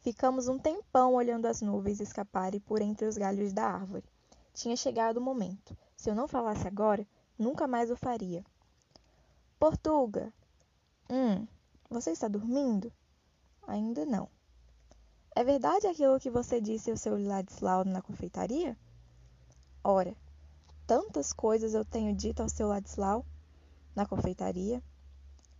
Ficamos 0.00 0.48
um 0.48 0.58
tempão 0.58 1.14
olhando 1.14 1.46
as 1.46 1.62
nuvens 1.62 2.00
escaparem 2.00 2.60
por 2.60 2.82
entre 2.82 3.06
os 3.06 3.16
galhos 3.16 3.52
da 3.52 3.64
árvore. 3.64 4.04
Tinha 4.52 4.76
chegado 4.76 5.18
o 5.18 5.22
momento. 5.22 5.76
Se 5.96 6.10
eu 6.10 6.14
não 6.14 6.28
falasse 6.28 6.66
agora, 6.66 7.06
nunca 7.38 7.66
mais 7.66 7.90
o 7.90 7.96
faria. 7.96 8.44
Portuga, 9.58 10.32
Hum, 11.10 11.46
você 11.88 12.10
está 12.10 12.28
dormindo? 12.28 12.92
Ainda 13.66 14.04
não. 14.04 14.28
É 15.38 15.44
verdade 15.44 15.86
aquilo 15.86 16.18
que 16.18 16.28
você 16.28 16.60
disse 16.60 16.90
ao 16.90 16.96
seu 16.96 17.16
Ladislau 17.16 17.84
na 17.84 18.02
confeitaria? 18.02 18.76
Ora, 19.84 20.16
tantas 20.84 21.32
coisas 21.32 21.74
eu 21.74 21.84
tenho 21.84 22.12
dito 22.12 22.42
ao 22.42 22.48
seu 22.48 22.66
Ladislau 22.66 23.24
na 23.94 24.04
confeitaria. 24.04 24.82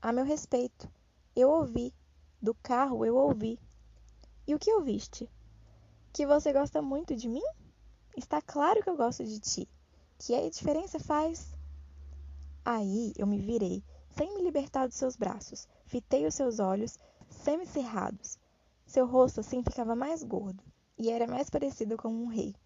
A 0.02 0.12
meu 0.12 0.24
respeito, 0.24 0.90
eu 1.36 1.48
ouvi. 1.48 1.94
Do 2.42 2.54
carro 2.54 3.06
eu 3.06 3.14
ouvi. 3.14 3.56
E 4.48 4.52
o 4.52 4.58
que 4.58 4.74
ouviste? 4.74 5.30
Que 6.12 6.26
você 6.26 6.52
gosta 6.52 6.82
muito 6.82 7.14
de 7.14 7.28
mim? 7.28 7.48
Está 8.16 8.42
claro 8.42 8.82
que 8.82 8.90
eu 8.90 8.96
gosto 8.96 9.24
de 9.24 9.38
ti. 9.38 9.68
Que 10.18 10.34
a 10.34 10.50
diferença 10.50 10.98
faz? 10.98 11.56
Aí 12.64 13.12
eu 13.16 13.28
me 13.28 13.38
virei 13.38 13.84
sem 14.16 14.34
me 14.34 14.42
libertar 14.42 14.88
dos 14.88 14.96
seus 14.96 15.14
braços. 15.14 15.68
Fitei 15.86 16.26
os 16.26 16.34
seus 16.34 16.58
olhos, 16.58 16.98
semicerrados. 17.28 18.40
Seu 18.88 19.06
rosto 19.06 19.38
assim 19.38 19.62
ficava 19.62 19.94
mais 19.94 20.24
gordo, 20.24 20.64
e 20.98 21.08
era 21.10 21.28
mais 21.28 21.48
parecido 21.48 21.96
com 21.96 22.08
um 22.08 22.26
rei. 22.26 22.56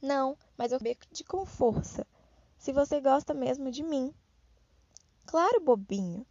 Não, 0.00 0.38
mas 0.56 0.70
eu 0.70 0.78
beco 0.78 1.04
de 1.10 1.24
com 1.24 1.44
força. 1.44 2.06
Se 2.58 2.72
você 2.72 3.00
gosta 3.00 3.34
mesmo 3.34 3.72
de 3.72 3.82
mim. 3.82 4.14
Claro, 5.24 5.60
bobinho. 5.60 6.24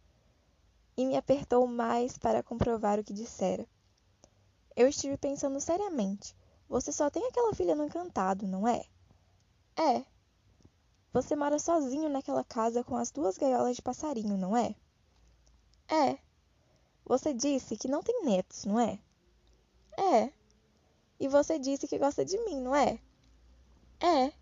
E 0.96 1.04
me 1.04 1.14
apertou 1.14 1.66
mais 1.66 2.16
para 2.16 2.42
comprovar 2.42 2.98
o 2.98 3.04
que 3.04 3.12
dissera. 3.12 3.68
Eu 4.74 4.88
estive 4.88 5.18
pensando 5.18 5.60
seriamente. 5.60 6.34
Você 6.68 6.90
só 6.90 7.10
tem 7.10 7.26
aquela 7.26 7.52
filha 7.52 7.74
no 7.74 7.84
encantado, 7.84 8.46
não 8.46 8.66
é? 8.66 8.82
É, 9.76 10.06
você 11.16 11.34
mora 11.34 11.58
sozinho 11.58 12.10
naquela 12.10 12.44
casa 12.44 12.84
com 12.84 12.94
as 12.94 13.10
duas 13.10 13.38
gaiolas 13.38 13.76
de 13.76 13.80
passarinho, 13.80 14.36
não 14.36 14.54
é? 14.54 14.74
É. 15.88 16.18
Você 17.06 17.32
disse 17.32 17.76
que 17.76 17.86
não 17.86 18.02
tem 18.02 18.24
netos, 18.24 18.64
não 18.64 18.80
é? 18.80 18.98
É. 19.96 20.32
E 21.20 21.28
você 21.28 21.56
disse 21.56 21.86
que 21.86 21.98
gosta 21.98 22.24
de 22.24 22.36
mim, 22.44 22.60
não 22.60 22.74
é? 22.74 22.98
É. 24.00 24.32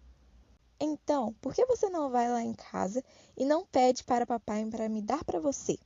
Então, 0.80 1.34
por 1.42 1.54
que 1.54 1.64
você 1.66 1.90
não 1.90 2.10
vai 2.10 2.28
lá 2.28 2.42
em 2.42 2.54
casa 2.54 3.04
e 3.36 3.44
não 3.44 3.66
pede 3.66 4.02
para 4.02 4.26
papai 4.26 4.64
para 4.70 4.88
me 4.88 5.02
dar 5.02 5.22
para 5.24 5.38
você? 5.38 5.78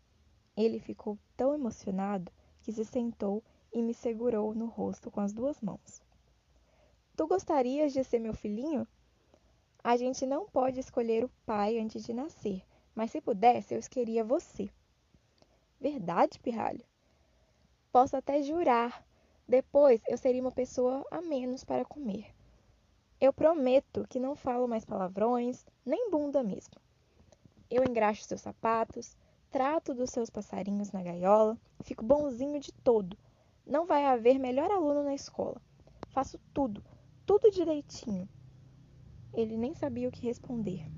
Ele 0.57 0.79
ficou 0.79 1.19
tão 1.37 1.53
emocionado 1.53 2.31
que 2.63 2.73
se 2.73 2.85
sentou 2.85 3.43
e 3.73 3.83
me 3.83 3.93
segurou 3.93 4.55
no 4.55 4.67
rosto 4.67 5.11
com 5.11 5.21
as 5.21 5.33
duas 5.33 5.61
mãos. 5.61 6.01
Tu 7.17 7.27
gostarias 7.27 7.93
de 7.93 8.05
ser 8.05 8.21
meu 8.21 8.35
filhinho? 8.35 8.87
A 9.83 9.97
gente 9.97 10.25
não 10.25 10.47
pode 10.47 10.79
escolher 10.79 11.25
o 11.25 11.31
pai 11.45 11.79
antes 11.79 12.05
de 12.05 12.13
nascer, 12.13 12.63
mas 12.95 13.11
se 13.11 13.21
pudesse, 13.21 13.75
eu 13.75 13.81
escolheria 13.81 14.23
você. 14.23 14.71
Verdade, 15.81 16.41
pirralho? 16.41 16.85
Posso 17.93 18.17
até 18.17 18.43
jurar. 18.43 19.07
Depois 19.47 20.03
eu 20.09 20.19
seria 20.19 20.43
uma 20.43 20.51
pessoa 20.51 21.07
a 21.11 21.23
menos 21.23 21.63
para 21.63 21.85
comer. 21.85 22.35
Eu 23.21 23.33
prometo 23.33 24.07
que 24.09 24.19
não 24.19 24.35
falo 24.35 24.67
mais 24.67 24.85
palavrões, 24.85 25.65
nem 25.87 26.11
bunda 26.11 26.43
mesmo. 26.43 26.75
Eu 27.71 27.85
engraxo 27.85 28.25
seus 28.25 28.41
sapatos, 28.41 29.17
trato 29.51 29.95
dos 29.95 30.11
seus 30.11 30.29
passarinhos 30.29 30.91
na 30.91 31.03
gaiola, 31.03 31.57
fico 31.83 32.05
bonzinho 32.05 32.59
de 32.59 32.73
todo. 32.73 33.17
Não 33.65 33.87
vai 33.87 34.05
haver 34.05 34.39
melhor 34.39 34.71
aluno 34.71 35.05
na 35.05 35.15
escola. 35.15 35.61
Faço 36.09 36.41
tudo, 36.53 36.83
tudo 37.25 37.51
direitinho. 37.51 38.29
Ele 39.33 39.57
nem 39.57 39.75
sabia 39.75 40.09
o 40.09 40.13
que 40.13 40.27
responder. 40.27 40.91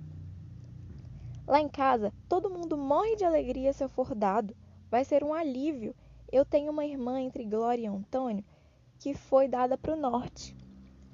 Lá 1.47 1.61
em 1.61 1.69
casa, 1.69 2.12
todo 2.29 2.49
mundo 2.49 2.79
morre 2.79 3.16
de 3.16 3.25
alegria 3.25 3.73
se 3.73 3.85
eu 3.85 3.88
for 3.88 4.14
dado. 4.14 4.57
Vai 4.90 5.05
ser 5.05 5.22
um 5.22 5.33
alívio. 5.33 5.94
Eu 6.33 6.44
tenho 6.44 6.72
uma 6.72 6.85
irmã 6.85 7.20
entre 7.20 7.44
Glória 7.44 7.85
e 7.85 7.87
Antônio 7.87 8.44
que 8.98 9.14
foi 9.14 9.48
dada 9.48 9.79
para 9.79 9.94
o 9.94 9.96
norte. 9.96 10.55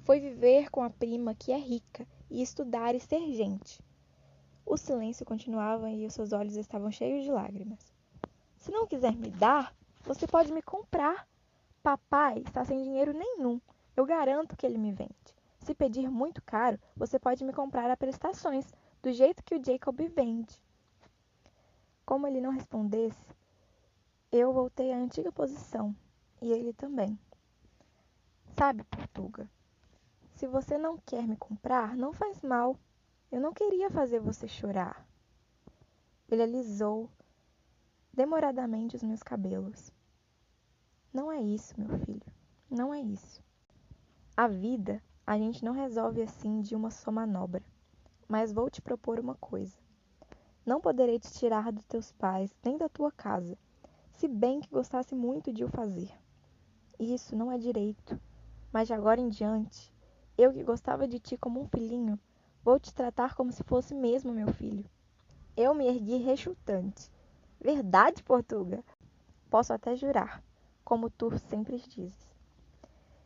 Foi 0.03 0.19
viver 0.19 0.69
com 0.69 0.83
a 0.83 0.89
prima 0.89 1.35
que 1.35 1.51
é 1.51 1.57
rica 1.57 2.07
e 2.29 2.41
estudar 2.41 2.95
e 2.95 2.99
ser 2.99 3.31
gente. 3.33 3.81
O 4.65 4.75
silêncio 4.75 5.25
continuava 5.25 5.89
e 5.89 6.05
os 6.05 6.13
seus 6.13 6.33
olhos 6.33 6.55
estavam 6.55 6.91
cheios 6.91 7.23
de 7.23 7.31
lágrimas. 7.31 7.79
Se 8.57 8.71
não 8.71 8.87
quiser 8.87 9.15
me 9.15 9.29
dar, 9.29 9.73
você 10.03 10.27
pode 10.27 10.51
me 10.51 10.61
comprar. 10.61 11.27
Papai 11.81 12.39
está 12.39 12.65
sem 12.65 12.83
dinheiro 12.83 13.13
nenhum. 13.13 13.61
Eu 13.95 14.05
garanto 14.05 14.57
que 14.57 14.65
ele 14.65 14.77
me 14.77 14.91
vende. 14.91 15.35
Se 15.59 15.73
pedir 15.73 16.09
muito 16.09 16.41
caro, 16.41 16.79
você 16.95 17.17
pode 17.17 17.43
me 17.43 17.53
comprar 17.53 17.89
a 17.89 17.95
prestações, 17.95 18.65
do 19.01 19.11
jeito 19.13 19.43
que 19.43 19.55
o 19.55 19.63
Jacob 19.63 19.99
vende. 20.09 20.61
Como 22.05 22.27
ele 22.27 22.41
não 22.41 22.51
respondesse, 22.51 23.25
eu 24.31 24.51
voltei 24.51 24.91
à 24.91 24.97
antiga 24.97 25.31
posição, 25.31 25.95
e 26.41 26.51
ele 26.51 26.73
também. 26.73 27.17
Sabe, 28.57 28.83
Portuga, 28.85 29.49
se 30.35 30.45
você 30.47 30.77
não 30.77 30.97
quer 30.97 31.27
me 31.27 31.35
comprar, 31.35 31.95
não 31.95 32.13
faz 32.13 32.41
mal. 32.41 32.77
Eu 33.31 33.41
não 33.41 33.53
queria 33.53 33.89
fazer 33.89 34.19
você 34.19 34.47
chorar. 34.47 35.07
Ele 36.29 36.43
alisou 36.43 37.09
demoradamente 38.13 38.95
os 38.95 39.03
meus 39.03 39.23
cabelos. 39.23 39.91
Não 41.13 41.31
é 41.31 41.41
isso, 41.41 41.73
meu 41.79 41.97
filho. 41.99 42.25
Não 42.69 42.93
é 42.93 42.99
isso. 42.99 43.43
A 44.35 44.47
vida 44.47 45.01
a 45.25 45.37
gente 45.37 45.63
não 45.63 45.73
resolve 45.73 46.21
assim 46.21 46.61
de 46.61 46.75
uma 46.75 46.91
só 46.91 47.11
manobra. 47.11 47.63
Mas 48.27 48.51
vou 48.51 48.69
te 48.69 48.81
propor 48.81 49.19
uma 49.19 49.35
coisa. 49.35 49.77
Não 50.65 50.81
poderei 50.81 51.19
te 51.19 51.31
tirar 51.33 51.71
dos 51.71 51.85
teus 51.85 52.11
pais, 52.11 52.55
nem 52.63 52.77
da 52.77 52.89
tua 52.89 53.11
casa, 53.11 53.57
se 54.17 54.27
bem 54.27 54.59
que 54.59 54.71
gostasse 54.71 55.13
muito 55.13 55.53
de 55.53 55.63
o 55.63 55.69
fazer. 55.69 56.11
Isso 56.99 57.35
não 57.35 57.51
é 57.51 57.57
direito, 57.59 58.19
mas 58.73 58.87
de 58.87 58.93
agora 58.93 59.21
em 59.21 59.29
diante, 59.29 59.93
eu 60.35 60.51
que 60.51 60.63
gostava 60.63 61.07
de 61.07 61.19
ti 61.19 61.37
como 61.37 61.61
um 61.61 61.67
filhinho, 61.67 62.19
vou 62.63 62.79
te 62.79 62.91
tratar 62.91 63.35
como 63.35 63.51
se 63.51 63.63
fosse 63.63 63.93
mesmo 63.93 64.33
meu 64.33 64.51
filho. 64.51 64.89
Eu 65.55 65.75
me 65.75 65.85
ergui 65.85 66.17
rechutante. 66.17 67.11
Verdade, 67.61 68.23
Portuga? 68.23 68.83
Posso 69.51 69.71
até 69.71 69.95
jurar, 69.95 70.43
como 70.83 71.11
tu 71.11 71.37
sempre 71.37 71.77
dizes. 71.77 72.35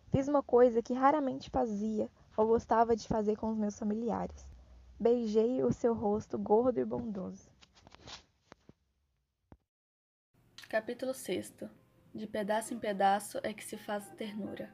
Fiz 0.09 0.27
uma 0.27 0.43
coisa 0.43 0.81
que 0.81 0.93
raramente 0.93 1.49
fazia 1.49 2.09
ou 2.35 2.47
gostava 2.47 2.97
de 2.97 3.07
fazer 3.07 3.37
com 3.37 3.49
os 3.49 3.57
meus 3.57 3.79
familiares. 3.79 4.45
Beijei 4.99 5.63
o 5.63 5.71
seu 5.71 5.93
rosto 5.93 6.37
gordo 6.37 6.79
e 6.79 6.85
bondoso. 6.85 7.49
Capítulo 10.71 11.13
6 11.13 11.53
De 12.15 12.25
pedaço 12.25 12.73
em 12.73 12.79
pedaço 12.79 13.41
é 13.43 13.51
que 13.51 13.61
se 13.61 13.75
faz 13.75 14.07
ternura. 14.11 14.73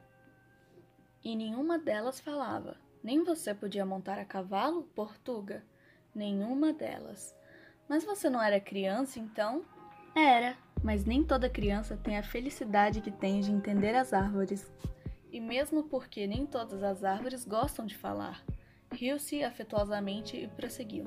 E 1.24 1.34
nenhuma 1.34 1.76
delas 1.76 2.20
falava. 2.20 2.76
Nem 3.02 3.24
você 3.24 3.52
podia 3.52 3.84
montar 3.84 4.16
a 4.16 4.24
cavalo, 4.24 4.84
Portuga? 4.94 5.64
Nenhuma 6.14 6.72
delas. 6.72 7.36
Mas 7.88 8.04
você 8.04 8.30
não 8.30 8.40
era 8.40 8.60
criança, 8.60 9.18
então? 9.18 9.64
Era, 10.14 10.56
Mas 10.84 11.04
nem 11.04 11.24
toda 11.24 11.50
criança 11.50 11.96
tem 11.96 12.16
a 12.16 12.22
felicidade 12.22 13.00
que 13.00 13.10
tem 13.10 13.40
de 13.40 13.50
entender 13.50 13.96
as 13.96 14.12
árvores. 14.12 14.72
E 15.32 15.40
mesmo 15.40 15.82
porque 15.82 16.28
nem 16.28 16.46
todas 16.46 16.80
as 16.80 17.02
árvores 17.02 17.44
gostam 17.44 17.84
de 17.84 17.98
falar, 17.98 18.44
riu-se 18.92 19.42
afetuosamente 19.42 20.36
e 20.36 20.46
prosseguiu. 20.46 21.06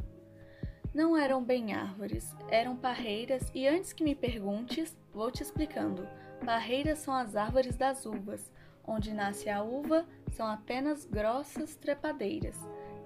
Não 0.94 1.16
eram 1.16 1.42
bem 1.42 1.74
árvores, 1.74 2.36
eram 2.50 2.76
parreiras, 2.76 3.50
e 3.56 3.66
antes 3.66 3.94
que 3.94 4.04
me 4.04 4.14
perguntes, 4.14 4.98
vou 5.14 5.32
te 5.32 5.42
explicando. 5.42 6.06
Parreiras 6.46 7.00
são 7.00 7.14
as 7.14 7.38
árvores 7.38 7.78
das 7.78 8.06
uvas. 8.06 8.52
Onde 8.86 9.14
nasce 9.14 9.50
a 9.50 9.64
uva 9.64 10.06
são 10.32 10.46
apenas 10.46 11.06
grossas 11.06 11.76
trepadeiras. 11.76 12.58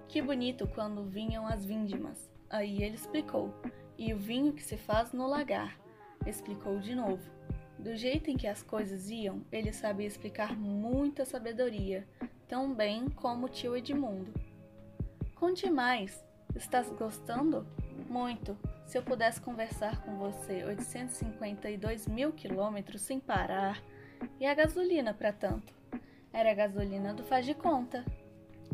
Que 0.08 0.19
bonito 0.19 0.67
quando 0.74 1.04
vinham 1.04 1.45
as 1.45 1.63
víndimas. 1.63 2.28
Aí 2.50 2.82
ele 2.82 2.95
explicou. 2.95 3.54
E 4.00 4.12
o 4.15 4.17
vinho 4.17 4.54
que 4.54 4.63
se 4.63 4.78
faz 4.78 5.13
no 5.13 5.28
lagar. 5.28 5.78
Explicou 6.26 6.80
de 6.80 6.95
novo. 6.95 7.30
Do 7.78 7.95
jeito 7.95 8.32
em 8.32 8.38
que 8.38 8.48
as 8.48 8.63
coisas 8.63 9.12
iam, 9.12 9.43
ele 9.52 9.71
sabia 9.71 10.08
explicar 10.08 10.58
muita 10.58 11.24
sabedoria, 11.24 12.08
tão 12.48 12.74
bem 12.74 13.10
como 13.10 13.45
o 13.45 13.50
tio 13.50 13.78
Edmundo. 13.78 14.34
Conte 15.36 15.69
mais. 15.69 16.24
Estás 16.56 16.89
gostando? 16.91 17.68
Muito. 18.08 18.58
Se 18.86 18.98
eu 18.98 19.04
pudesse 19.04 19.41
conversar 19.41 20.02
com 20.02 20.18
você 20.18 20.63
852 20.63 22.08
mil 22.08 22.32
quilômetros 22.32 23.02
sem 23.02 23.20
parar. 23.20 23.84
E 24.39 24.46
a 24.46 24.54
gasolina 24.54 25.13
para 25.13 25.34
tanto? 25.34 25.74
Era 26.32 26.52
a 26.52 26.54
gasolina 26.54 27.13
do 27.13 27.24
faz 27.24 27.46
de 27.46 27.54
conta. 27.54 28.06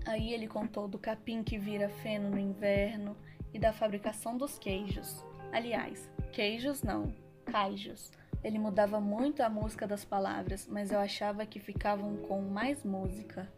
Aí 0.06 0.32
ele 0.32 0.48
contou 0.48 0.88
do 0.88 1.00
capim 1.00 1.44
que 1.44 1.58
vira 1.58 1.89
feno 1.89 2.30
no 2.30 2.38
inverno 2.38 3.17
e 3.52 3.58
da 3.58 3.74
fabricação 3.74 4.38
dos 4.38 4.60
queijos. 4.60 5.26
Aliás, 5.52 6.08
queijos 6.32 6.84
não, 6.84 7.12
caijos. 7.46 8.12
Ele 8.44 8.60
mudava 8.60 9.00
muito 9.00 9.41
a 9.41 9.50
música 9.50 9.88
das 9.88 10.06
palavras, 10.06 10.67
mas 10.67 10.91
eu 10.91 11.00
achava 11.00 11.48
que 11.48 11.60
ficavam 11.60 12.17
com 12.17 12.41
mais 12.41 12.84
música. 12.84 13.52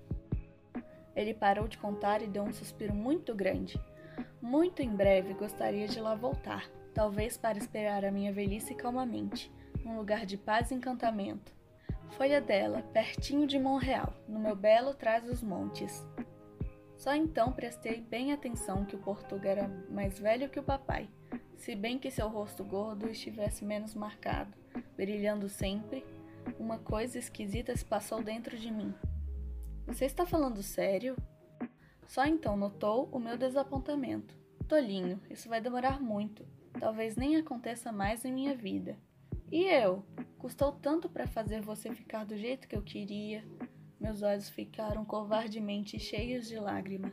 Ele 1.13 1.33
parou 1.33 1.67
de 1.67 1.77
contar 1.77 2.21
e 2.21 2.27
deu 2.27 2.43
um 2.43 2.53
suspiro 2.53 2.93
muito 2.93 3.35
grande. 3.35 3.79
Muito 4.43 4.81
em 4.81 4.89
breve 4.89 5.33
gostaria 5.33 5.87
de 5.87 6.01
lá 6.01 6.15
voltar, 6.15 6.69
talvez 6.93 7.37
para 7.37 7.57
esperar 7.57 8.03
a 8.03 8.11
minha 8.11 8.33
velhice 8.33 8.75
calmamente, 8.75 9.49
num 9.85 9.95
lugar 9.95 10.25
de 10.25 10.35
paz 10.35 10.69
e 10.69 10.75
encantamento. 10.75 11.55
Folha 12.17 12.41
dela, 12.41 12.81
pertinho 12.91 13.47
de 13.47 13.57
Monreal, 13.57 14.13
no 14.27 14.37
meu 14.37 14.53
belo 14.53 14.93
Trás 14.93 15.23
dos 15.23 15.41
Montes. 15.41 16.05
Só 16.97 17.15
então 17.15 17.53
prestei 17.53 18.01
bem 18.01 18.33
atenção 18.33 18.83
que 18.83 18.97
o 18.97 18.99
Portuga 18.99 19.47
era 19.47 19.67
mais 19.89 20.19
velho 20.19 20.49
que 20.49 20.59
o 20.59 20.63
papai, 20.63 21.09
se 21.55 21.73
bem 21.73 21.97
que 21.97 22.11
seu 22.11 22.27
rosto 22.27 22.65
gordo 22.65 23.09
estivesse 23.09 23.63
menos 23.63 23.95
marcado, 23.95 24.53
brilhando 24.97 25.47
sempre, 25.47 26.05
uma 26.59 26.77
coisa 26.77 27.17
esquisita 27.17 27.73
se 27.77 27.85
passou 27.85 28.21
dentro 28.21 28.57
de 28.57 28.69
mim. 28.69 28.93
Você 29.87 30.03
está 30.03 30.25
falando 30.25 30.61
sério? 30.61 31.15
Só 32.13 32.27
então 32.27 32.55
notou 32.55 33.09
o 33.11 33.17
meu 33.17 33.35
desapontamento. 33.35 34.37
Tolinho, 34.67 35.19
isso 35.31 35.49
vai 35.49 35.59
demorar 35.59 35.99
muito. 35.99 36.45
Talvez 36.79 37.15
nem 37.15 37.37
aconteça 37.37 37.91
mais 37.91 38.23
em 38.23 38.31
minha 38.31 38.55
vida. 38.55 38.99
E 39.51 39.63
eu? 39.63 40.05
Custou 40.37 40.71
tanto 40.73 41.09
para 41.09 41.25
fazer 41.25 41.63
você 41.63 41.91
ficar 41.91 42.23
do 42.23 42.37
jeito 42.37 42.67
que 42.67 42.75
eu 42.75 42.83
queria. 42.83 43.43
Meus 43.99 44.21
olhos 44.21 44.47
ficaram 44.47 45.03
covardemente 45.03 45.97
cheios 45.97 46.47
de 46.47 46.59
lágrima. 46.59 47.11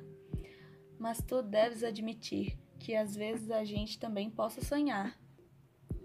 Mas 0.98 1.16
tu 1.22 1.40
deves 1.40 1.82
admitir 1.82 2.58
que 2.78 2.94
às 2.94 3.16
vezes 3.16 3.50
a 3.50 3.64
gente 3.64 3.98
também 3.98 4.28
possa 4.28 4.60
sonhar. 4.62 5.18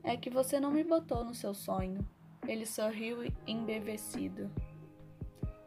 É 0.05 0.15
que 0.15 0.29
você 0.29 0.57
não 0.57 0.71
me 0.71 0.85
botou 0.85 1.25
no 1.25 1.35
seu 1.35 1.53
sonho. 1.53 1.99
Ele 2.47 2.65
sorriu 2.65 3.29
embevecido. 3.45 4.49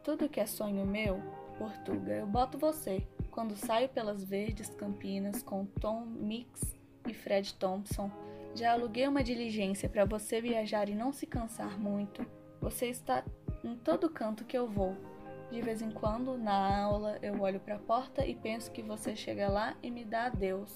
Tudo 0.03 0.27
que 0.27 0.39
é 0.39 0.47
sonho 0.47 0.83
meu, 0.83 1.21
Portuga, 1.59 2.13
eu 2.13 2.25
boto 2.25 2.57
você. 2.57 3.07
Quando 3.31 3.55
saio 3.55 3.89
pelas 3.89 4.23
verdes 4.23 4.69
campinas 4.69 5.43
com 5.43 5.65
Tom 5.65 6.05
Mix 6.05 6.75
e 7.07 7.13
Fred 7.13 7.53
Thompson, 7.55 8.11
já 8.55 8.73
aluguei 8.73 9.07
uma 9.07 9.23
diligência 9.23 9.87
para 9.87 10.05
você 10.05 10.41
viajar 10.41 10.89
e 10.89 10.95
não 10.95 11.13
se 11.13 11.25
cansar 11.25 11.79
muito. 11.79 12.25
Você 12.59 12.87
está 12.87 13.23
em 13.63 13.75
todo 13.75 14.09
canto 14.09 14.43
que 14.43 14.57
eu 14.57 14.67
vou. 14.67 14.97
De 15.51 15.61
vez 15.61 15.81
em 15.81 15.91
quando, 15.91 16.37
na 16.37 16.83
aula, 16.83 17.17
eu 17.21 17.39
olho 17.41 17.59
para 17.59 17.75
a 17.75 17.79
porta 17.79 18.25
e 18.25 18.35
penso 18.35 18.71
que 18.71 18.81
você 18.81 19.15
chega 19.15 19.49
lá 19.49 19.75
e 19.81 19.89
me 19.89 20.03
dá 20.03 20.25
adeus. 20.25 20.75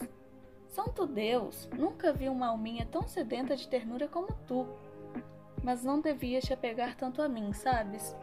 Santo 0.70 1.06
Deus, 1.06 1.70
nunca 1.78 2.14
vi 2.14 2.30
uma 2.30 2.48
alminha 2.48 2.86
tão 2.86 3.08
sedenta 3.08 3.56
de 3.56 3.68
ternura 3.68 4.08
como 4.08 4.34
tu. 4.48 4.68
Mas 5.64 5.84
não 5.84 6.02
devia 6.02 6.40
te 6.40 6.54
apegar 6.54 6.96
tanto 6.96 7.22
a 7.22 7.30
mim, 7.30 7.54
sabes? 7.54 8.16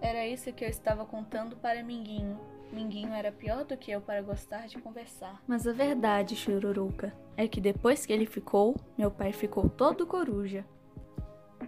Era 0.00 0.26
isso 0.26 0.52
que 0.52 0.64
eu 0.64 0.68
estava 0.68 1.04
contando 1.04 1.56
para 1.56 1.82
Minguinho. 1.82 2.40
Minguinho 2.72 3.12
era 3.12 3.32
pior 3.32 3.64
do 3.64 3.76
que 3.76 3.90
eu 3.90 4.00
para 4.00 4.22
gostar 4.22 4.66
de 4.66 4.78
conversar. 4.78 5.42
Mas 5.46 5.66
a 5.66 5.72
verdade, 5.72 6.36
Chururuca, 6.36 7.12
é 7.36 7.46
que 7.46 7.60
depois 7.60 8.04
que 8.04 8.12
ele 8.12 8.26
ficou, 8.26 8.76
meu 8.98 9.10
pai 9.10 9.32
ficou 9.32 9.68
todo 9.68 10.06
coruja. 10.06 10.64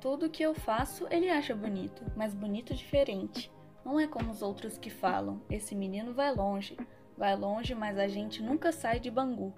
Tudo 0.00 0.30
que 0.30 0.42
eu 0.42 0.54
faço 0.54 1.06
ele 1.10 1.30
acha 1.30 1.54
bonito, 1.54 2.04
mas 2.16 2.34
bonito 2.34 2.74
diferente. 2.74 3.50
Não 3.84 3.98
é 3.98 4.06
como 4.06 4.30
os 4.30 4.42
outros 4.42 4.76
que 4.76 4.90
falam: 4.90 5.40
esse 5.48 5.74
menino 5.74 6.12
vai 6.12 6.34
longe, 6.34 6.76
vai 7.16 7.34
longe, 7.34 7.74
mas 7.74 7.98
a 7.98 8.06
gente 8.06 8.42
nunca 8.42 8.70
sai 8.70 9.00
de 9.00 9.10
Bangu. 9.10 9.54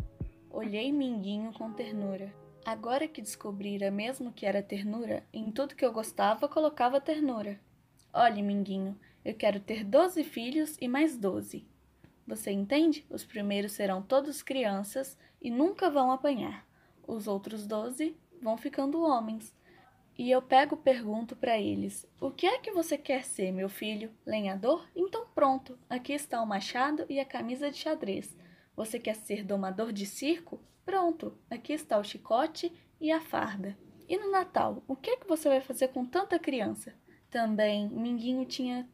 Olhei 0.51 0.93
Minguinho 0.93 1.53
com 1.53 1.73
ternura. 1.73 2.33
Agora 2.65 3.09
que 3.09 3.23
descobrira 3.23 3.91
mesmo 3.91 4.33
que 4.33 4.45
era 4.45 4.63
ternura, 4.63 5.25
em 5.33 5.51
tudo 5.51 5.75
que 5.75 5.85
eu 5.85 5.93
gostava 5.93 6.49
colocava 6.49 7.01
ternura. 7.01 7.59
Olhe, 8.13 8.43
Minguinho, 8.43 8.99
eu 9.25 9.35
quero 9.35 9.61
ter 9.61 9.85
doze 9.85 10.25
filhos 10.25 10.77
e 10.81 10.89
mais 10.89 11.17
doze. 11.17 11.67
Você 12.27 12.51
entende? 12.51 13.05
Os 13.11 13.25
primeiros 13.25 13.73
serão 13.73 14.03
todos 14.03 14.43
crianças 14.43 15.19
e 15.43 15.51
nunca 15.51 15.91
vão 15.91 16.11
apanhar. 16.11 16.67
Os 17.07 17.27
outros 17.27 17.67
doze 17.67 18.17
vão 18.41 18.57
ficando 18.57 19.03
homens. 19.03 19.55
E 20.17 20.31
eu 20.31 20.41
pego 20.41 20.77
pergunto 20.77 21.35
para 21.35 21.59
eles: 21.59 22.07
O 22.21 22.31
que 22.31 22.47
é 22.47 22.59
que 22.59 22.71
você 22.73 22.97
quer 22.97 23.25
ser, 23.25 23.53
meu 23.53 23.69
filho? 23.69 24.11
Lenhador? 24.25 24.89
Então 24.95 25.27
pronto, 25.35 25.79
aqui 25.89 26.13
está 26.13 26.41
o 26.43 26.47
machado 26.47 27.05
e 27.09 27.19
a 27.19 27.25
camisa 27.25 27.71
de 27.71 27.79
xadrez. 27.79 28.37
Você 28.77 28.99
quer 28.99 29.17
ser 29.17 29.45
domador 29.45 29.93
de 29.93 30.07
circo? 30.07 30.61
Pronto, 30.85 31.37
aqui 31.51 31.73
está 31.73 31.99
o 31.99 32.05
chicote 32.05 32.73
e 33.01 33.11
a 33.11 33.21
farda. 33.21 33.77
E 34.09 34.17
no 34.19 34.31
Natal, 34.31 34.83
o 34.89 34.97
que 34.97 35.11
é 35.11 35.17
que 35.17 35.29
você 35.29 35.49
vai 35.49 35.61
fazer 35.61 35.89
com 35.89 36.05
tanta 36.05 36.39
criança? 36.39 36.95
Também, 37.31 37.89
Minguinho 37.89 38.45
tinha 38.45 38.89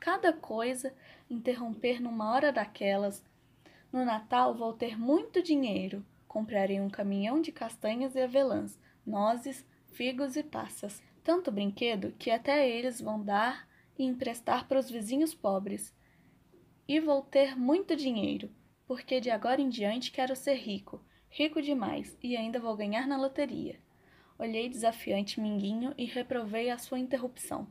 cada 0.00 0.32
coisa 0.32 0.94
interromper 1.28 2.00
numa 2.00 2.32
hora 2.32 2.52
daquelas. 2.52 3.24
No 3.92 4.04
Natal 4.04 4.54
vou 4.54 4.72
ter 4.72 4.98
muito 4.98 5.42
dinheiro. 5.42 6.04
Comprarei 6.28 6.80
um 6.80 6.90
caminhão 6.90 7.40
de 7.40 7.50
castanhas 7.50 8.14
e 8.14 8.20
avelãs, 8.20 8.78
nozes, 9.06 9.66
figos 9.92 10.36
e 10.36 10.42
passas. 10.42 11.02
Tanto 11.24 11.50
brinquedo 11.50 12.12
que 12.18 12.30
até 12.30 12.68
eles 12.68 13.00
vão 13.00 13.22
dar 13.22 13.66
e 13.98 14.04
emprestar 14.04 14.68
para 14.68 14.78
os 14.78 14.90
vizinhos 14.90 15.34
pobres. 15.34 15.94
E 16.86 17.00
vou 17.00 17.22
ter 17.22 17.56
muito 17.56 17.96
dinheiro, 17.96 18.50
porque 18.86 19.20
de 19.20 19.30
agora 19.30 19.60
em 19.60 19.68
diante 19.68 20.12
quero 20.12 20.36
ser 20.36 20.54
rico, 20.54 21.02
rico 21.28 21.60
demais, 21.60 22.16
e 22.22 22.36
ainda 22.36 22.60
vou 22.60 22.76
ganhar 22.76 23.06
na 23.06 23.16
loteria. 23.16 23.80
Olhei 24.38 24.68
desafiante 24.68 25.40
Minguinho 25.40 25.94
e 25.96 26.04
reprovei 26.04 26.70
a 26.70 26.78
sua 26.78 26.98
interrupção. 26.98 27.66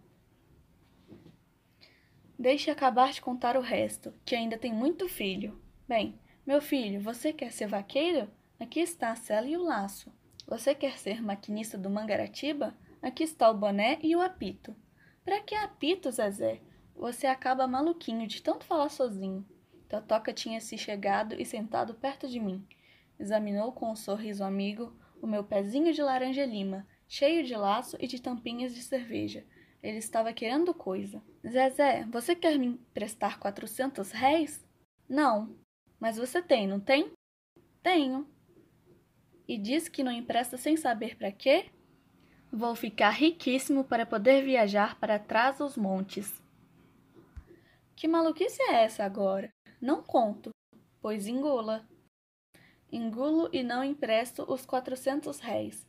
Deixe 2.38 2.70
acabar 2.70 3.14
de 3.14 3.22
contar 3.22 3.56
o 3.56 3.62
resto, 3.62 4.14
que 4.26 4.36
ainda 4.36 4.58
tem 4.58 4.74
muito 4.74 5.08
filho. 5.08 5.58
Bem, 5.88 6.20
meu 6.46 6.62
filho, 6.62 7.00
você 7.00 7.32
quer 7.32 7.52
ser 7.52 7.68
vaqueiro? 7.68 8.30
Aqui 8.60 8.82
está 8.82 9.12
a 9.12 9.16
cela 9.16 9.48
e 9.48 9.56
o 9.56 9.64
laço. 9.64 10.12
Você 10.46 10.76
quer 10.76 10.98
ser 10.98 11.24
maquinista 11.24 11.78
do 11.78 11.90
Mangaratiba? 11.90 12.76
Aqui 13.02 13.24
está 13.24 13.50
o 13.50 13.58
boné 13.58 14.00
e 14.04 14.16
o 14.16 14.22
apito. 14.22 14.76
Para 15.24 15.40
que 15.42 15.56
apito, 15.56 16.12
Zezé? 16.12 16.62
Você 16.94 17.26
acaba 17.26 17.68
maluquinho 17.68 18.28
de 18.28 18.42
tanto 18.42 18.66
falar 18.66 18.90
sozinho. 18.90 19.46
Totoca 19.88 20.34
tinha 20.34 20.60
se 20.60 20.78
chegado 20.78 21.40
e 21.40 21.46
sentado 21.46 21.94
perto 21.94 22.28
de 22.28 22.40
mim. 22.40 22.68
Examinou 23.18 23.72
com 23.72 23.92
um 23.92 23.96
sorriso 23.96 24.44
amigo 24.44 24.94
o 25.22 25.28
meu 25.28 25.44
pezinho 25.44 25.94
de 25.94 26.02
laranja 26.02 26.46
lima, 26.46 26.86
cheio 27.08 27.46
de 27.46 27.56
laço 27.56 27.96
e 28.00 28.08
de 28.08 28.22
tampinhas 28.22 28.76
de 28.76 28.82
cerveja. 28.82 29.46
Ele 29.86 30.00
estava 30.00 30.34
querendo 30.34 30.74
coisa. 30.74 31.22
Zezé, 31.48 32.06
você 32.06 32.36
quer 32.36 32.58
me 32.58 32.66
emprestar 32.66 33.40
quatrocentos 33.40 34.10
réis? 34.10 34.66
Não. 35.08 35.56
Mas 36.00 36.18
você 36.18 36.42
tem, 36.42 36.68
não 36.68 36.80
tem? 36.80 37.12
Tenho. 37.84 38.28
E 39.48 39.60
diz 39.60 39.88
que 39.88 40.04
não 40.04 40.12
empresta 40.12 40.58
sem 40.58 40.76
saber 40.76 41.16
para 41.16 41.32
quê? 41.32 41.70
Vou 42.52 42.76
ficar 42.76 43.12
riquíssimo 43.12 43.84
para 43.84 44.08
poder 44.08 44.44
viajar 44.44 45.00
para 45.00 45.20
trás 45.20 45.60
dos 45.60 45.78
montes. 45.78 46.34
Que 47.96 48.08
maluquice 48.08 48.60
é 48.64 48.86
essa 48.86 49.04
agora? 49.04 49.54
Não 49.80 50.02
conto, 50.02 50.50
pois 51.00 51.28
engula. 51.28 51.88
Engulo 52.92 53.52
e 53.54 53.62
não 53.62 53.84
empresto 53.84 54.52
os 54.52 54.66
quatrocentos 54.66 55.40
réis. 55.40 55.86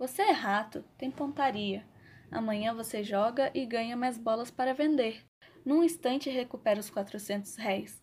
Você 0.00 0.20
é 0.20 0.32
rato, 0.32 0.82
tem 0.98 1.12
pontaria. 1.12 1.88
Amanhã 2.30 2.72
você 2.74 3.02
joga 3.02 3.50
e 3.52 3.66
ganha 3.66 3.96
mais 3.96 4.16
bolas 4.16 4.50
para 4.50 4.72
vender. 4.72 5.24
Num 5.64 5.82
instante 5.82 6.30
recupera 6.30 6.78
os 6.78 6.88
400 6.88 7.56
réis. 7.56 8.00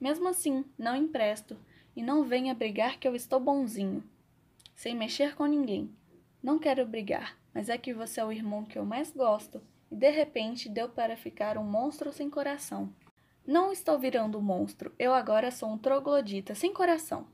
Mesmo 0.00 0.28
assim, 0.28 0.64
não 0.78 0.94
empresto, 0.94 1.58
e 1.94 2.02
não 2.02 2.22
venha 2.22 2.54
brigar 2.54 2.98
que 2.98 3.08
eu 3.08 3.14
estou 3.14 3.40
bonzinho. 3.40 4.04
Sem 4.74 4.94
mexer 4.94 5.34
com 5.34 5.46
ninguém. 5.46 5.90
Não 6.42 6.58
quero 6.58 6.86
brigar, 6.86 7.36
mas 7.52 7.68
é 7.68 7.76
que 7.76 7.92
você 7.92 8.20
é 8.20 8.24
o 8.24 8.30
irmão 8.30 8.64
que 8.64 8.78
eu 8.78 8.84
mais 8.84 9.10
gosto, 9.10 9.60
e 9.90 9.96
de 9.96 10.10
repente 10.10 10.68
deu 10.68 10.88
para 10.88 11.16
ficar 11.16 11.58
um 11.58 11.64
monstro 11.64 12.12
sem 12.12 12.30
coração. 12.30 12.92
Não 13.46 13.72
estou 13.72 13.98
virando 13.98 14.38
um 14.38 14.42
monstro, 14.42 14.94
eu 14.98 15.14
agora 15.14 15.50
sou 15.50 15.70
um 15.70 15.78
troglodita 15.78 16.54
sem 16.54 16.72
coração. 16.72 17.26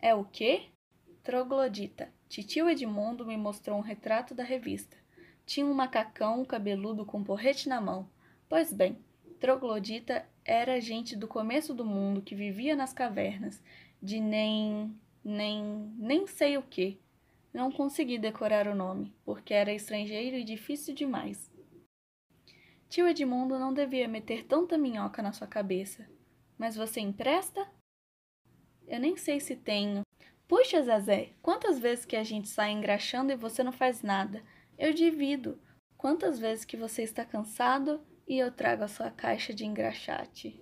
É 0.00 0.14
o 0.14 0.24
quê? 0.24 0.66
Troglodita. 1.22 2.12
Titio 2.28 2.68
Edmundo 2.68 3.26
me 3.26 3.36
mostrou 3.36 3.78
um 3.78 3.82
retrato 3.82 4.34
da 4.34 4.42
revista. 4.42 4.96
Tinha 5.46 5.64
um 5.64 5.72
macacão 5.72 6.44
cabeludo 6.44 7.06
com 7.06 7.22
porrete 7.22 7.68
na 7.68 7.80
mão. 7.80 8.10
Pois 8.48 8.72
bem, 8.72 8.98
troglodita 9.38 10.28
era 10.44 10.80
gente 10.80 11.16
do 11.16 11.28
começo 11.28 11.72
do 11.72 11.84
mundo 11.84 12.20
que 12.20 12.34
vivia 12.34 12.74
nas 12.74 12.92
cavernas, 12.92 13.62
de 14.02 14.20
nem. 14.20 14.92
nem. 15.24 15.94
nem 15.96 16.26
sei 16.26 16.58
o 16.58 16.62
que. 16.62 17.00
Não 17.54 17.70
consegui 17.70 18.18
decorar 18.18 18.66
o 18.66 18.74
nome, 18.74 19.14
porque 19.24 19.54
era 19.54 19.72
estrangeiro 19.72 20.36
e 20.36 20.44
difícil 20.44 20.94
demais. 20.94 21.50
Tio 22.88 23.08
Edmundo 23.08 23.58
não 23.58 23.72
devia 23.72 24.06
meter 24.06 24.44
tanta 24.44 24.76
minhoca 24.76 25.22
na 25.22 25.32
sua 25.32 25.46
cabeça. 25.46 26.08
Mas 26.58 26.76
você 26.76 27.00
empresta? 27.00 27.66
Eu 28.86 29.00
nem 29.00 29.16
sei 29.16 29.40
se 29.40 29.56
tenho. 29.56 30.02
Puxa, 30.48 30.82
Zezé, 30.82 31.30
quantas 31.42 31.78
vezes 31.78 32.04
que 32.04 32.16
a 32.16 32.22
gente 32.22 32.48
sai 32.48 32.70
engraxando 32.72 33.32
e 33.32 33.36
você 33.36 33.62
não 33.62 33.72
faz 33.72 34.02
nada? 34.02 34.42
Eu 34.78 34.92
divido. 34.92 35.58
Quantas 35.96 36.38
vezes 36.38 36.64
que 36.64 36.76
você 36.76 37.02
está 37.02 37.24
cansado 37.24 38.00
e 38.28 38.38
eu 38.38 38.52
trago 38.52 38.84
a 38.84 38.88
sua 38.88 39.10
caixa 39.10 39.54
de 39.54 39.64
engraxate? 39.64 40.60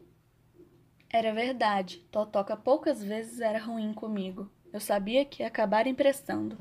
Era 1.11 1.33
verdade. 1.33 1.99
Totoca 2.11 2.57
poucas 2.57 3.03
vezes 3.03 3.41
era 3.41 3.59
ruim 3.59 3.93
comigo. 3.93 4.51
Eu 4.73 4.81
sabia 4.81 5.25
que 5.25 5.43
ia 5.43 5.49
acabar 5.49 5.87
emprestando. 5.87 6.59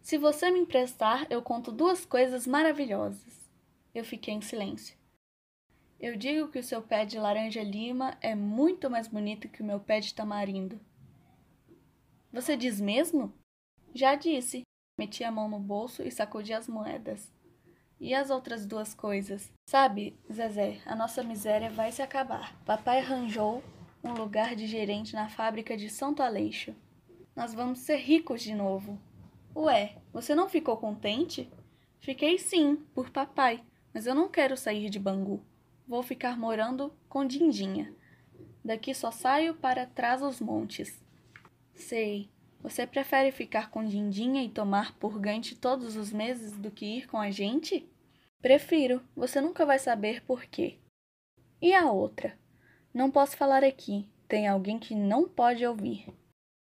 Se 0.00 0.16
você 0.16 0.50
me 0.50 0.60
emprestar, 0.60 1.26
eu 1.30 1.42
conto 1.42 1.72
duas 1.72 2.04
coisas 2.04 2.46
maravilhosas. 2.46 3.50
Eu 3.94 4.04
fiquei 4.04 4.34
em 4.34 4.40
silêncio. 4.40 4.96
Eu 6.00 6.16
digo 6.16 6.48
que 6.48 6.58
o 6.58 6.64
seu 6.64 6.82
pé 6.82 7.04
de 7.04 7.18
laranja 7.18 7.62
lima 7.62 8.16
é 8.20 8.34
muito 8.34 8.90
mais 8.90 9.06
bonito 9.06 9.48
que 9.48 9.62
o 9.62 9.64
meu 9.64 9.78
pé 9.78 10.00
de 10.00 10.14
tamarindo. 10.14 10.80
Você 12.32 12.56
diz 12.56 12.80
mesmo? 12.80 13.32
Já 13.94 14.16
disse. 14.16 14.62
Meti 15.02 15.24
a 15.24 15.32
mão 15.32 15.48
no 15.48 15.58
bolso 15.58 16.04
e 16.04 16.12
sacudi 16.12 16.52
as 16.52 16.68
moedas. 16.68 17.34
E 17.98 18.14
as 18.14 18.30
outras 18.30 18.64
duas 18.64 18.94
coisas? 18.94 19.52
Sabe, 19.66 20.16
Zezé, 20.32 20.80
a 20.86 20.94
nossa 20.94 21.24
miséria 21.24 21.68
vai 21.70 21.90
se 21.90 22.00
acabar. 22.00 22.56
Papai 22.64 23.00
arranjou 23.00 23.64
um 24.04 24.12
lugar 24.12 24.54
de 24.54 24.64
gerente 24.64 25.14
na 25.14 25.28
fábrica 25.28 25.76
de 25.76 25.90
Santo 25.90 26.22
Aleixo. 26.22 26.72
Nós 27.34 27.52
vamos 27.52 27.80
ser 27.80 27.96
ricos 27.96 28.42
de 28.42 28.54
novo. 28.54 28.96
Ué, 29.56 29.96
você 30.12 30.36
não 30.36 30.48
ficou 30.48 30.76
contente? 30.76 31.50
Fiquei 31.98 32.38
sim, 32.38 32.76
por 32.94 33.10
papai, 33.10 33.60
mas 33.92 34.06
eu 34.06 34.14
não 34.14 34.28
quero 34.28 34.56
sair 34.56 34.88
de 34.88 35.00
Bangu. 35.00 35.42
Vou 35.84 36.04
ficar 36.04 36.38
morando 36.38 36.94
com 37.08 37.26
Dindinha. 37.26 37.92
Daqui 38.64 38.94
só 38.94 39.10
saio 39.10 39.52
para 39.52 39.84
trás 39.84 40.20
dos 40.20 40.40
montes. 40.40 41.02
Sei. 41.74 42.30
Você 42.62 42.86
prefere 42.86 43.32
ficar 43.32 43.70
com 43.70 43.84
Dindinha 43.84 44.44
e 44.44 44.48
tomar 44.48 44.96
purgante 44.98 45.56
todos 45.56 45.96
os 45.96 46.12
meses 46.12 46.56
do 46.56 46.70
que 46.70 46.98
ir 46.98 47.08
com 47.08 47.18
a 47.18 47.30
gente? 47.30 47.90
Prefiro. 48.40 49.02
Você 49.16 49.40
nunca 49.40 49.66
vai 49.66 49.78
saber 49.78 50.22
por 50.24 50.44
quê. 50.44 50.78
E 51.60 51.74
a 51.74 51.90
outra? 51.90 52.38
Não 52.94 53.10
posso 53.10 53.36
falar 53.36 53.64
aqui. 53.64 54.08
Tem 54.28 54.46
alguém 54.46 54.78
que 54.78 54.94
não 54.94 55.28
pode 55.28 55.66
ouvir. 55.66 56.06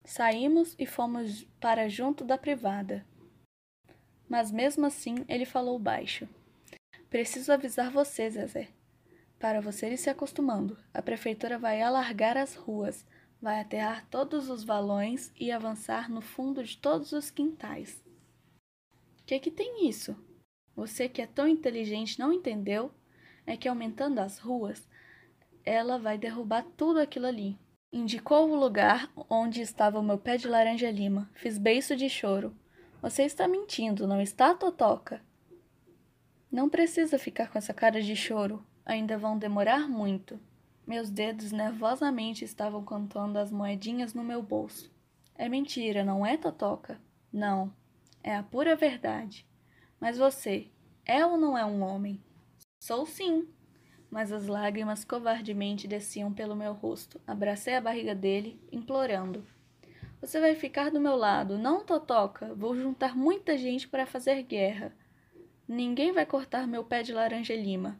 Saímos 0.05 0.73
e 0.79 0.85
fomos 0.85 1.43
para 1.59 1.89
junto 1.89 2.23
da 2.23 2.37
privada. 2.37 3.05
Mas 4.27 4.51
mesmo 4.51 4.85
assim 4.85 5.25
ele 5.27 5.45
falou 5.45 5.77
baixo. 5.77 6.27
Preciso 7.09 7.51
avisar 7.51 7.91
você, 7.91 8.29
Zezé. 8.29 8.69
Para 9.37 9.61
você 9.61 9.89
ir 9.89 9.97
se 9.97 10.09
acostumando, 10.09 10.77
a 10.93 11.01
prefeitura 11.01 11.57
vai 11.57 11.81
alargar 11.81 12.37
as 12.37 12.55
ruas, 12.55 13.05
vai 13.41 13.59
aterrar 13.61 14.05
todos 14.09 14.49
os 14.49 14.63
valões 14.63 15.31
e 15.39 15.51
avançar 15.51 16.09
no 16.09 16.21
fundo 16.21 16.63
de 16.63 16.77
todos 16.77 17.11
os 17.11 17.31
quintais. 17.31 18.03
Que 19.25 19.39
que 19.39 19.51
tem 19.51 19.87
isso? 19.87 20.15
Você 20.75 21.07
que 21.07 21.21
é 21.21 21.27
tão 21.27 21.47
inteligente 21.47 22.19
não 22.19 22.33
entendeu? 22.33 22.91
É 23.45 23.55
que 23.55 23.67
aumentando 23.67 24.19
as 24.19 24.39
ruas, 24.39 24.87
ela 25.65 25.97
vai 25.97 26.17
derrubar 26.17 26.65
tudo 26.75 26.99
aquilo 26.99 27.27
ali. 27.27 27.57
Indicou 27.91 28.49
o 28.49 28.55
lugar 28.55 29.11
onde 29.29 29.61
estava 29.61 29.99
o 29.99 30.03
meu 30.03 30.17
pé 30.17 30.37
de 30.37 30.47
laranja 30.47 30.91
lima. 30.91 31.29
Fiz 31.33 31.57
beiço 31.57 31.95
de 31.95 32.09
choro. 32.09 32.55
Você 33.01 33.23
está 33.23 33.47
mentindo, 33.47 34.05
não 34.05 34.21
está, 34.21 34.53
Totoca? 34.53 35.21
Não 36.51 36.69
precisa 36.69 37.17
ficar 37.17 37.49
com 37.49 37.57
essa 37.57 37.73
cara 37.73 38.01
de 38.01 38.15
choro. 38.15 38.63
Ainda 38.85 39.17
vão 39.17 39.37
demorar 39.37 39.87
muito. 39.87 40.39
Meus 40.89 41.11
dedos 41.11 41.51
nervosamente 41.51 42.43
estavam 42.43 42.83
contando 42.83 43.37
as 43.37 43.51
moedinhas 43.51 44.15
no 44.15 44.23
meu 44.23 44.41
bolso. 44.41 44.91
É 45.35 45.47
mentira, 45.47 46.03
não 46.03 46.25
é, 46.25 46.35
Totoca? 46.35 46.99
Não, 47.31 47.71
é 48.23 48.35
a 48.35 48.41
pura 48.41 48.75
verdade. 48.75 49.45
Mas 49.99 50.17
você, 50.17 50.65
é 51.05 51.23
ou 51.23 51.37
não 51.37 51.55
é 51.55 51.63
um 51.63 51.83
homem? 51.83 52.19
Sou 52.79 53.05
sim. 53.05 53.47
Mas 54.09 54.31
as 54.31 54.47
lágrimas 54.47 55.05
covardemente 55.05 55.87
desciam 55.87 56.33
pelo 56.33 56.55
meu 56.55 56.73
rosto. 56.73 57.21
Abracei 57.27 57.75
a 57.75 57.81
barriga 57.81 58.15
dele, 58.15 58.59
implorando. 58.71 59.45
Você 60.19 60.39
vai 60.39 60.55
ficar 60.55 60.89
do 60.89 60.99
meu 60.99 61.15
lado, 61.15 61.59
não, 61.59 61.85
Totoca? 61.85 62.55
Vou 62.55 62.75
juntar 62.75 63.15
muita 63.15 63.55
gente 63.55 63.87
para 63.87 64.07
fazer 64.07 64.41
guerra. 64.41 64.91
Ninguém 65.67 66.11
vai 66.11 66.25
cortar 66.25 66.65
meu 66.65 66.83
pé 66.83 67.03
de 67.03 67.13
laranja 67.13 67.55
lima. 67.55 67.99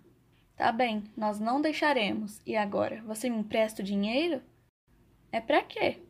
Tá 0.60 0.74
bem, 0.74 1.05
nós 1.16 1.39
não 1.39 1.62
deixaremos. 1.62 2.41
E 2.45 2.57
agora, 2.57 3.01
você 3.03 3.30
me 3.30 3.38
empresta 3.38 3.82
o 3.82 3.86
dinheiro? 3.86 4.41
É 5.32 5.39
para 5.39 5.64
quê? 5.64 6.01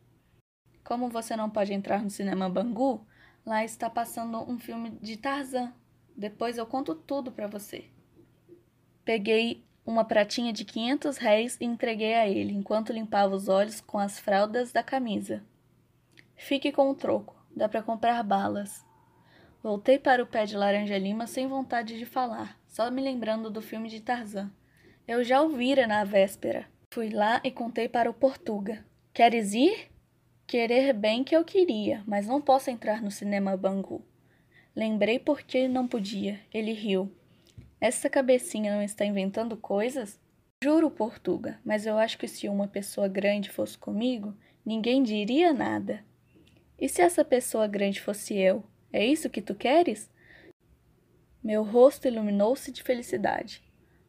Como 0.83 1.07
você 1.07 1.35
não 1.35 1.51
pode 1.51 1.71
entrar 1.71 2.01
no 2.01 2.09
cinema 2.09 2.49
Bangu, 2.49 3.05
lá 3.45 3.63
está 3.63 3.91
passando 3.91 4.39
um 4.49 4.57
filme 4.57 4.97
de 5.03 5.17
Tarzan. 5.17 5.71
Depois 6.17 6.57
eu 6.57 6.65
conto 6.65 6.95
tudo 6.95 7.31
para 7.31 7.45
você. 7.45 7.91
Peguei 9.05 9.63
uma 9.85 10.03
pratinha 10.03 10.51
de 10.51 10.65
500 10.65 11.17
réis 11.17 11.55
e 11.61 11.65
entreguei 11.65 12.15
a 12.15 12.27
ele, 12.27 12.51
enquanto 12.51 12.91
limpava 12.91 13.35
os 13.35 13.49
olhos 13.49 13.79
com 13.79 13.99
as 13.99 14.17
fraldas 14.17 14.71
da 14.71 14.81
camisa. 14.81 15.43
Fique 16.35 16.71
com 16.71 16.89
o 16.89 16.95
troco, 16.95 17.35
dá 17.55 17.69
para 17.69 17.83
comprar 17.83 18.23
balas. 18.23 18.83
Voltei 19.61 19.99
para 19.99 20.23
o 20.23 20.27
pé 20.27 20.45
de 20.47 20.57
laranja 20.57 20.97
lima 20.97 21.27
sem 21.27 21.45
vontade 21.45 21.99
de 21.99 22.05
falar, 22.07 22.58
só 22.69 22.89
me 22.91 23.01
lembrando 23.01 23.49
do 23.49 23.61
filme 23.61 23.89
de 23.89 23.99
Tarzan. 23.99 24.51
Eu 25.07 25.23
já 25.23 25.41
o 25.41 25.49
vira 25.49 25.87
na 25.87 26.03
véspera. 26.03 26.67
Fui 26.93 27.09
lá 27.09 27.41
e 27.43 27.49
contei 27.51 27.89
para 27.89 28.09
o 28.09 28.13
Portuga. 28.13 28.85
Queres 29.11 29.53
ir? 29.53 29.89
Querer 30.45 30.93
bem 30.93 31.23
que 31.23 31.35
eu 31.35 31.43
queria, 31.43 32.03
mas 32.05 32.27
não 32.27 32.39
posso 32.39 32.69
entrar 32.69 33.01
no 33.01 33.11
cinema 33.11 33.57
Bangu. 33.57 34.05
Lembrei 34.75 35.17
porque 35.17 35.67
não 35.67 35.87
podia. 35.87 36.39
Ele 36.53 36.71
riu. 36.71 37.11
Essa 37.81 38.09
cabecinha 38.09 38.73
não 38.73 38.83
está 38.83 39.03
inventando 39.03 39.57
coisas? 39.57 40.19
Juro, 40.63 40.91
Portuga, 40.91 41.59
mas 41.65 41.85
eu 41.85 41.97
acho 41.97 42.17
que 42.17 42.27
se 42.27 42.47
uma 42.47 42.67
pessoa 42.67 43.07
grande 43.07 43.49
fosse 43.49 43.77
comigo, 43.77 44.35
ninguém 44.63 45.01
diria 45.01 45.53
nada. 45.53 46.03
E 46.79 46.87
se 46.87 47.01
essa 47.01 47.25
pessoa 47.25 47.67
grande 47.67 47.99
fosse 47.99 48.37
eu? 48.37 48.63
É 48.93 49.05
isso 49.05 49.29
que 49.29 49.41
tu 49.41 49.55
queres? 49.55 50.09
Meu 51.43 51.63
rosto 51.63 52.07
iluminou-se 52.07 52.71
de 52.71 52.83
felicidade. 52.83 53.63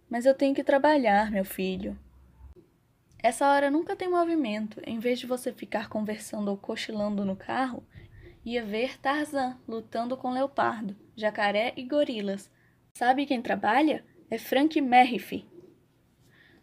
Mas 0.09 0.27
eu 0.27 0.35
tenho 0.35 0.55
que 0.55 0.65
trabalhar, 0.65 1.31
meu 1.31 1.45
filho. 1.45 1.97
Essa 3.23 3.49
hora 3.49 3.71
nunca 3.71 3.95
tem 3.95 4.09
movimento. 4.09 4.81
Em 4.85 4.99
vez 4.99 5.21
de 5.21 5.27
você 5.27 5.53
ficar 5.53 5.89
conversando 5.89 6.51
ou 6.51 6.57
cochilando 6.57 7.25
no 7.25 7.37
carro, 7.37 7.85
ia 8.45 8.65
ver 8.65 8.99
Tarzan 8.99 9.59
lutando 9.69 10.17
com 10.17 10.31
leopardo, 10.31 10.97
jacaré 11.15 11.73
e 11.77 11.85
gorilas. 11.85 12.51
Sabe 12.95 13.27
quem 13.27 13.41
trabalha? 13.41 14.05
É 14.31 14.39
Frank 14.39 14.81
Merriff. 14.81 15.47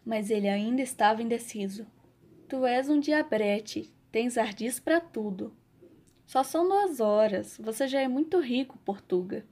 Mas 0.04 0.30
ele 0.30 0.48
ainda 0.48 0.82
estava 0.82 1.22
indeciso. 1.22 1.86
Tu 2.48 2.66
és 2.66 2.88
um 2.88 2.98
diabrete, 2.98 3.92
tens 4.10 4.36
ardis 4.36 4.80
para 4.80 5.00
tudo. 5.00 5.56
Só 6.26 6.42
são 6.42 6.68
duas 6.68 7.00
horas. 7.00 7.58
Você 7.58 7.86
já 7.86 8.00
é 8.00 8.08
muito 8.08 8.38
rico, 8.40 8.76
Portuga. 8.84 9.46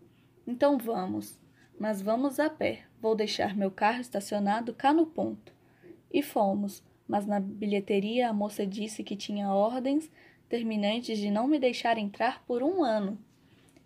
Então 0.46 0.78
vamos. 0.78 1.38
Mas 1.78 2.00
vamos 2.00 2.38
a 2.40 2.48
pé. 2.48 2.84
Vou 3.00 3.14
deixar 3.14 3.56
meu 3.56 3.70
carro 3.70 4.00
estacionado 4.00 4.72
cá 4.72 4.92
no 4.92 5.06
ponto. 5.06 5.52
E 6.12 6.22
fomos, 6.22 6.82
mas 7.06 7.26
na 7.26 7.38
bilheteria 7.40 8.28
a 8.28 8.32
moça 8.32 8.66
disse 8.66 9.02
que 9.04 9.16
tinha 9.16 9.50
ordens 9.50 10.10
terminantes 10.48 11.18
de 11.18 11.30
não 11.30 11.46
me 11.46 11.58
deixar 11.58 11.98
entrar 11.98 12.44
por 12.44 12.62
um 12.62 12.82
ano. 12.82 13.18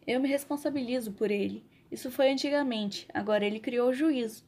Eu 0.07 0.21
me 0.21 0.29
responsabilizo 0.29 1.13
por 1.13 1.31
ele. 1.31 1.65
Isso 1.91 2.11
foi 2.11 2.31
antigamente, 2.31 3.09
agora 3.13 3.45
ele 3.45 3.59
criou 3.59 3.93
juízo. 3.93 4.45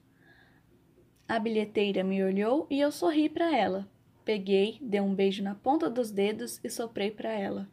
A 1.27 1.39
bilheteira 1.39 2.05
me 2.05 2.23
olhou 2.23 2.67
e 2.71 2.81
eu 2.81 2.93
sorri 2.93 3.29
para 3.29 3.57
ela. 3.57 3.89
Peguei, 4.25 4.79
dei 4.81 5.01
um 5.01 5.15
beijo 5.15 5.43
na 5.43 5.55
ponta 5.55 5.91
dos 5.91 6.11
dedos 6.11 6.61
e 6.63 6.71
soprei 6.71 7.11
para 7.11 7.33
ela. 7.33 7.69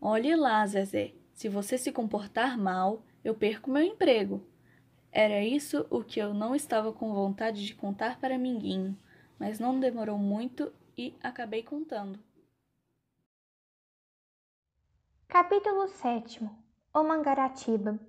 Olhe 0.00 0.34
lá, 0.36 0.66
Zezé. 0.66 1.14
Se 1.36 1.50
você 1.50 1.76
se 1.76 1.92
comportar 1.92 2.56
mal, 2.56 3.02
eu 3.22 3.34
perco 3.34 3.70
meu 3.70 3.82
emprego. 3.82 4.42
Era 5.12 5.44
isso 5.44 5.86
o 5.90 6.02
que 6.02 6.18
eu 6.18 6.32
não 6.32 6.56
estava 6.56 6.94
com 6.94 7.12
vontade 7.12 7.66
de 7.66 7.74
contar 7.74 8.18
para 8.18 8.38
Minguinho, 8.38 8.98
mas 9.38 9.60
não 9.60 9.78
demorou 9.78 10.16
muito 10.16 10.72
e 10.96 11.14
acabei 11.22 11.62
contando. 11.62 12.18
Capítulo 15.28 15.86
7 15.88 16.48
O 16.94 17.02
Mangaratiba 17.02 18.00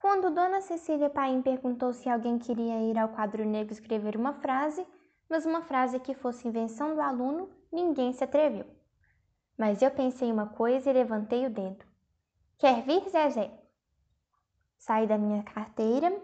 Quando 0.00 0.34
Dona 0.34 0.60
Cecília 0.60 1.08
Paim 1.08 1.42
perguntou 1.42 1.92
se 1.92 2.08
alguém 2.08 2.36
queria 2.36 2.80
ir 2.90 2.98
ao 2.98 3.10
quadro 3.10 3.44
negro 3.44 3.72
escrever 3.72 4.16
uma 4.16 4.32
frase, 4.32 4.84
mas 5.28 5.46
uma 5.46 5.62
frase 5.62 6.00
que 6.00 6.16
fosse 6.16 6.48
invenção 6.48 6.96
do 6.96 7.00
aluno, 7.00 7.48
ninguém 7.70 8.12
se 8.12 8.24
atreveu. 8.24 8.66
Mas 9.56 9.80
eu 9.82 9.90
pensei 9.92 10.32
uma 10.32 10.48
coisa 10.48 10.90
e 10.90 10.92
levantei 10.92 11.46
o 11.46 11.50
dedo. 11.50 11.89
Quer 12.60 12.82
vir, 12.82 13.08
Zezé? 13.08 13.50
Saí 14.76 15.06
da 15.06 15.16
minha 15.16 15.42
carteira 15.42 16.14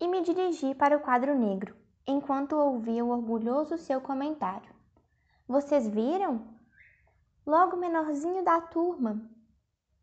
e 0.00 0.08
me 0.08 0.22
dirigi 0.22 0.74
para 0.74 0.96
o 0.96 1.00
quadro 1.00 1.34
negro, 1.34 1.76
enquanto 2.06 2.56
ouvia 2.56 3.04
o 3.04 3.10
orgulhoso 3.10 3.76
seu 3.76 4.00
comentário. 4.00 4.74
Vocês 5.46 5.86
viram? 5.86 6.48
Logo 7.46 7.76
menorzinho 7.76 8.42
da 8.42 8.58
turma, 8.58 9.20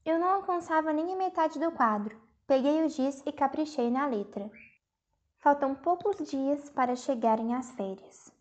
eu 0.06 0.20
não 0.20 0.28
alcançava 0.28 0.94
nem 0.94 1.12
a 1.12 1.18
metade 1.18 1.58
do 1.58 1.72
quadro. 1.72 2.22
Peguei 2.46 2.86
o 2.86 2.90
giz 2.90 3.24
e 3.26 3.32
caprichei 3.32 3.90
na 3.90 4.06
letra. 4.06 4.52
Faltam 5.40 5.74
poucos 5.74 6.18
dias 6.30 6.70
para 6.70 6.96
chegarem 6.96 7.56
as 7.56 7.72
férias. 7.72 8.32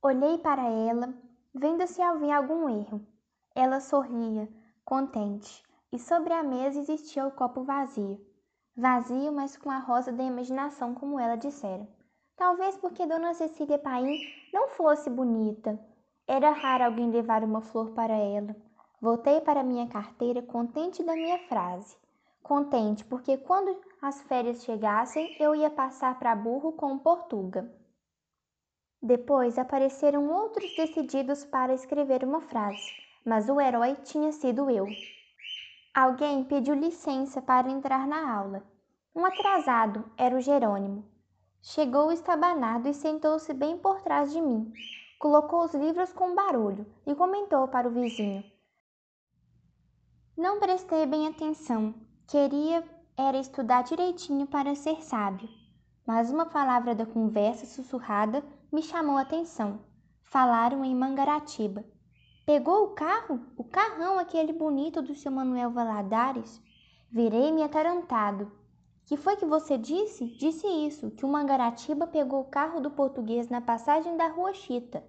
Olhei 0.00 0.38
para 0.38 0.62
ela, 0.62 1.12
vendo 1.52 1.84
se 1.88 2.00
havia 2.00 2.36
algum 2.36 2.68
erro. 2.68 3.04
Ela 3.52 3.80
sorria, 3.80 4.48
contente, 4.84 5.66
e 5.92 5.98
sobre 5.98 6.32
a 6.32 6.42
mesa 6.42 6.80
existia 6.80 7.26
o 7.26 7.30
copo 7.30 7.62
vazio. 7.62 8.20
Vazio, 8.76 9.32
mas 9.32 9.56
com 9.56 9.70
a 9.70 9.78
rosa 9.78 10.12
da 10.12 10.22
imaginação, 10.22 10.94
como 10.94 11.18
ela 11.18 11.36
dissera. 11.36 11.88
Talvez 12.36 12.76
porque 12.76 13.06
Dona 13.06 13.34
Cecília 13.34 13.78
Paim 13.78 14.20
não 14.52 14.68
fosse 14.68 15.10
bonita. 15.10 15.78
Era 16.26 16.50
raro 16.50 16.84
alguém 16.84 17.10
levar 17.10 17.42
uma 17.42 17.60
flor 17.60 17.90
para 17.90 18.14
ela. 18.14 18.54
Voltei 19.00 19.40
para 19.40 19.64
minha 19.64 19.88
carteira 19.88 20.42
contente 20.42 21.02
da 21.02 21.14
minha 21.14 21.38
frase. 21.48 21.96
Contente 22.42 23.04
porque 23.04 23.36
quando 23.36 23.76
as 24.00 24.22
férias 24.22 24.62
chegassem 24.62 25.36
eu 25.40 25.54
ia 25.54 25.70
passar 25.70 26.18
para 26.18 26.36
burro 26.36 26.72
com 26.72 26.98
Portuga. 26.98 27.72
Depois 29.02 29.58
apareceram 29.58 30.28
outros 30.30 30.74
decididos 30.76 31.44
para 31.44 31.74
escrever 31.74 32.24
uma 32.24 32.40
frase, 32.40 32.90
mas 33.24 33.48
o 33.48 33.60
herói 33.60 33.96
tinha 34.04 34.32
sido 34.32 34.70
eu. 34.70 34.86
Alguém 35.94 36.44
pediu 36.44 36.74
licença 36.74 37.42
para 37.42 37.70
entrar 37.70 38.06
na 38.06 38.34
aula. 38.34 38.62
Um 39.14 39.24
atrasado 39.24 40.04
era 40.16 40.36
o 40.36 40.40
Jerônimo. 40.40 41.04
Chegou 41.60 42.12
estabanado 42.12 42.88
e 42.88 42.94
sentou-se 42.94 43.52
bem 43.52 43.76
por 43.76 44.00
trás 44.00 44.32
de 44.32 44.40
mim. 44.40 44.72
Colocou 45.18 45.64
os 45.64 45.74
livros 45.74 46.12
com 46.12 46.34
barulho 46.34 46.86
e 47.06 47.14
comentou 47.14 47.66
para 47.66 47.88
o 47.88 47.90
vizinho: 47.90 48.44
não 50.38 50.60
prestei 50.60 51.04
bem 51.04 51.26
atenção. 51.26 51.92
Queria 52.28 52.84
era 53.16 53.36
estudar 53.36 53.82
direitinho 53.82 54.46
para 54.46 54.76
ser 54.76 55.02
sábio. 55.02 55.48
Mas 56.06 56.30
uma 56.30 56.46
palavra 56.46 56.94
da 56.94 57.04
conversa 57.04 57.66
sussurrada 57.66 58.44
me 58.70 58.80
chamou 58.80 59.16
a 59.16 59.22
atenção. 59.22 59.80
Falaram 60.22 60.84
em 60.84 60.94
Mangaratiba. 60.94 61.84
Pegou 62.48 62.84
o 62.84 62.94
carro? 62.94 63.42
O 63.58 63.62
carrão 63.62 64.18
aquele 64.18 64.54
bonito 64.54 65.02
do 65.02 65.14
seu 65.14 65.30
Manuel 65.30 65.70
Valadares? 65.70 66.58
Virei-me 67.12 67.62
atarantado. 67.62 68.50
Que 69.04 69.18
foi 69.18 69.36
que 69.36 69.44
você 69.44 69.76
disse? 69.76 70.24
Disse 70.38 70.66
isso, 70.66 71.10
que 71.10 71.26
o 71.26 71.28
Mangaratiba 71.28 72.06
pegou 72.06 72.40
o 72.40 72.48
carro 72.48 72.80
do 72.80 72.90
português 72.90 73.50
na 73.50 73.60
passagem 73.60 74.16
da 74.16 74.28
Rua 74.28 74.54
Chita. 74.54 75.04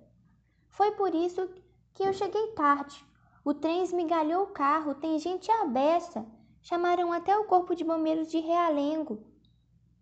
Foi 0.67 0.91
por 0.91 1.15
isso 1.15 1.49
que 1.93 2.03
eu 2.03 2.11
cheguei 2.11 2.47
tarde. 2.47 3.05
O 3.45 3.53
trem 3.53 3.83
esmigalhou 3.83 4.43
o 4.43 4.47
carro, 4.51 4.95
tem 4.95 5.17
gente 5.17 5.49
à 5.49 5.63
beça. 5.63 6.25
Chamaram 6.61 7.13
até 7.13 7.37
o 7.37 7.45
corpo 7.45 7.73
de 7.73 7.85
bombeiros 7.85 8.29
de 8.29 8.39
Realengo. 8.39 9.23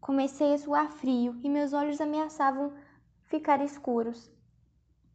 Comecei 0.02 0.56
a 0.56 0.58
suar 0.58 0.90
frio 0.90 1.40
e 1.44 1.50
meus 1.50 1.72
olhos 1.72 2.02
ameaçavam 2.02 2.74
ficar 3.26 3.64
escuros. 3.64 4.36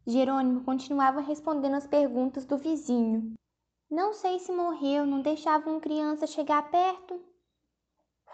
Jerônimo 0.05 0.65
continuava 0.65 1.21
respondendo 1.21 1.75
às 1.75 1.87
perguntas 1.87 2.45
do 2.45 2.57
vizinho. 2.57 3.33
Não 3.89 4.13
sei 4.13 4.37
se 4.37 4.51
morreu, 4.51 5.05
não 5.05 5.21
deixavam 5.21 5.79
criança 5.79 6.27
chegar 6.27 6.69
perto. 6.69 7.21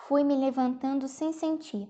Fui 0.07 0.23
me 0.23 0.35
levantando 0.35 1.07
sem 1.07 1.31
sentir. 1.31 1.87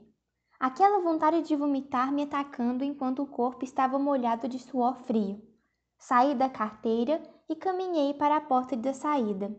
Aquela 0.60 1.00
vontade 1.00 1.44
de 1.44 1.56
vomitar 1.56 2.12
me 2.12 2.24
atacando 2.24 2.84
enquanto 2.84 3.24
o 3.24 3.28
corpo 3.28 3.64
estava 3.64 3.98
molhado 3.98 4.50
de 4.50 4.60
suor 4.60 4.98
frio. 5.06 5.42
Saí 5.98 6.36
da 6.36 6.50
carteira 6.50 7.22
e 7.48 7.56
caminhei 7.56 8.14
para 8.14 8.36
a 8.36 8.42
porta 8.42 8.76
da 8.76 8.94
saída. 8.94 9.56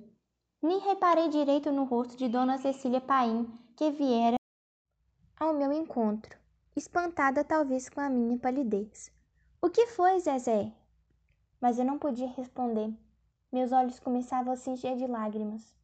Nem 0.61 0.79
reparei 0.81 1.29
direito 1.29 1.73
no 1.73 1.85
rosto 1.85 2.19
de 2.19 2.29
Dona 2.29 2.59
Cecília 2.59 3.01
Paim, 3.01 3.51
que 3.75 3.91
viera 3.91 4.37
ao 5.39 5.55
meu 5.55 5.73
encontro, 5.73 6.37
espantada 6.77 7.43
talvez 7.43 7.89
com 7.89 8.01
a 8.01 8.11
minha 8.11 8.39
palidez. 8.39 9.11
O 9.63 9.69
que 9.69 9.87
foi, 9.89 10.19
Zezé? 10.19 10.73
Mas 11.61 11.79
eu 11.79 11.85
não 11.85 11.99
podia 11.99 12.29
responder. 12.29 12.91
Meus 13.53 13.73
olhos 13.73 14.01
começavam 14.01 14.55
a 14.55 14.57
se 14.57 14.71
encher 14.71 14.97
de 14.97 15.07
lágrimas. 15.07 15.77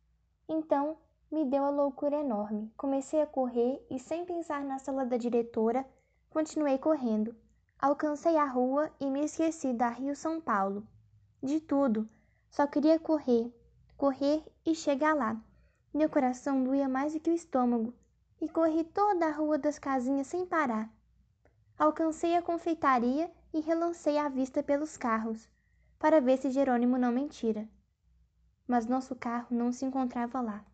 Então 0.48 0.96
me 1.30 1.44
deu 1.44 1.62
a 1.62 1.68
loucura 1.68 2.16
enorme. 2.20 2.72
Comecei 2.74 3.20
a 3.20 3.26
correr 3.26 3.84
e, 3.90 3.98
sem 3.98 4.24
pensar 4.24 4.64
na 4.64 4.78
sala 4.78 5.04
da 5.04 5.18
diretora, 5.18 5.84
continuei 6.30 6.78
correndo. 6.78 7.36
Alcancei 7.78 8.38
a 8.38 8.46
rua 8.46 8.90
e 8.98 9.10
me 9.10 9.26
esqueci 9.26 9.74
da 9.74 9.90
Rio 9.90 10.16
São 10.16 10.40
Paulo 10.40 10.86
de 11.42 11.60
tudo. 11.60 12.08
Só 12.48 12.66
queria 12.66 12.98
correr, 12.98 13.52
correr 13.94 14.42
e 14.64 14.74
chegar 14.74 15.14
lá. 15.14 15.38
Meu 15.92 16.08
coração 16.08 16.64
doía 16.64 16.88
mais 16.88 17.12
do 17.12 17.20
que 17.20 17.30
o 17.30 17.34
estômago 17.34 17.92
e 18.40 18.48
corri 18.48 18.84
toda 18.84 19.26
a 19.26 19.32
rua 19.32 19.58
das 19.58 19.78
casinhas 19.78 20.28
sem 20.28 20.46
parar. 20.46 20.90
Alcancei 21.78 22.34
a 22.34 22.40
confeitaria 22.40 23.30
e 23.52 23.60
relancei 23.60 24.18
a 24.18 24.28
vista 24.28 24.62
pelos 24.62 24.96
carros, 24.96 25.48
para 25.98 26.20
ver 26.20 26.38
se 26.38 26.50
Jerônimo 26.50 26.98
não 26.98 27.12
mentira. 27.12 27.68
Mas 28.66 28.86
nosso 28.86 29.14
carro 29.14 29.48
não 29.50 29.72
se 29.72 29.84
encontrava 29.84 30.40
lá. 30.40 30.64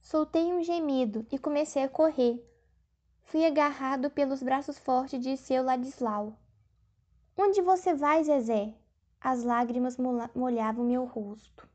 Soltei 0.00 0.52
um 0.52 0.62
gemido 0.62 1.26
e 1.30 1.38
comecei 1.38 1.82
a 1.82 1.88
correr. 1.88 2.44
Fui 3.22 3.44
agarrado 3.44 4.10
pelos 4.10 4.42
braços 4.42 4.78
fortes 4.78 5.20
de 5.20 5.36
seu 5.36 5.62
Ladislau. 5.62 6.38
Onde 7.36 7.60
você 7.62 7.94
vai, 7.94 8.22
Zezé? 8.22 8.74
As 9.20 9.42
lágrimas 9.42 9.96
molhavam 10.34 10.84
meu 10.84 11.04
rosto. 11.04 11.68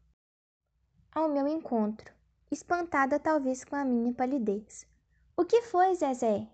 Ao 1.12 1.28
meu 1.28 1.47
encontro, 1.47 2.14
espantada 2.51 3.20
talvez 3.20 3.64
com 3.64 3.76
a 3.76 3.84
minha 3.84 4.14
palidez. 4.14 4.88
O 5.36 5.43
que 5.43 5.64
foi, 5.64 5.95
Zezé? 5.95 6.47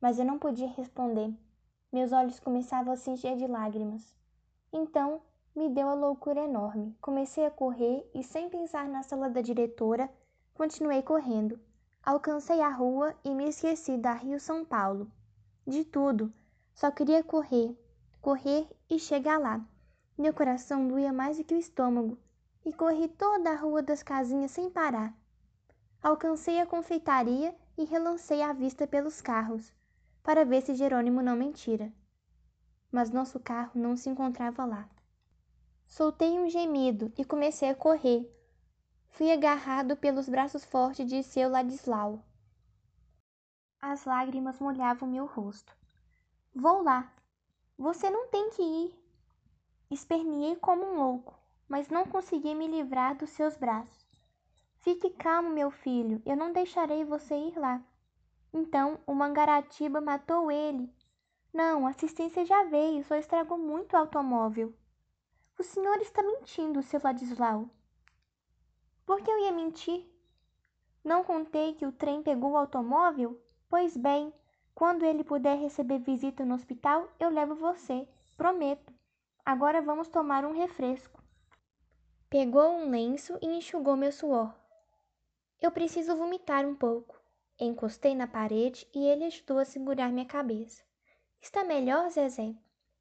Mas 0.00 0.18
eu 0.18 0.24
não 0.24 0.38
podia 0.38 0.68
responder. 0.68 1.34
Meus 1.94 2.10
olhos 2.10 2.40
começavam 2.40 2.92
a 2.92 2.96
se 2.96 3.08
encher 3.08 3.36
de 3.36 3.46
lágrimas. 3.46 4.16
Então, 4.72 5.20
me 5.54 5.68
deu 5.68 5.88
a 5.88 5.94
loucura 5.94 6.40
enorme. 6.40 6.92
Comecei 7.00 7.46
a 7.46 7.52
correr 7.52 8.04
e, 8.12 8.20
sem 8.20 8.50
pensar 8.50 8.88
na 8.88 9.04
sala 9.04 9.30
da 9.30 9.40
diretora, 9.40 10.10
continuei 10.54 11.04
correndo. 11.04 11.56
Alcancei 12.02 12.60
a 12.60 12.68
rua 12.68 13.14
e 13.24 13.32
me 13.32 13.48
esqueci 13.48 13.96
da 13.96 14.12
Rio 14.12 14.40
São 14.40 14.64
Paulo. 14.64 15.08
De 15.64 15.84
tudo. 15.84 16.32
Só 16.74 16.90
queria 16.90 17.22
correr, 17.22 17.78
correr 18.20 18.66
e 18.90 18.98
chegar 18.98 19.38
lá. 19.38 19.64
Meu 20.18 20.34
coração 20.34 20.88
doía 20.88 21.12
mais 21.12 21.38
do 21.38 21.44
que 21.44 21.54
o 21.54 21.58
estômago 21.58 22.18
e 22.64 22.72
corri 22.72 23.06
toda 23.06 23.52
a 23.52 23.56
rua 23.56 23.82
das 23.82 24.02
casinhas 24.02 24.50
sem 24.50 24.68
parar. 24.68 25.14
Alcancei 26.02 26.58
a 26.58 26.66
confeitaria 26.66 27.54
e 27.78 27.84
relancei 27.84 28.42
a 28.42 28.52
vista 28.52 28.84
pelos 28.84 29.22
carros, 29.22 29.72
para 30.24 30.42
ver 30.42 30.62
se 30.62 30.74
Jerônimo 30.74 31.20
não 31.20 31.36
mentira. 31.36 31.92
Mas 32.90 33.10
nosso 33.10 33.38
carro 33.38 33.72
não 33.74 33.94
se 33.94 34.08
encontrava 34.08 34.64
lá. 34.64 34.88
Soltei 35.86 36.40
um 36.40 36.48
gemido 36.48 37.12
e 37.18 37.24
comecei 37.24 37.68
a 37.68 37.74
correr. 37.74 38.28
Fui 39.10 39.30
agarrado 39.30 39.96
pelos 39.96 40.26
braços 40.26 40.64
fortes 40.64 41.06
de 41.06 41.22
seu 41.22 41.50
Ladislau. 41.50 42.24
As 43.80 44.06
lágrimas 44.06 44.58
molhavam 44.58 45.06
meu 45.06 45.26
rosto. 45.26 45.76
Vou 46.54 46.82
lá. 46.82 47.12
Você 47.76 48.08
não 48.08 48.28
tem 48.28 48.48
que 48.50 48.62
ir. 48.62 48.98
Esperneei 49.90 50.56
como 50.56 50.86
um 50.86 50.96
louco, 50.96 51.38
mas 51.68 51.90
não 51.90 52.06
consegui 52.06 52.54
me 52.54 52.66
livrar 52.66 53.14
dos 53.14 53.28
seus 53.28 53.56
braços. 53.56 54.06
Fique 54.78 55.10
calmo, 55.10 55.50
meu 55.50 55.70
filho, 55.70 56.22
eu 56.24 56.34
não 56.34 56.52
deixarei 56.52 57.04
você 57.04 57.36
ir 57.36 57.58
lá. 57.58 57.84
Então 58.56 59.00
o 59.04 59.12
Mangaratiba 59.12 60.00
matou 60.00 60.48
ele. 60.48 60.88
Não, 61.52 61.88
assistência 61.88 62.44
já 62.44 62.62
veio, 62.62 63.02
só 63.02 63.16
estragou 63.16 63.58
muito 63.58 63.94
o 63.94 63.96
automóvel. 63.96 64.72
O 65.58 65.64
senhor 65.64 65.96
está 66.00 66.22
mentindo, 66.22 66.80
seu 66.80 67.00
Ladislau. 67.02 67.68
Por 69.04 69.20
que 69.20 69.28
eu 69.28 69.40
ia 69.40 69.50
mentir? 69.50 70.08
Não 71.02 71.24
contei 71.24 71.74
que 71.74 71.84
o 71.84 71.90
trem 71.90 72.22
pegou 72.22 72.52
o 72.52 72.56
automóvel? 72.56 73.42
Pois 73.68 73.96
bem, 73.96 74.32
quando 74.72 75.04
ele 75.04 75.24
puder 75.24 75.58
receber 75.58 75.98
visita 75.98 76.44
no 76.44 76.54
hospital, 76.54 77.12
eu 77.18 77.30
levo 77.30 77.56
você, 77.56 78.08
prometo. 78.36 78.94
Agora 79.44 79.82
vamos 79.82 80.06
tomar 80.06 80.44
um 80.44 80.52
refresco. 80.52 81.20
Pegou 82.30 82.70
um 82.70 82.88
lenço 82.88 83.36
e 83.42 83.46
enxugou 83.46 83.96
meu 83.96 84.12
suor. 84.12 84.54
Eu 85.60 85.72
preciso 85.72 86.16
vomitar 86.16 86.64
um 86.64 86.74
pouco. 86.76 87.23
Encostei 87.58 88.14
na 88.14 88.26
parede 88.26 88.86
e 88.92 89.06
ele 89.06 89.24
ajudou 89.24 89.58
a 89.58 89.64
segurar 89.64 90.10
minha 90.10 90.26
cabeça. 90.26 90.82
Está 91.40 91.62
melhor, 91.62 92.10
Zezé? 92.10 92.54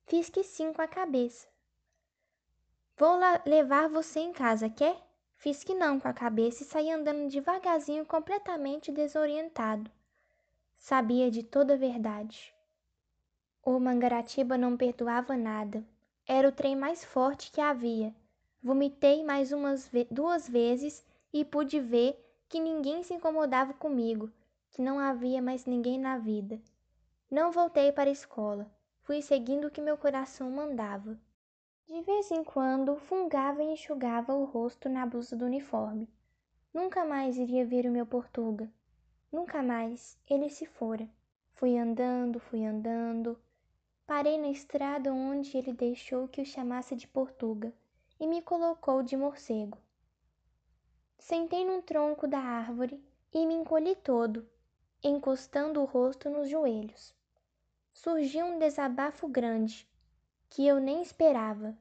Fiz 0.06 0.30
que 0.30 0.44
sim 0.44 0.72
com 0.72 0.82
a 0.82 0.88
cabeça. 0.88 1.48
Vou 2.96 3.18
levar 3.46 3.90
você 3.90 4.20
em 4.20 4.32
casa, 4.32 4.70
quer? 4.70 4.96
Fiz 5.38 5.64
que 5.64 5.74
não 5.74 6.00
com 6.00 6.08
a 6.08 6.14
cabeça 6.14 6.62
e 6.62 6.66
saí 6.66 6.92
andando 6.92 7.30
devagarzinho, 7.30 8.06
completamente 8.06 8.92
desorientado. 8.92 9.90
Sabia 10.78 11.32
de 11.32 11.42
toda 11.42 11.74
a 11.74 11.78
verdade. 11.78 12.54
O 13.66 13.80
Mangaratiba 13.80 14.58
não 14.58 14.78
perdoava 14.78 15.36
nada. 15.36 15.84
Era 16.28 16.48
o 16.48 16.52
trem 16.52 16.76
mais 16.76 17.04
forte 17.04 17.52
que 17.52 17.60
havia. 17.60 18.14
Vomitei 18.62 19.24
mais 19.24 19.52
umas 19.52 19.88
ve 19.88 20.08
duas 20.12 20.48
vezes 20.48 21.04
e 21.34 21.44
pude 21.44 21.80
ver 21.80 22.18
que 22.48 22.60
ninguém 22.60 23.02
se 23.02 23.14
incomodava 23.14 23.74
comigo, 23.74 24.32
que 24.74 24.82
não 24.82 24.98
havia 24.98 25.42
mais 25.42 25.66
ninguém 25.66 26.00
na 26.00 26.18
vida. 26.18 26.60
Não 27.30 27.52
voltei 27.52 27.92
para 27.92 28.10
a 28.10 28.14
escola. 28.14 28.70
Fui 29.04 29.22
seguindo 29.22 29.68
o 29.68 29.72
que 29.72 29.80
meu 29.80 29.96
coração 29.96 30.50
mandava. 30.50 31.18
De 31.88 32.02
vez 32.02 32.32
em 32.32 32.44
quando, 32.44 32.98
fungava 32.98 33.62
e 33.62 33.74
enxugava 33.74 34.34
o 34.34 34.46
rosto 34.46 34.90
na 34.90 35.06
blusa 35.06 35.36
do 35.36 35.46
uniforme. 35.46 36.10
Nunca 36.74 37.06
mais 37.06 37.38
iria 37.38 37.66
ver 37.66 37.86
o 37.86 37.92
meu 37.92 38.06
Portuga. 38.06 38.68
Nunca 39.32 39.62
mais. 39.62 40.18
Ele 40.28 40.50
se 40.50 40.66
fora. 40.66 41.08
Fui 41.54 41.78
andando, 41.78 42.40
fui 42.40 42.66
andando. 42.66 43.40
Parei 44.08 44.40
na 44.40 44.50
estrada 44.50 45.14
onde 45.14 45.56
ele 45.56 45.72
deixou 45.72 46.28
que 46.28 46.42
o 46.42 46.46
chamasse 46.46 46.96
de 46.96 47.08
Portuga 47.08 47.72
e 48.20 48.26
me 48.26 48.42
colocou 48.42 49.04
de 49.04 49.16
morcego. 49.16 49.78
Sentei 51.20 51.64
num 51.64 51.82
tronco 51.82 52.28
da 52.28 52.40
árvore 52.40 53.00
e 53.32 53.46
me 53.46 53.54
encolhi 53.54 53.96
todo, 53.96 54.48
encostando 55.04 55.82
o 55.82 55.86
rosto 55.86 56.30
nos 56.30 56.50
joelhos. 56.50 57.14
Surgiu 57.92 58.46
um 58.46 58.58
desabafo 58.58 59.28
grande, 59.28 59.88
que 60.50 60.66
eu 60.66 60.80
nem 60.80 61.02
esperava. 61.02 61.78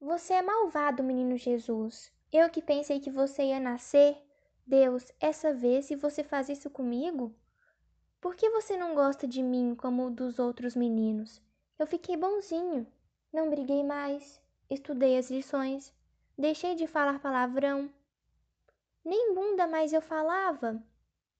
Você 0.00 0.34
é 0.34 0.42
malvado, 0.42 1.02
menino 1.02 1.36
Jesus. 1.36 2.12
Eu 2.32 2.48
que 2.50 2.62
pensei 2.62 2.98
que 3.00 3.10
você 3.10 3.44
ia 3.44 3.60
nascer. 3.60 4.16
Deus, 4.66 5.12
essa 5.20 5.52
vez 5.52 5.86
se 5.86 5.94
você 5.94 6.24
faz 6.24 6.48
isso 6.48 6.68
comigo? 6.68 7.34
Por 8.20 8.34
que 8.34 8.50
você 8.50 8.76
não 8.76 8.94
gosta 8.94 9.26
de 9.26 9.42
mim 9.42 9.74
como 9.74 10.10
dos 10.10 10.38
outros 10.38 10.74
meninos? 10.74 11.40
Eu 11.78 11.86
fiquei 11.86 12.16
bonzinho. 12.16 12.86
Não 13.32 13.50
briguei 13.50 13.84
mais. 13.84 14.40
Estudei 14.68 15.16
as 15.16 15.30
lições. 15.30 15.92
Deixei 16.36 16.74
de 16.74 16.86
falar 16.86 17.20
palavrão. 17.20 17.90
Nem 19.04 19.34
bunda 19.34 19.66
mais 19.66 19.92
eu 19.92 20.02
falava. 20.02 20.82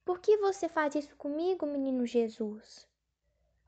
Por 0.07 0.21
que 0.21 0.37
você 0.37 0.69
faz 0.69 0.95
isso 0.95 1.17
comigo, 1.17 1.67
menino 1.67 2.07
Jesus? 2.07 2.87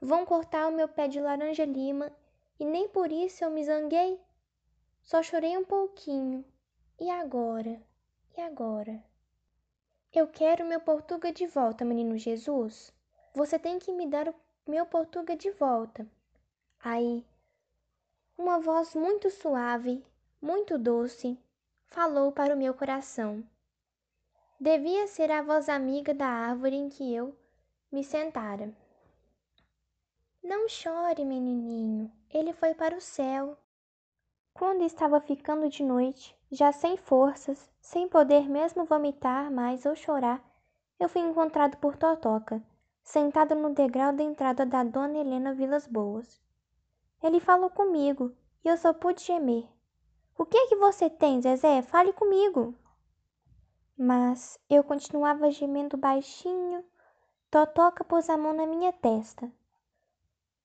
Vão 0.01 0.25
cortar 0.25 0.69
o 0.69 0.73
meu 0.73 0.87
pé 0.87 1.09
de 1.09 1.21
laranja-lima 1.21 2.13
e 2.61 2.65
nem 2.65 2.89
por 2.89 3.11
isso 3.11 3.43
eu 3.43 3.51
me 3.51 3.65
zanguei. 3.65 4.21
Só 5.03 5.21
chorei 5.21 5.59
um 5.59 5.65
pouquinho. 5.65 6.45
E 7.01 7.11
agora? 7.11 7.83
E 8.37 8.41
agora? 8.41 9.03
Eu 10.13 10.29
quero 10.29 10.65
meu 10.65 10.81
Portuga 10.81 11.33
de 11.33 11.45
volta, 11.45 11.85
menino 11.85 12.17
Jesus. 12.17 12.95
Você 13.35 13.59
tem 13.59 13.81
que 13.81 13.91
me 13.91 14.07
dar 14.07 14.29
o 14.29 14.35
meu 14.65 14.87
Portuga 14.87 15.37
de 15.37 15.51
volta. 15.51 16.07
Aí, 16.79 17.27
uma 18.37 18.61
voz 18.61 18.95
muito 18.95 19.29
suave, 19.29 20.07
muito 20.41 20.79
doce, 20.79 21.37
falou 21.89 22.31
para 22.31 22.55
o 22.55 22.57
meu 22.57 22.73
coração. 22.75 23.45
Devia 24.61 25.07
ser 25.07 25.31
a 25.31 25.41
voz 25.41 25.69
amiga 25.69 26.13
da 26.13 26.27
árvore 26.27 26.75
em 26.75 26.89
que 26.89 27.15
eu 27.15 27.33
me 27.93 28.03
sentara. 28.03 28.75
Não 30.43 30.69
chore, 30.69 31.25
menininho, 31.25 32.11
ele 32.29 32.53
foi 32.53 32.75
para 32.75 32.97
o 32.97 33.01
céu. 33.01 33.57
Quando 34.53 34.83
estava 34.83 35.21
ficando 35.21 35.69
de 35.69 35.85
noite, 35.85 36.37
já 36.51 36.73
sem 36.73 36.97
forças, 36.97 37.71
sem 37.81 38.09
poder 38.09 38.49
mesmo 38.49 38.85
vomitar 38.85 39.49
mais 39.49 39.87
ou 39.87 39.95
chorar, 39.95 40.45
eu 40.99 41.09
fui 41.09 41.23
encontrado 41.23 41.77
por 41.77 41.97
Totoca, 41.97 42.61
sentado 43.01 43.55
no 43.55 43.73
degrau 43.73 44.13
da 44.13 44.25
entrada 44.25 44.67
da 44.67 44.83
Dona 44.83 45.19
Helena 45.19 45.55
Vilas 45.55 45.87
Boas. 45.87 46.41
Ele 47.23 47.39
falou 47.39 47.71
comigo 47.71 48.35
e 48.65 48.69
eu 48.69 48.77
só 48.77 48.93
pude 48.93 49.23
gemer. 49.23 49.69
O 50.37 50.45
que 50.45 50.59
é 50.59 50.67
que 50.67 50.75
você 50.75 51.09
tem, 51.09 51.41
Zezé? 51.41 51.81
Fale 51.81 52.13
comigo. 52.13 52.75
Mas 54.01 54.61
eu 54.71 54.85
continuava 54.85 55.51
gemendo 55.51 55.97
baixinho. 55.97 56.85
Totoca 57.51 58.05
pôs 58.05 58.31
a 58.31 58.37
mão 58.37 58.53
na 58.53 58.65
minha 58.65 58.93
testa. 58.93 59.51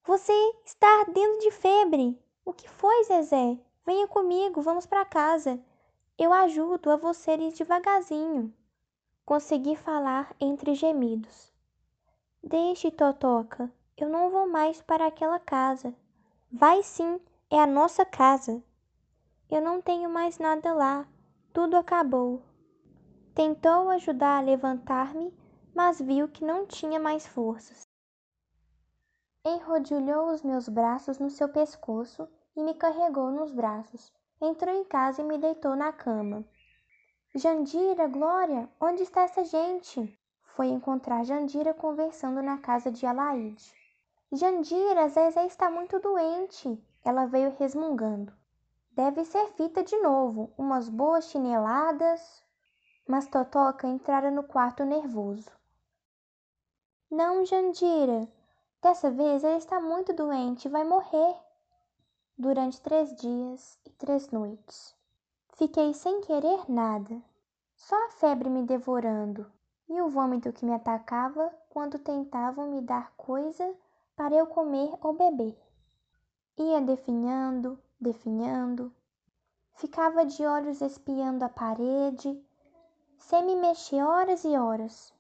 Você 0.06 0.32
está 0.64 0.88
ardendo 1.00 1.40
de 1.40 1.50
febre. 1.50 2.22
O 2.46 2.54
que 2.54 2.70
foi, 2.70 3.04
Zezé? 3.06 3.58
Venha 3.84 4.08
comigo, 4.08 4.62
vamos 4.62 4.86
para 4.86 5.04
casa. 5.04 5.60
Eu 6.16 6.32
ajudo 6.32 6.92
a 6.92 6.96
você 6.96 7.34
ir 7.34 7.54
devagarzinho. 7.54 8.54
Consegui 9.26 9.76
falar 9.76 10.36
entre 10.40 10.76
gemidos. 10.76 11.52
Deixe, 12.44 12.92
Totoca. 12.92 13.74
Eu 13.98 14.10
não 14.10 14.30
vou 14.30 14.48
mais 14.48 14.80
para 14.84 15.08
aquela 15.08 15.40
casa. 15.40 15.96
Vai 16.52 16.84
sim, 16.84 17.20
é 17.50 17.60
a 17.60 17.66
nossa 17.66 18.06
casa. 18.06 18.64
Eu 19.50 19.60
não 19.60 19.82
tenho 19.82 20.08
mais 20.08 20.38
nada 20.38 20.72
lá. 20.72 21.08
Tudo 21.52 21.78
acabou. 21.78 22.44
Tentou 23.36 23.90
ajudar 23.90 24.38
a 24.38 24.42
levantar-me, 24.42 25.34
mas 25.74 26.00
viu 26.00 26.28
que 26.28 26.46
não 26.46 26.68
tinha 26.68 27.00
mais 27.00 27.26
forças. 27.26 27.82
Enrodilhou 29.44 30.32
os 30.32 30.44
meus 30.44 30.70
braços 30.70 31.18
no 31.18 31.32
seu 31.32 31.50
pescoço 31.50 32.30
e 32.56 32.64
me 32.64 32.76
carregou 32.76 33.32
nos 33.32 33.52
braços. 33.52 34.14
Entrou 34.40 34.72
em 34.76 34.84
casa 34.84 35.22
e 35.22 35.26
me 35.26 35.40
deitou 35.40 35.76
na 35.76 35.92
cama. 35.92 36.46
Jandira, 37.34 38.08
Glória, 38.08 38.70
onde 38.80 39.02
está 39.02 39.22
essa 39.24 39.44
gente? 39.44 40.16
Foi 40.44 40.68
encontrar 40.68 41.24
Jandira 41.24 41.74
conversando 41.74 42.40
na 42.44 42.60
casa 42.60 42.92
de 42.92 43.04
Alaide. 43.04 43.74
Jandira, 44.32 45.10
Zezé 45.10 45.48
está 45.48 45.72
muito 45.72 46.00
doente. 46.00 46.80
Ela 47.04 47.26
veio 47.26 47.56
resmungando. 47.58 48.32
Deve 48.92 49.26
ser 49.26 49.48
fita 49.54 49.84
de 49.84 49.98
novo, 49.98 50.54
umas 50.56 50.88
boas 50.88 51.26
chineladas, 51.26 52.43
mas 53.08 53.28
Totoca 53.28 53.88
entrara 53.88 54.32
no 54.32 54.44
quarto 54.44 54.84
nervoso. 54.86 55.52
Não, 57.10 57.46
Jandira. 57.46 58.28
Dessa 58.82 59.10
vez 59.10 59.44
ele 59.44 59.58
está 59.58 59.80
muito 59.80 60.14
doente 60.14 60.66
e 60.66 60.72
vai 60.72 60.84
morrer. 60.84 61.36
Durante 62.38 62.82
três 62.82 63.16
dias 63.16 63.80
e 63.86 63.90
três 63.92 64.30
noites. 64.32 64.96
Fiquei 65.56 65.94
sem 65.94 66.22
querer 66.22 66.70
nada, 66.70 67.22
só 67.76 67.96
a 68.08 68.10
febre 68.10 68.50
me 68.50 68.64
devorando 68.64 69.52
e 69.88 70.02
o 70.02 70.10
vômito 70.10 70.52
que 70.52 70.66
me 70.66 70.74
atacava 70.74 71.54
quando 71.70 72.00
tentavam 72.00 72.72
me 72.72 72.82
dar 72.82 73.14
coisa 73.16 73.76
para 74.16 74.34
eu 74.34 74.48
comer 74.48 74.92
ou 75.02 75.14
beber. 75.14 75.56
Ia 76.58 76.82
definhando, 76.82 77.80
definhando, 78.00 78.92
ficava 79.76 80.26
de 80.26 80.46
olhos 80.46 80.82
espiando 80.82 81.46
a 81.46 81.50
parede 81.50 82.44
sem 83.28 83.42
me 83.46 83.56
mexer 83.56 84.04
horas 84.04 84.44
e 84.44 84.58
horas. 84.58 85.14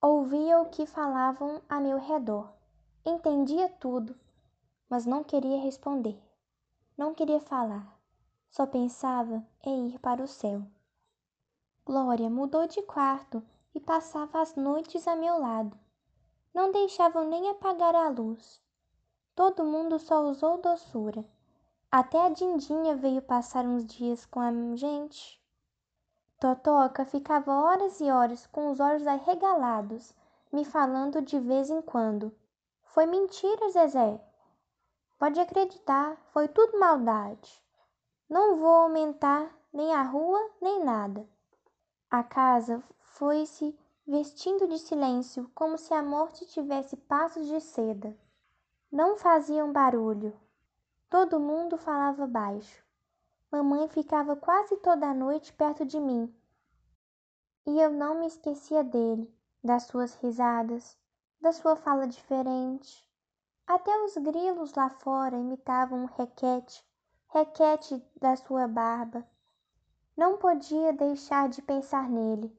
Ouvia 0.00 0.60
o 0.60 0.66
que 0.66 0.86
falavam 0.86 1.60
a 1.68 1.80
meu 1.80 1.98
redor. 1.98 2.48
Entendia 3.04 3.68
tudo, 3.68 4.14
mas 4.88 5.04
não 5.04 5.24
queria 5.24 5.60
responder. 5.60 6.16
Não 6.96 7.12
queria 7.12 7.40
falar. 7.40 7.98
Só 8.48 8.64
pensava 8.64 9.44
em 9.64 9.88
ir 9.88 9.98
para 9.98 10.22
o 10.22 10.28
céu. 10.28 10.62
Glória 11.84 12.30
mudou 12.30 12.68
de 12.68 12.80
quarto 12.82 13.42
e 13.74 13.80
passava 13.80 14.40
as 14.40 14.54
noites 14.54 15.08
a 15.08 15.16
meu 15.16 15.36
lado. 15.36 15.76
Não 16.54 16.70
deixavam 16.70 17.28
nem 17.28 17.50
apagar 17.50 17.94
a 17.94 18.08
luz. 18.08 18.62
Todo 19.34 19.64
mundo 19.64 19.98
só 19.98 20.22
usou 20.22 20.58
doçura. 20.58 21.24
Até 21.90 22.24
a 22.24 22.28
Dindinha 22.28 22.94
veio 22.94 23.20
passar 23.20 23.64
uns 23.64 23.84
dias 23.84 24.24
com 24.24 24.38
a 24.38 24.52
gente. 24.76 25.38
Totoca 26.40 27.04
ficava 27.04 27.52
horas 27.52 28.00
e 28.00 28.08
horas 28.08 28.46
com 28.46 28.70
os 28.70 28.78
olhos 28.78 29.04
arregalados, 29.08 30.14
me 30.52 30.64
falando 30.64 31.20
de 31.20 31.36
vez 31.40 31.68
em 31.68 31.82
quando. 31.82 32.32
Foi 32.84 33.06
mentira, 33.06 33.68
Zezé. 33.70 34.20
Pode 35.18 35.40
acreditar, 35.40 36.16
foi 36.32 36.46
tudo 36.46 36.78
maldade. 36.78 37.60
Não 38.30 38.56
vou 38.56 38.72
aumentar 38.72 39.52
nem 39.72 39.92
a 39.92 40.02
rua, 40.02 40.38
nem 40.62 40.84
nada. 40.84 41.28
A 42.08 42.22
casa 42.22 42.84
foi-se 43.00 43.76
vestindo 44.06 44.68
de 44.68 44.78
silêncio, 44.78 45.50
como 45.56 45.76
se 45.76 45.92
a 45.92 46.04
morte 46.04 46.46
tivesse 46.46 46.96
passos 46.96 47.48
de 47.48 47.60
seda. 47.60 48.16
Não 48.92 49.16
faziam 49.16 49.72
barulho. 49.72 50.38
Todo 51.10 51.40
mundo 51.40 51.76
falava 51.76 52.28
baixo. 52.28 52.87
Mamãe 53.50 53.88
ficava 53.88 54.36
quase 54.36 54.76
toda 54.76 55.06
a 55.06 55.14
noite 55.14 55.54
perto 55.54 55.82
de 55.86 55.98
mim. 55.98 56.34
E 57.66 57.80
eu 57.80 57.90
não 57.90 58.20
me 58.20 58.26
esquecia 58.26 58.84
dele, 58.84 59.34
das 59.64 59.84
suas 59.84 60.14
risadas, 60.16 60.98
da 61.40 61.50
sua 61.50 61.74
fala 61.74 62.06
diferente. 62.06 63.08
Até 63.66 63.90
os 64.04 64.14
grilos 64.18 64.74
lá 64.74 64.90
fora 64.90 65.38
imitavam 65.38 66.02
um 66.02 66.04
requete, 66.04 66.84
requete 67.28 68.04
da 68.20 68.36
sua 68.36 68.68
barba. 68.68 69.26
Não 70.14 70.36
podia 70.36 70.92
deixar 70.92 71.48
de 71.48 71.62
pensar 71.62 72.06
nele. 72.10 72.54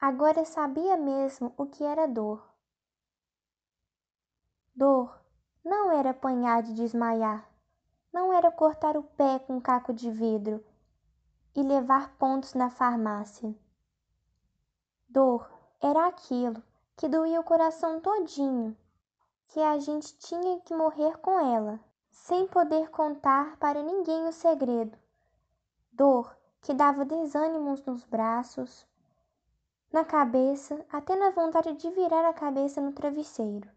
Agora 0.00 0.46
sabia 0.46 0.96
mesmo 0.96 1.52
o 1.58 1.66
que 1.66 1.84
era 1.84 2.08
dor. 2.08 2.42
Dor 4.74 5.20
não 5.62 5.92
era 5.92 6.10
apanhar 6.10 6.62
de 6.62 6.72
desmaiar 6.72 7.51
não 8.12 8.32
era 8.32 8.50
cortar 8.50 8.96
o 8.96 9.02
pé 9.02 9.38
com 9.38 9.56
um 9.56 9.60
caco 9.60 9.92
de 9.92 10.10
vidro 10.10 10.64
e 11.54 11.62
levar 11.62 12.16
pontos 12.16 12.54
na 12.54 12.68
farmácia. 12.70 13.54
Dor 15.08 15.50
era 15.80 16.06
aquilo 16.06 16.62
que 16.96 17.08
doía 17.08 17.40
o 17.40 17.44
coração 17.44 18.00
todinho, 18.00 18.76
que 19.48 19.60
a 19.60 19.78
gente 19.78 20.16
tinha 20.18 20.60
que 20.60 20.74
morrer 20.74 21.18
com 21.18 21.38
ela, 21.40 21.80
sem 22.10 22.46
poder 22.46 22.90
contar 22.90 23.56
para 23.56 23.82
ninguém 23.82 24.26
o 24.26 24.32
segredo. 24.32 24.96
Dor 25.92 26.36
que 26.60 26.72
dava 26.72 27.04
desânimos 27.04 27.84
nos 27.84 28.04
braços, 28.04 28.86
na 29.92 30.04
cabeça, 30.04 30.84
até 30.90 31.14
na 31.16 31.30
vontade 31.30 31.74
de 31.74 31.90
virar 31.90 32.26
a 32.26 32.32
cabeça 32.32 32.80
no 32.80 32.92
travesseiro. 32.92 33.68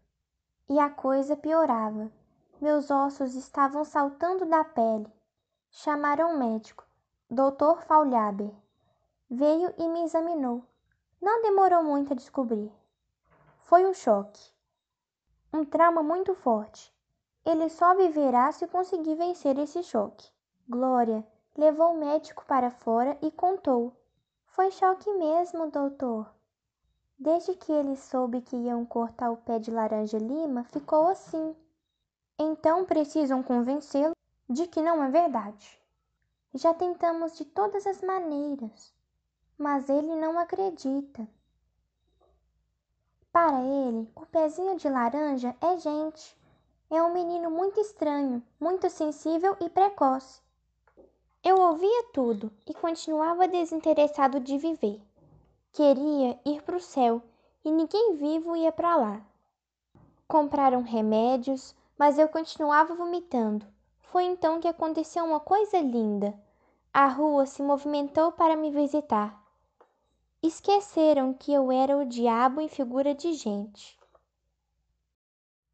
E 0.68 0.78
a 0.78 0.88
coisa 0.88 1.36
piorava. 1.36 2.10
Meus 2.58 2.90
ossos 2.90 3.34
estavam 3.34 3.84
saltando 3.84 4.46
da 4.46 4.64
pele. 4.64 5.12
Chamaram 5.70 6.30
um 6.30 6.38
médico, 6.38 6.86
Dr. 7.30 7.82
Faulhaber. 7.86 8.50
Veio 9.28 9.74
e 9.76 9.86
me 9.86 10.04
examinou. 10.04 10.64
Não 11.20 11.42
demorou 11.42 11.82
muito 11.82 12.14
a 12.14 12.16
descobrir. 12.16 12.72
Foi 13.58 13.84
um 13.84 13.92
choque. 13.92 14.50
Um 15.52 15.66
trauma 15.66 16.02
muito 16.02 16.34
forte. 16.34 16.90
Ele 17.44 17.68
só 17.68 17.94
viverá 17.94 18.50
se 18.52 18.66
conseguir 18.66 19.16
vencer 19.16 19.58
esse 19.58 19.82
choque. 19.82 20.30
Glória 20.66 21.26
levou 21.56 21.92
o 21.92 21.98
médico 21.98 22.42
para 22.46 22.70
fora 22.70 23.18
e 23.20 23.30
contou. 23.30 23.92
Foi 24.46 24.70
choque 24.70 25.12
mesmo, 25.12 25.70
doutor. 25.70 26.34
Desde 27.18 27.54
que 27.54 27.70
ele 27.70 27.96
soube 27.96 28.40
que 28.40 28.56
iam 28.56 28.86
cortar 28.86 29.30
o 29.30 29.36
pé 29.36 29.58
de 29.58 29.70
laranja 29.70 30.16
lima, 30.16 30.64
ficou 30.64 31.08
assim. 31.08 31.54
Então 32.38 32.84
precisam 32.84 33.42
convencê-lo 33.42 34.14
de 34.48 34.66
que 34.66 34.82
não 34.82 35.02
é 35.02 35.10
verdade. 35.10 35.80
Já 36.54 36.74
tentamos 36.74 37.36
de 37.36 37.44
todas 37.44 37.86
as 37.86 38.02
maneiras, 38.02 38.92
mas 39.58 39.88
ele 39.88 40.14
não 40.14 40.38
acredita. 40.38 41.26
Para 43.32 43.60
ele, 43.62 44.10
o 44.14 44.24
pezinho 44.26 44.76
de 44.76 44.88
laranja 44.88 45.54
é 45.60 45.78
gente. 45.78 46.36
É 46.90 47.02
um 47.02 47.12
menino 47.12 47.50
muito 47.50 47.80
estranho, 47.80 48.42
muito 48.60 48.88
sensível 48.88 49.56
e 49.60 49.68
precoce. 49.68 50.40
Eu 51.42 51.60
ouvia 51.60 52.04
tudo 52.12 52.50
e 52.66 52.74
continuava 52.74 53.46
desinteressado 53.46 54.40
de 54.40 54.56
viver. 54.56 55.00
Queria 55.72 56.40
ir 56.44 56.62
para 56.62 56.76
o 56.76 56.80
céu 56.80 57.22
e 57.64 57.70
ninguém 57.70 58.16
vivo 58.16 58.56
ia 58.56 58.72
para 58.72 58.96
lá. 58.96 59.20
Compraram 60.26 60.82
remédios, 60.82 61.74
mas 61.98 62.18
eu 62.18 62.28
continuava 62.28 62.94
vomitando. 62.94 63.66
Foi 63.98 64.24
então 64.24 64.60
que 64.60 64.68
aconteceu 64.68 65.24
uma 65.24 65.40
coisa 65.40 65.78
linda. 65.78 66.38
A 66.92 67.06
rua 67.06 67.46
se 67.46 67.62
movimentou 67.62 68.32
para 68.32 68.56
me 68.56 68.70
visitar. 68.70 69.42
Esqueceram 70.42 71.34
que 71.34 71.52
eu 71.52 71.72
era 71.72 71.96
o 71.96 72.04
diabo 72.04 72.60
em 72.60 72.68
figura 72.68 73.14
de 73.14 73.32
gente. 73.32 73.98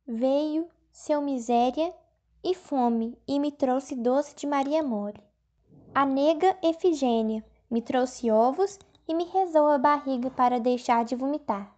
Veio 0.07 0.69
seu 0.91 1.21
miséria 1.21 1.95
e 2.43 2.55
fome 2.55 3.17
e 3.27 3.39
me 3.39 3.53
trouxe 3.53 3.95
doce 3.95 4.35
de 4.35 4.47
Maria 4.47 4.83
Mole. 4.83 5.23
A 5.95 6.07
nega 6.07 6.57
Efigênia 6.63 7.45
me 7.71 7.83
trouxe 7.83 8.31
ovos 8.31 8.79
e 9.07 9.15
me 9.15 9.25
rezou 9.25 9.69
a 9.69 9.79
barriga 9.79 10.31
para 10.31 10.59
deixar 10.59 11.05
de 11.05 11.15
vomitar. 11.15 11.75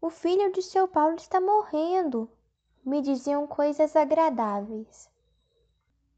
O 0.00 0.10
filho 0.10 0.52
de 0.52 0.62
seu 0.62 0.88
Paulo 0.88 1.16
está 1.16 1.40
morrendo, 1.40 2.30
me 2.84 3.00
diziam 3.00 3.46
coisas 3.46 3.94
agradáveis. 3.94 5.08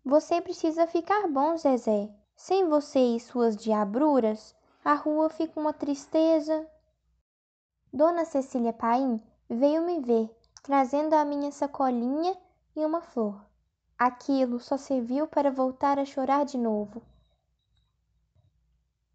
Você 0.05 0.41
precisa 0.41 0.87
ficar 0.87 1.29
bom, 1.29 1.57
Zezé. 1.57 2.11
Sem 2.37 2.69
você 2.69 2.99
e 2.99 3.21
suas 3.21 3.57
diabruras, 3.57 4.55
a 4.85 4.95
rua 4.95 5.31
fica 5.31 5.59
uma 5.59 5.73
tristeza. 5.73 6.69
Dona 7.93 8.25
Cecília 8.25 8.73
Paim 8.73 9.23
veio 9.49 9.83
me 9.87 10.01
ver, 10.01 10.35
trazendo 10.63 11.15
a 11.15 11.25
minha 11.25 11.53
sacolinha 11.53 12.37
e 12.75 12.85
uma 12.85 13.01
flor. 13.01 13.41
Aquilo 13.97 14.59
só 14.59 14.77
serviu 14.77 15.29
para 15.29 15.51
voltar 15.51 15.99
a 15.99 16.05
chorar 16.05 16.45
de 16.45 16.59
novo. 16.59 17.03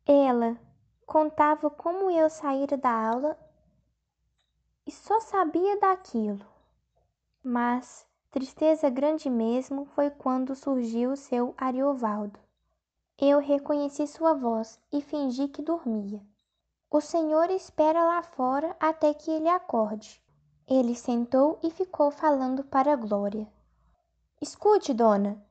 Ela 0.08 0.58
contava 1.06 1.70
como 1.70 2.10
eu 2.10 2.30
saíra 2.30 2.78
da 2.78 2.89
aula 2.89 3.38
e 4.88 4.91
só 4.91 5.20
sabia 5.20 5.78
daquilo. 5.80 6.59
Mas 7.44 8.06
tristeza 8.30 8.90
grande 8.90 9.30
mesmo 9.30 9.86
foi 9.86 10.10
quando 10.10 10.56
surgiu 10.56 11.16
seu 11.16 11.56
Ariovaldo. 11.58 12.38
Eu 13.18 13.40
reconheci 13.40 14.06
sua 14.08 14.34
voz 14.34 14.78
e 14.92 15.02
fingi 15.02 15.48
que 15.48 15.62
dormia. 15.62 16.22
O 16.92 17.00
senhor 17.00 17.50
espera 17.50 18.04
lá 18.04 18.22
fora 18.22 18.76
até 18.80 19.14
que 19.14 19.32
ele 19.32 19.48
acorde. 19.48 20.22
Ele 20.68 20.94
sentou 20.94 21.60
e 21.64 21.72
ficou 21.72 22.12
falando 22.12 22.64
para 22.64 22.96
Glória. 22.96 23.48
Escute, 24.42 24.94
dona. 24.94 25.42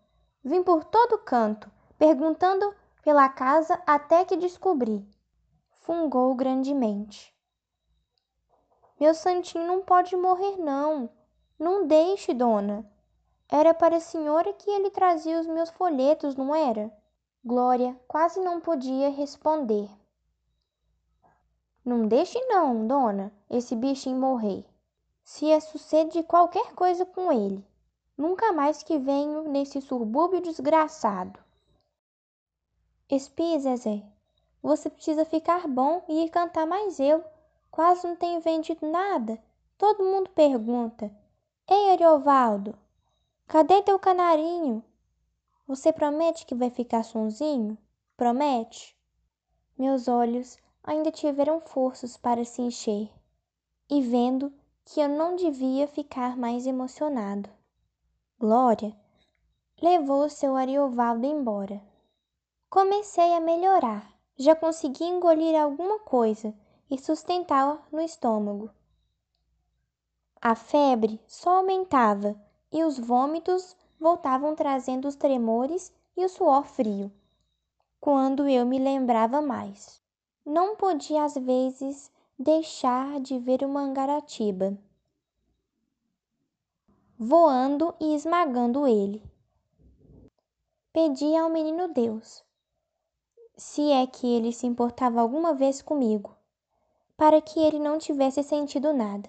Vim 0.44 0.62
por 0.62 0.84
todo 0.84 1.18
canto, 1.18 1.70
perguntando 1.98 2.74
pela 3.02 3.28
casa 3.28 3.82
até 3.86 4.24
que 4.24 4.36
descobri. 4.36 5.08
Fungou 5.80 6.34
grandemente. 6.34 7.34
Meu 9.00 9.14
santinho 9.14 9.66
não 9.66 9.82
pode 9.82 10.16
morrer, 10.16 10.56
não. 10.58 11.08
Não 11.58 11.86
deixe, 11.86 12.32
dona. 12.32 12.88
Era 13.48 13.74
para 13.74 13.96
a 13.96 14.00
senhora 14.00 14.52
que 14.52 14.70
ele 14.70 14.90
trazia 14.90 15.40
os 15.40 15.46
meus 15.46 15.70
folhetos, 15.70 16.36
não 16.36 16.54
era? 16.54 16.92
Glória 17.44 17.98
quase 18.06 18.38
não 18.40 18.60
podia 18.60 19.10
responder. 19.10 19.88
Não 21.84 22.06
deixe 22.06 22.38
não, 22.46 22.86
dona, 22.86 23.32
esse 23.48 23.74
bichinho 23.74 24.20
morrer. 24.20 24.64
Se 25.24 25.50
é 25.50 25.58
sucede 25.58 26.22
qualquer 26.22 26.74
coisa 26.74 27.06
com 27.06 27.32
ele. 27.32 27.66
Nunca 28.16 28.52
mais 28.52 28.82
que 28.82 28.98
venho 28.98 29.48
nesse 29.48 29.80
subúrbio 29.80 30.40
desgraçado. 30.40 31.40
Espie, 33.08 33.58
Zezé. 33.58 34.02
Você 34.62 34.90
precisa 34.90 35.24
ficar 35.24 35.66
bom 35.66 36.04
e 36.08 36.24
ir 36.24 36.28
cantar 36.28 36.66
mais 36.66 37.00
eu. 37.00 37.24
Quase 37.70 38.06
não 38.06 38.16
tenho 38.16 38.40
vendido 38.40 38.86
nada. 38.86 39.42
Todo 39.78 40.04
mundo 40.04 40.28
pergunta. 40.30 41.10
Ei, 41.70 41.90
Ariovaldo, 41.90 42.74
cadê 43.46 43.82
teu 43.82 43.98
canarinho? 43.98 44.82
Você 45.66 45.92
promete 45.92 46.46
que 46.46 46.54
vai 46.54 46.70
ficar 46.70 47.02
sonzinho? 47.02 47.76
Promete? 48.16 48.96
Meus 49.76 50.08
olhos 50.08 50.56
ainda 50.82 51.10
tiveram 51.10 51.60
forças 51.60 52.16
para 52.16 52.42
se 52.42 52.62
encher, 52.62 53.12
e 53.90 54.00
vendo 54.00 54.50
que 54.82 54.98
eu 54.98 55.10
não 55.10 55.36
devia 55.36 55.86
ficar 55.86 56.38
mais 56.38 56.66
emocionado. 56.66 57.50
Glória 58.38 58.96
levou 59.82 60.26
seu 60.30 60.56
Ariovaldo 60.56 61.26
embora. 61.26 61.82
Comecei 62.70 63.34
a 63.34 63.40
melhorar, 63.40 64.10
já 64.38 64.56
consegui 64.56 65.04
engolir 65.04 65.54
alguma 65.54 65.98
coisa 65.98 66.54
e 66.90 66.98
sustentar 66.98 67.86
no 67.92 68.00
estômago. 68.00 68.70
A 70.40 70.54
febre 70.54 71.20
só 71.26 71.58
aumentava 71.58 72.34
e 72.72 72.84
os 72.84 72.98
vômitos 72.98 73.76
voltavam 73.98 74.54
trazendo 74.54 75.08
os 75.08 75.16
tremores 75.16 75.92
e 76.16 76.24
o 76.24 76.28
suor 76.28 76.64
frio. 76.64 77.10
Quando 78.00 78.48
eu 78.48 78.64
me 78.64 78.78
lembrava 78.78 79.40
mais. 79.42 80.00
não 80.44 80.76
podia 80.76 81.24
às 81.24 81.34
vezes 81.34 82.10
deixar 82.38 83.20
de 83.20 83.38
ver 83.38 83.62
o 83.62 83.68
Mangaratiba 83.68 84.78
voando 87.20 87.92
e 87.98 88.14
esmagando 88.14 88.86
ele. 88.86 89.20
Pedi 90.92 91.34
ao 91.34 91.50
menino 91.50 91.88
Deus, 91.88 92.44
se 93.56 93.90
é 93.90 94.06
que 94.06 94.24
ele 94.24 94.52
se 94.52 94.68
importava 94.68 95.20
alguma 95.20 95.52
vez 95.52 95.82
comigo, 95.82 96.36
para 97.16 97.40
que 97.42 97.58
ele 97.58 97.80
não 97.80 97.98
tivesse 97.98 98.44
sentido 98.44 98.92
nada. 98.92 99.28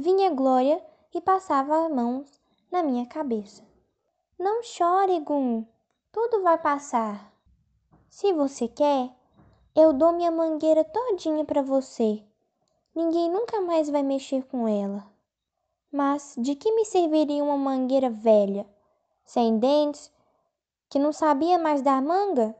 Vinha 0.00 0.30
Glória 0.30 0.80
e 1.12 1.20
passava 1.20 1.84
as 1.84 1.90
mãos 1.90 2.40
na 2.70 2.84
minha 2.84 3.04
cabeça. 3.04 3.64
Não 4.38 4.62
chore, 4.62 5.18
Gum, 5.18 5.66
tudo 6.12 6.40
vai 6.40 6.56
passar. 6.56 7.32
Se 8.08 8.32
você 8.32 8.68
quer, 8.68 9.10
eu 9.74 9.92
dou 9.92 10.12
minha 10.12 10.30
mangueira 10.30 10.84
todinha 10.84 11.44
para 11.44 11.62
você. 11.62 12.22
Ninguém 12.94 13.28
nunca 13.28 13.60
mais 13.60 13.90
vai 13.90 14.04
mexer 14.04 14.44
com 14.44 14.68
ela. 14.68 15.04
Mas 15.90 16.36
de 16.38 16.54
que 16.54 16.70
me 16.76 16.84
serviria 16.84 17.42
uma 17.42 17.58
mangueira 17.58 18.08
velha, 18.08 18.68
sem 19.24 19.58
dentes, 19.58 20.12
que 20.88 21.00
não 21.00 21.12
sabia 21.12 21.58
mais 21.58 21.82
dar 21.82 22.00
manga? 22.00 22.54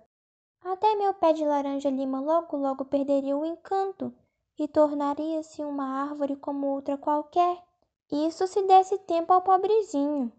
Até 0.60 0.96
meu 0.96 1.14
pé 1.14 1.32
de 1.32 1.44
laranja-lima 1.44 2.20
logo 2.20 2.56
logo 2.56 2.84
perderia 2.84 3.36
o 3.36 3.44
encanto 3.44 4.12
e 4.58 4.66
tornaria-se 4.66 5.62
uma 5.64 6.02
árvore 6.02 6.36
como 6.36 6.66
outra 6.66 6.96
qualquer. 6.96 7.62
Isso 8.10 8.46
se 8.46 8.62
desse 8.62 8.98
tempo 8.98 9.32
ao 9.32 9.42
pobrezinho. 9.42 10.32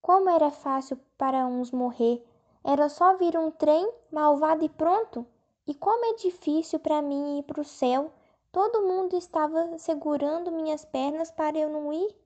Como 0.00 0.30
era 0.30 0.50
fácil 0.50 0.98
para 1.18 1.46
uns 1.46 1.70
morrer, 1.70 2.24
era 2.64 2.88
só 2.88 3.16
vir 3.16 3.36
um 3.36 3.50
trem 3.50 3.92
malvado 4.10 4.64
e 4.64 4.68
pronto. 4.68 5.26
E 5.66 5.74
como 5.74 6.04
é 6.06 6.14
difícil 6.14 6.78
para 6.78 7.02
mim 7.02 7.38
ir 7.38 7.42
para 7.42 7.60
o 7.60 7.64
céu 7.64 8.10
Todo 8.52 8.82
mundo 8.82 9.16
estava 9.16 9.78
segurando 9.78 10.50
minhas 10.50 10.84
pernas 10.84 11.30
para 11.30 11.56
eu 11.56 11.70
não 11.70 11.92
ir. 11.92 12.16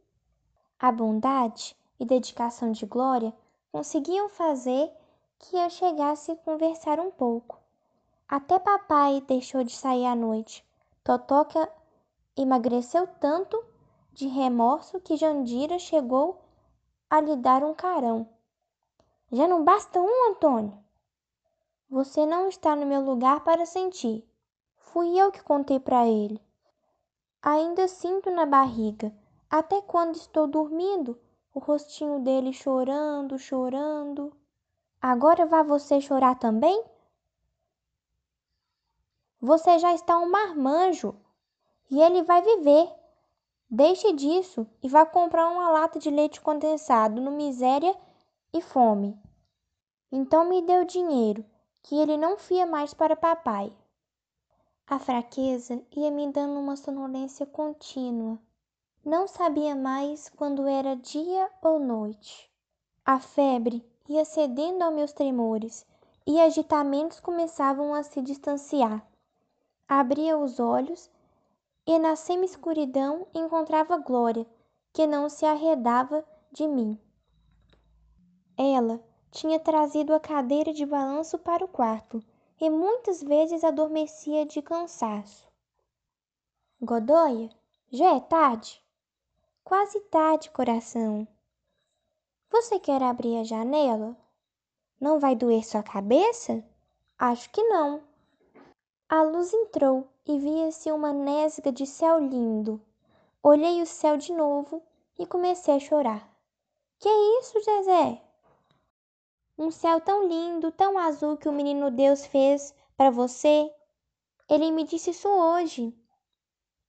A 0.80 0.90
bondade 0.90 1.76
e 2.00 2.06
dedicação 2.06 2.72
de 2.72 2.86
Glória 2.86 3.30
conseguiam 3.70 4.30
fazer 4.30 4.90
que 5.38 5.54
eu 5.54 5.68
chegasse 5.68 6.32
a 6.32 6.36
conversar 6.36 6.98
um 6.98 7.10
pouco. 7.10 7.60
Até 8.26 8.58
papai 8.58 9.20
deixou 9.20 9.62
de 9.62 9.72
sair 9.72 10.06
à 10.06 10.16
noite. 10.16 10.64
Totoca 11.04 11.70
emagreceu 12.34 13.06
tanto 13.20 13.62
de 14.10 14.26
remorso 14.26 14.98
que 15.00 15.18
Jandira 15.18 15.78
chegou 15.78 16.40
a 17.10 17.20
lhe 17.20 17.36
dar 17.36 17.62
um 17.62 17.74
carão. 17.74 18.26
Já 19.30 19.46
não 19.46 19.62
basta 19.62 20.00
um, 20.00 20.30
Antônio? 20.30 20.82
Você 21.90 22.24
não 22.24 22.48
está 22.48 22.74
no 22.74 22.86
meu 22.86 23.02
lugar 23.02 23.44
para 23.44 23.66
sentir. 23.66 24.26
Fui 24.78 25.20
eu 25.20 25.30
que 25.30 25.42
contei 25.42 25.78
para 25.78 26.06
ele. 26.06 26.40
Ainda 27.42 27.86
sinto 27.86 28.30
na 28.30 28.46
barriga, 28.46 29.14
até 29.50 29.82
quando 29.82 30.14
estou 30.14 30.46
dormindo, 30.46 31.20
o 31.52 31.58
rostinho 31.58 32.20
dele 32.20 32.50
chorando, 32.50 33.38
chorando. 33.38 34.32
Agora 35.02 35.44
vá 35.44 35.62
você 35.62 36.00
chorar 36.00 36.38
também? 36.38 36.82
Você 39.46 39.78
já 39.78 39.92
está 39.92 40.18
um 40.18 40.30
marmanjo 40.30 41.14
e 41.90 42.00
ele 42.00 42.22
vai 42.22 42.40
viver. 42.40 42.90
Deixe 43.68 44.10
disso 44.14 44.66
e 44.82 44.88
vá 44.88 45.04
comprar 45.04 45.48
uma 45.48 45.68
lata 45.68 45.98
de 45.98 46.08
leite 46.08 46.40
condensado 46.40 47.20
no 47.20 47.30
miséria 47.30 47.94
e 48.54 48.62
fome. 48.62 49.14
Então 50.10 50.48
me 50.48 50.62
o 50.62 50.86
dinheiro, 50.86 51.44
que 51.82 51.94
ele 51.94 52.16
não 52.16 52.38
fia 52.38 52.64
mais 52.64 52.94
para 52.94 53.14
papai. 53.14 53.70
A 54.86 54.98
fraqueza 54.98 55.84
ia 55.94 56.10
me 56.10 56.32
dando 56.32 56.58
uma 56.58 56.74
sonolência 56.74 57.44
contínua. 57.44 58.38
Não 59.04 59.28
sabia 59.28 59.76
mais 59.76 60.30
quando 60.30 60.66
era 60.66 60.96
dia 60.96 61.50
ou 61.60 61.78
noite. 61.78 62.50
A 63.04 63.20
febre 63.20 63.86
ia 64.08 64.24
cedendo 64.24 64.80
aos 64.80 64.94
meus 64.94 65.12
tremores 65.12 65.84
e 66.26 66.40
agitamentos 66.40 67.20
começavam 67.20 67.92
a 67.92 68.02
se 68.02 68.22
distanciar. 68.22 69.06
Abria 69.88 70.38
os 70.38 70.58
olhos 70.58 71.10
e 71.86 71.98
na 71.98 72.16
semi-escuridão 72.16 73.26
encontrava 73.34 73.98
Glória, 73.98 74.46
que 74.92 75.06
não 75.06 75.28
se 75.28 75.44
arredava 75.44 76.24
de 76.50 76.66
mim. 76.66 76.98
Ela 78.56 79.02
tinha 79.30 79.58
trazido 79.58 80.14
a 80.14 80.20
cadeira 80.20 80.72
de 80.72 80.86
balanço 80.86 81.38
para 81.38 81.64
o 81.64 81.68
quarto 81.68 82.22
e 82.60 82.70
muitas 82.70 83.22
vezes 83.22 83.64
adormecia 83.64 84.46
de 84.46 84.62
cansaço. 84.62 85.46
Godoia, 86.80 87.50
já 87.90 88.16
é 88.16 88.20
tarde? 88.20 88.82
Quase 89.62 90.00
tarde, 90.02 90.50
coração. 90.50 91.26
Você 92.50 92.78
quer 92.78 93.02
abrir 93.02 93.38
a 93.38 93.44
janela? 93.44 94.16
Não 95.00 95.18
vai 95.18 95.34
doer 95.34 95.64
sua 95.64 95.82
cabeça? 95.82 96.64
Acho 97.18 97.50
que 97.50 97.62
não. 97.64 98.02
A 99.16 99.22
luz 99.22 99.54
entrou 99.54 100.08
e 100.26 100.36
via-se 100.40 100.90
uma 100.90 101.12
nesga 101.12 101.70
de 101.70 101.86
céu 101.86 102.18
lindo. 102.18 102.82
Olhei 103.40 103.80
o 103.80 103.86
céu 103.86 104.16
de 104.16 104.32
novo 104.32 104.82
e 105.16 105.24
comecei 105.24 105.72
a 105.72 105.78
chorar. 105.78 106.28
Que 106.98 107.08
isso, 107.38 107.60
Zezé? 107.62 108.20
Um 109.56 109.70
céu 109.70 110.00
tão 110.00 110.26
lindo, 110.26 110.72
tão 110.72 110.98
azul 110.98 111.36
que 111.36 111.48
o 111.48 111.52
menino 111.52 111.92
Deus 111.92 112.26
fez 112.26 112.74
para 112.96 113.12
você. 113.12 113.72
Ele 114.50 114.72
me 114.72 114.82
disse 114.82 115.10
isso 115.10 115.28
hoje. 115.28 115.96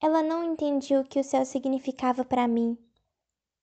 Ela 0.02 0.24
não 0.24 0.44
entendia 0.44 1.02
o 1.02 1.06
que 1.06 1.20
o 1.20 1.24
céu 1.24 1.46
significava 1.46 2.26
para 2.26 2.48
mim. 2.48 2.76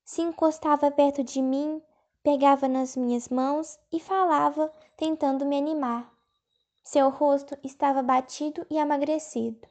Se 0.05 0.21
encostava 0.21 0.89
perto 0.89 1.21
de 1.21 1.41
mim, 1.41 1.81
pegava 2.23 2.69
nas 2.69 2.95
minhas 2.95 3.27
mãos 3.27 3.77
e 3.91 3.99
falava, 3.99 4.71
tentando 4.95 5.45
me 5.45 5.57
animar. 5.57 6.12
Seu 6.83 7.09
rosto 7.09 7.57
estava 7.63 8.03
batido 8.03 8.67
e 8.69 8.77
amagrecido. 8.77 9.67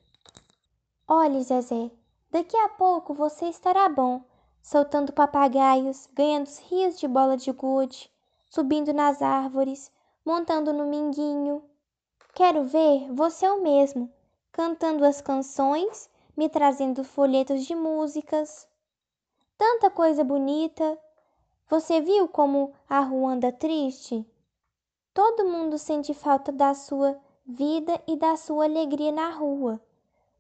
Olhe, 1.07 1.43
Zezé, 1.43 1.91
daqui 2.31 2.57
a 2.57 2.71
pouco 2.71 3.13
você 3.13 3.47
estará 3.47 3.87
bom, 3.89 4.25
soltando 4.63 5.13
papagaios, 5.13 6.09
ganhando 6.15 6.49
rios 6.71 6.99
de 6.99 7.07
bola 7.07 7.37
de 7.37 7.53
gude, 7.53 8.11
subindo 8.49 8.95
nas 8.95 9.21
árvores, 9.21 9.93
montando 10.25 10.73
no 10.73 10.87
minguinho. 10.87 11.63
Quero 12.35 12.65
ver 12.65 13.13
você 13.13 13.47
o 13.47 13.63
mesmo, 13.63 14.11
cantando 14.51 15.05
as 15.05 15.21
canções, 15.21 16.09
me 16.35 16.49
trazendo 16.49 17.05
folhetos 17.05 17.67
de 17.67 17.75
músicas. 17.75 18.67
Tanta 19.59 19.91
coisa 19.91 20.25
bonita. 20.25 20.99
Você 21.69 22.01
viu 22.01 22.27
como 22.27 22.73
a 22.89 23.01
rua 23.01 23.33
anda 23.33 23.53
triste? 23.53 24.27
Todo 25.15 25.45
mundo 25.45 25.77
sente 25.77 26.15
falta 26.15 26.51
da 26.51 26.73
sua 26.73 27.21
vida 27.45 28.03
e 28.07 28.17
da 28.17 28.37
sua 28.37 28.65
alegria 28.65 29.13
na 29.13 29.31
rua. 29.31 29.81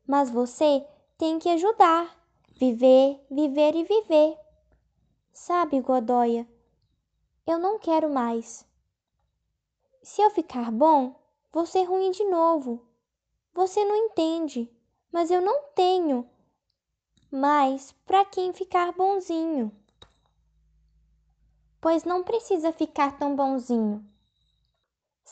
Mas 0.06 0.30
você 0.30 0.86
tem 1.18 1.38
que 1.38 1.48
ajudar. 1.50 2.16
Viver, 2.54 3.20
viver 3.30 3.74
e 3.74 3.84
viver. 3.84 4.38
Sabe, 5.32 5.80
Godoia, 5.80 6.48
eu 7.46 7.58
não 7.58 7.78
quero 7.78 8.08
mais. 8.08 8.66
Se 10.02 10.22
eu 10.22 10.30
ficar 10.30 10.70
bom, 10.70 11.14
vou 11.52 11.66
ser 11.66 11.84
ruim 11.84 12.10
de 12.10 12.24
novo. 12.24 12.86
Você 13.52 13.84
não 13.84 13.96
entende, 13.96 14.70
mas 15.10 15.30
eu 15.30 15.40
não 15.42 15.64
tenho 15.74 16.28
mais 17.30 17.92
para 18.06 18.24
quem 18.24 18.52
ficar 18.52 18.92
bonzinho. 18.92 19.70
Pois 21.80 22.04
não 22.04 22.22
precisa 22.22 22.72
ficar 22.72 23.18
tão 23.18 23.34
bonzinho. 23.34 24.06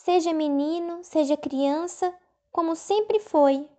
Seja 0.03 0.33
menino, 0.33 1.03
seja 1.03 1.37
criança, 1.37 2.11
como 2.51 2.75
sempre 2.75 3.19
foi. 3.19 3.69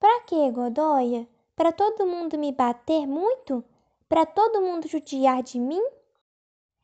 Para 0.00 0.22
que, 0.22 0.50
Godoia? 0.50 1.28
Para 1.54 1.72
todo 1.72 2.06
mundo 2.06 2.38
me 2.38 2.50
bater 2.52 3.06
muito? 3.06 3.62
Para 4.08 4.24
todo 4.24 4.62
mundo 4.62 4.88
judiar 4.88 5.42
de 5.42 5.60
mim? 5.60 5.82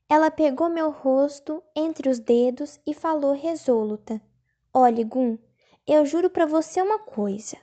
Ela 0.07 0.31
pegou 0.31 0.69
meu 0.69 0.91
rosto 0.91 1.63
entre 1.75 2.11
os 2.11 2.19
dedos 2.19 2.79
e 2.87 2.93
falou 2.93 3.33
resoluta: 3.33 4.21
Olhe, 4.71 5.03
Gum, 5.03 5.39
eu 5.87 6.05
juro 6.05 6.29
para 6.29 6.45
você 6.45 6.83
uma 6.83 6.99
coisa. 6.99 7.57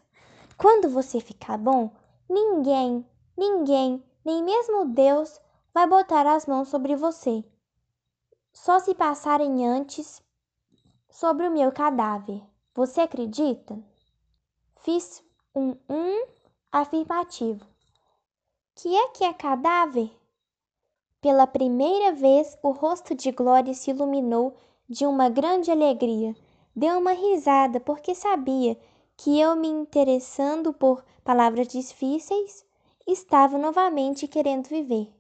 Quando 0.58 0.90
você 0.90 1.20
ficar 1.20 1.60
bom, 1.60 1.92
ninguém, 2.28 3.06
ninguém, 3.38 4.04
nem 4.26 4.44
mesmo 4.44 4.86
Deus 4.86 5.40
vai 5.72 5.86
botar 5.86 6.26
as 6.26 6.48
mãos 6.48 6.68
sobre 6.70 6.96
você. 6.96 7.44
Só 8.52 8.80
se 8.80 8.96
passarem 8.96 9.66
antes 9.68 10.21
sobre 11.12 11.48
o 11.48 11.52
meu 11.52 11.72
cadáver. 11.72 12.42
Você 12.74 13.02
acredita? 13.02 13.78
Fiz 14.78 15.24
um 15.54 15.76
um 15.88 16.26
afirmativo. 16.72 17.66
Que 18.74 18.96
é 18.96 19.08
que 19.10 19.24
é 19.26 19.34
cadáver? 19.34 20.10
Pela 21.20 21.46
primeira 21.46 22.14
vez, 22.14 22.58
o 22.64 22.72
rosto 22.72 23.14
de 23.14 23.32
Glória 23.32 23.74
se 23.74 23.92
iluminou 23.92 24.56
de 24.90 25.06
uma 25.06 25.30
grande 25.30 25.70
alegria. 25.70 26.36
deu 26.76 26.98
uma 26.98 27.12
risada 27.12 27.80
porque 27.80 28.16
sabia 28.16 28.80
que 29.18 29.40
eu 29.40 29.56
me 29.56 29.68
interessando 29.68 30.74
por 30.74 31.04
palavras 31.24 31.68
difíceis 31.68 32.66
estava 33.06 33.58
novamente 33.58 34.28
querendo 34.28 34.68
viver. 34.68 35.14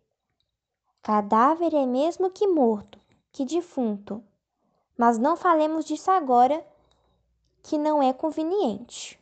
Cadáver 1.03 1.73
é 1.75 1.85
mesmo 1.85 2.31
que 2.31 2.47
morto, 2.47 2.99
que 3.31 3.43
defunto. 3.43 4.23
Mas 4.97 5.17
não 5.17 5.35
falemos 5.35 5.85
disso 5.85 6.11
agora, 6.11 6.65
que 7.63 7.77
não 7.77 8.01
é 8.01 8.13
conveniente. 8.13 9.19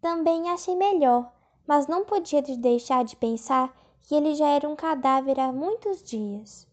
Também 0.00 0.50
achei 0.50 0.76
melhor, 0.76 1.32
mas 1.66 1.86
não 1.86 2.04
podia 2.04 2.42
deixar 2.42 3.04
de 3.04 3.16
pensar 3.16 3.72
que 4.02 4.14
ele 4.14 4.34
já 4.34 4.48
era 4.48 4.68
um 4.68 4.76
cadáver 4.76 5.38
há 5.38 5.52
muitos 5.52 6.02
dias. 6.02 6.66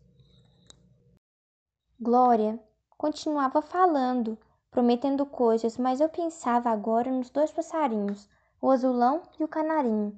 Glória 2.00 2.60
continuava 2.98 3.62
falando, 3.62 4.38
prometendo 4.72 5.26
coisas, 5.26 5.78
mas 5.78 6.00
eu 6.00 6.10
pensava 6.10 6.70
agora 6.70 7.12
nos 7.12 7.30
dois 7.30 7.52
passarinhos, 7.52 8.30
o 8.62 8.70
azulão 8.70 9.22
e 9.40 9.44
o 9.44 9.48
canarinho. 9.48 10.18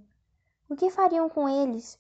O 0.70 0.76
que 0.76 0.90
fariam 0.90 1.30
com 1.30 1.48
eles? 1.48 2.00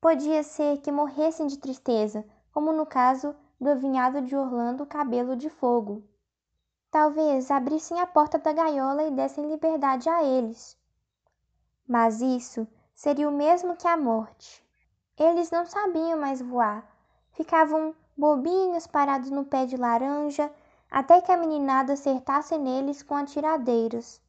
Podia 0.00 0.42
ser 0.42 0.78
que 0.78 0.90
morressem 0.90 1.46
de 1.46 1.58
tristeza, 1.58 2.24
como 2.52 2.72
no 2.72 2.86
caso 2.86 3.34
do 3.62 3.70
avinhado 3.70 4.20
de 4.22 4.34
Orlando 4.34 4.84
Cabelo 4.84 5.36
de 5.36 5.48
Fogo. 5.48 6.02
Talvez 6.90 7.48
abrissem 7.48 8.00
a 8.00 8.06
porta 8.08 8.36
da 8.36 8.52
gaiola 8.52 9.04
e 9.04 9.12
dessem 9.12 9.48
liberdade 9.48 10.08
a 10.08 10.24
eles. 10.24 10.76
Mas 11.86 12.20
isso 12.20 12.66
seria 12.92 13.28
o 13.28 13.32
mesmo 13.32 13.76
que 13.76 13.86
a 13.86 13.96
morte. 13.96 14.66
Eles 15.16 15.48
não 15.52 15.64
sabiam 15.64 16.18
mais 16.18 16.42
voar. 16.42 16.84
Ficavam 17.30 17.94
bobinhos 18.16 18.88
parados 18.88 19.30
no 19.30 19.44
pé 19.44 19.64
de 19.64 19.76
laranja 19.76 20.52
até 20.90 21.20
que 21.20 21.30
a 21.30 21.36
meninada 21.36 21.92
acertasse 21.92 22.58
neles 22.58 23.00
com 23.00 23.14
atiradeiras. 23.14 24.20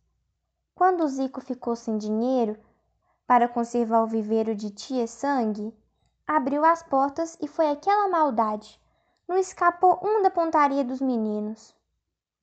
Quando 0.76 1.08
Zico 1.08 1.42
ficou 1.42 1.76
sem 1.76 1.98
dinheiro, 1.98 2.56
para 3.26 3.50
conservar 3.50 4.04
o 4.04 4.08
viveiro 4.08 4.54
de 4.54 4.70
tia 4.70 5.08
Sangue, 5.08 5.76
abriu 6.28 6.64
as 6.64 6.84
portas 6.84 7.36
e 7.42 7.48
foi 7.48 7.72
aquela 7.72 8.08
maldade. 8.08 8.80
Não 9.28 9.38
escapou 9.38 10.00
um 10.04 10.22
da 10.22 10.30
pontaria 10.30 10.84
dos 10.84 11.02
meninos. 11.02 11.76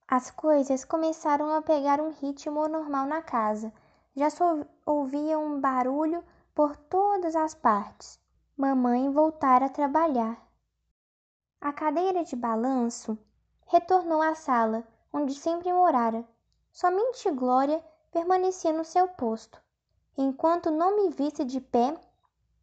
As 0.09 0.31
coisas 0.31 0.85
começaram 0.85 1.55
a 1.55 1.63
pegar 1.63 2.01
um 2.01 2.11
ritmo 2.11 2.67
normal 2.69 3.07
na 3.07 3.23
casa. 3.23 3.73
Já 4.17 4.31
só 4.31 4.59
ouvia 4.85 5.39
um 5.39 5.61
barulho 5.61 6.25
por 6.55 6.77
todas 6.77 7.37
as 7.37 7.55
partes. 7.55 8.19
Mamãe 8.57 9.11
voltara 9.11 9.67
a 9.67 9.71
trabalhar. 9.71 10.37
A 11.61 11.73
cadeira 11.73 12.25
de 12.25 12.35
balanço 12.35 13.19
retornou 13.67 14.21
à 14.21 14.35
sala, 14.35 14.87
onde 15.13 15.35
sempre 15.35 15.73
morara. 15.73 16.25
Somente 16.73 17.31
Glória 17.31 17.85
permanecia 18.11 18.73
no 18.73 18.85
seu 18.85 19.07
posto 19.09 19.61
enquanto 20.17 20.71
não 20.71 20.97
me 20.97 21.11
visse 21.11 21.45
de 21.45 21.61
pé, 21.61 21.99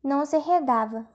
não 0.03 0.25
se 0.25 0.35
arredava. 0.35 1.07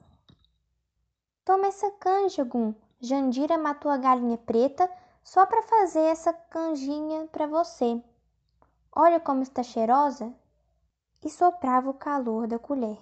Toma 1.45 1.69
essa 1.69 1.91
canja, 1.93 2.45
Gum. 2.45 2.75
Jandira 3.03 3.59
matou 3.59 3.91
a 3.91 3.97
galinha 3.97 4.39
preta 4.39 4.89
só 5.25 5.45
para 5.45 5.65
fazer 5.65 6.03
essa 6.03 6.33
canjinha 6.33 7.27
para 7.27 7.49
você. 7.49 8.01
Olha 8.95 9.19
como 9.19 9.43
está 9.43 9.63
cheirosa. 9.65 10.33
E 11.25 11.29
soprava 11.29 11.91
o 11.91 11.95
calor 11.95 12.47
da 12.47 12.59
colher. 12.59 12.99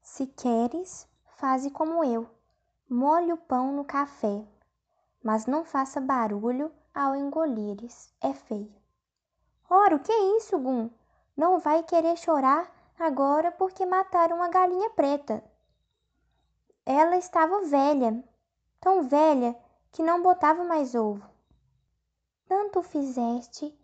Se 0.00 0.26
queres, 0.26 1.06
faze 1.36 1.70
como 1.70 2.02
eu. 2.02 2.26
Molhe 2.88 3.32
o 3.32 3.36
pão 3.36 3.72
no 3.72 3.84
café, 3.84 4.44
mas 5.22 5.46
não 5.46 5.64
faça 5.64 6.00
barulho 6.00 6.72
ao 6.94 7.14
engolires. 7.14 8.12
É 8.20 8.34
feio. 8.34 8.74
Ora, 9.70 9.96
o 9.96 10.00
que 10.00 10.10
é 10.10 10.36
isso, 10.36 10.58
Gum? 10.58 10.90
não 11.36 11.58
vai 11.58 11.82
querer 11.82 12.16
chorar 12.16 12.70
agora 12.98 13.50
porque 13.50 13.84
mataram 13.86 14.42
a 14.42 14.48
galinha 14.48 14.90
preta. 14.90 15.42
Ela 16.84 17.16
estava 17.16 17.62
velha, 17.62 18.22
tão 18.82 19.08
velha 19.08 19.58
que 19.90 20.02
não 20.02 20.22
botava 20.22 20.62
mais 20.62 20.94
ovo. 20.94 21.26
Tanto 22.46 22.82
fizeste 22.82 23.74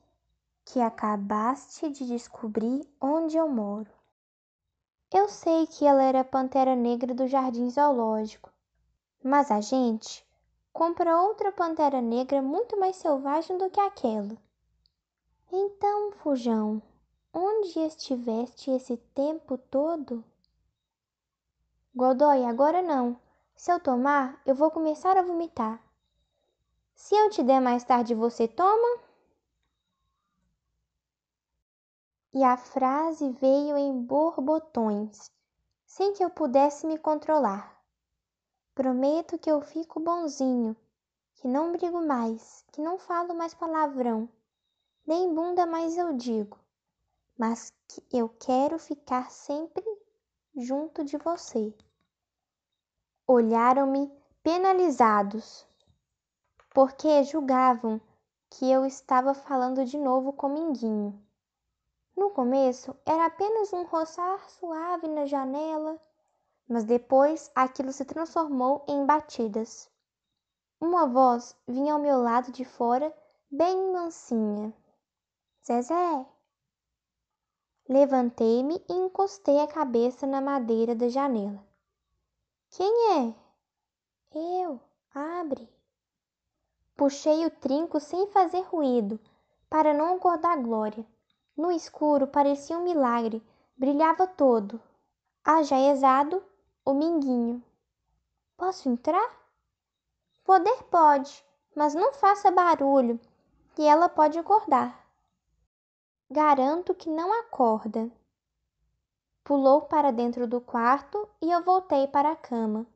que 0.67 0.79
acabaste 0.79 1.89
de 1.89 2.07
descobrir 2.07 2.87
onde 3.01 3.39
eu 3.39 3.49
moro. 3.49 3.91
Eu 5.11 5.27
sei 5.31 5.67
que 5.67 5.87
ela 5.87 6.03
era 6.03 6.21
a 6.21 6.25
pantera 6.25 6.77
negra 6.77 7.15
do 7.15 7.27
jardim 7.27 7.71
zoológico, 7.71 8.53
mas 9.25 9.51
a 9.51 9.63
gente 9.63 10.23
compra 10.71 11.23
outra 11.23 11.51
pantera 11.51 12.03
negra 12.03 12.43
muito 12.43 12.79
mais 12.79 12.97
selvagem 12.97 13.57
do 13.57 13.71
que 13.71 13.81
aquela. 13.81 14.37
Então, 15.51 16.13
Fujão, 16.13 16.83
Onde 17.33 17.79
estiveste 17.79 18.71
esse 18.71 18.97
tempo 19.15 19.59
todo? 19.59 20.25
Godoy, 21.95 22.45
agora 22.45 22.81
não. 22.81 23.21
Se 23.59 23.71
eu 23.71 23.79
tomar, 23.79 24.41
eu 24.47 24.55
vou 24.55 24.71
começar 24.71 25.19
a 25.19 25.23
vomitar. 25.23 25.79
Se 26.95 27.15
eu 27.15 27.29
te 27.29 27.43
der 27.43 27.61
mais 27.61 27.85
tarde, 27.85 28.15
você 28.15 28.49
toma? 28.49 29.01
E 32.33 32.43
a 32.43 32.57
frase 32.57 33.29
veio 33.33 33.77
em 33.77 34.01
borbotões, 34.01 35.31
sem 35.85 36.15
que 36.15 36.25
eu 36.25 36.31
pudesse 36.31 36.87
me 36.87 36.97
controlar. 36.97 37.79
Prometo 38.75 39.37
que 39.37 39.51
eu 39.51 39.61
fico 39.61 40.01
bonzinho, 40.01 40.75
que 41.35 41.47
não 41.47 41.73
brigo 41.73 42.01
mais, 42.01 42.65
que 42.73 42.81
não 42.81 42.97
falo 42.97 43.35
mais 43.35 43.53
palavrão, 43.53 44.27
nem 45.07 45.35
bunda 45.35 45.67
mais 45.67 45.99
eu 45.99 46.15
digo 46.15 46.57
mas 47.39 47.73
que 47.87 48.03
eu 48.13 48.29
quero 48.29 48.81
ficar 48.81 49.31
sempre 49.31 49.85
junto 50.57 51.05
de 51.05 51.17
você. 51.17 51.73
Olharam-me 53.31 54.11
penalizados, 54.43 55.67
porque 56.71 57.25
julgavam 57.25 58.01
que 58.49 58.71
eu 58.71 58.87
estava 58.87 59.35
falando 59.35 59.85
de 59.85 59.99
novo 59.99 60.33
com 60.33 60.49
Minguinho. 60.49 61.23
No 62.17 62.31
começo 62.31 62.97
era 63.05 63.27
apenas 63.27 63.71
um 63.71 63.85
roçar 63.85 64.49
suave 64.49 65.09
na 65.09 65.27
janela, 65.27 66.01
mas 66.67 66.85
depois 66.85 67.51
aquilo 67.55 67.93
se 67.93 68.07
transformou 68.07 68.83
em 68.89 69.05
batidas. 69.05 69.91
Uma 70.81 71.07
voz 71.07 71.55
vinha 71.67 71.93
ao 71.93 71.99
meu 71.99 72.23
lado 72.23 72.51
de 72.51 72.65
fora, 72.65 73.15
bem 73.51 73.93
mansinha. 73.93 74.73
Zezé, 75.67 76.25
Levantei-me 77.87 78.83
e 78.89 78.95
encostei 78.95 79.61
a 79.61 79.67
cabeça 79.67 80.27
na 80.27 80.41
madeira 80.41 80.95
da 80.95 81.11
janela. 81.11 81.68
Quem 82.71 82.93
é? 83.13 83.35
Eu. 84.35 84.81
Abre. 85.15 85.69
Puxei 86.97 87.47
o 87.47 87.51
trinco 87.51 87.99
sem 87.99 88.27
fazer 88.29 88.61
ruído, 88.61 89.19
para 89.71 89.95
não 89.95 90.17
acordar 90.17 90.63
Glória. 90.63 91.07
No 91.57 91.73
escuro 91.73 92.27
parecia 92.27 92.79
um 92.79 92.85
milagre, 92.85 93.43
brilhava 93.77 94.27
todo. 94.27 94.81
Ajaezado, 95.45 96.45
o 96.85 96.93
minguinho. 96.93 97.63
Posso 98.57 98.89
entrar? 98.89 99.31
Poder 100.45 100.85
pode, 100.85 101.45
mas 101.75 101.95
não 101.95 102.13
faça 102.13 102.51
barulho, 102.51 103.19
que 103.75 103.83
ela 103.83 104.09
pode 104.09 104.39
acordar. 104.39 105.07
Garanto 106.31 106.95
que 106.95 107.09
não 107.09 107.33
acorda. 107.41 108.11
Pulou 109.49 109.81
para 109.81 110.11
dentro 110.11 110.47
do 110.47 110.61
quarto 110.61 111.27
e 111.41 111.51
eu 111.51 111.65
voltei 111.65 112.07
para 112.07 112.33
a 112.33 112.37
cama. 112.37 112.87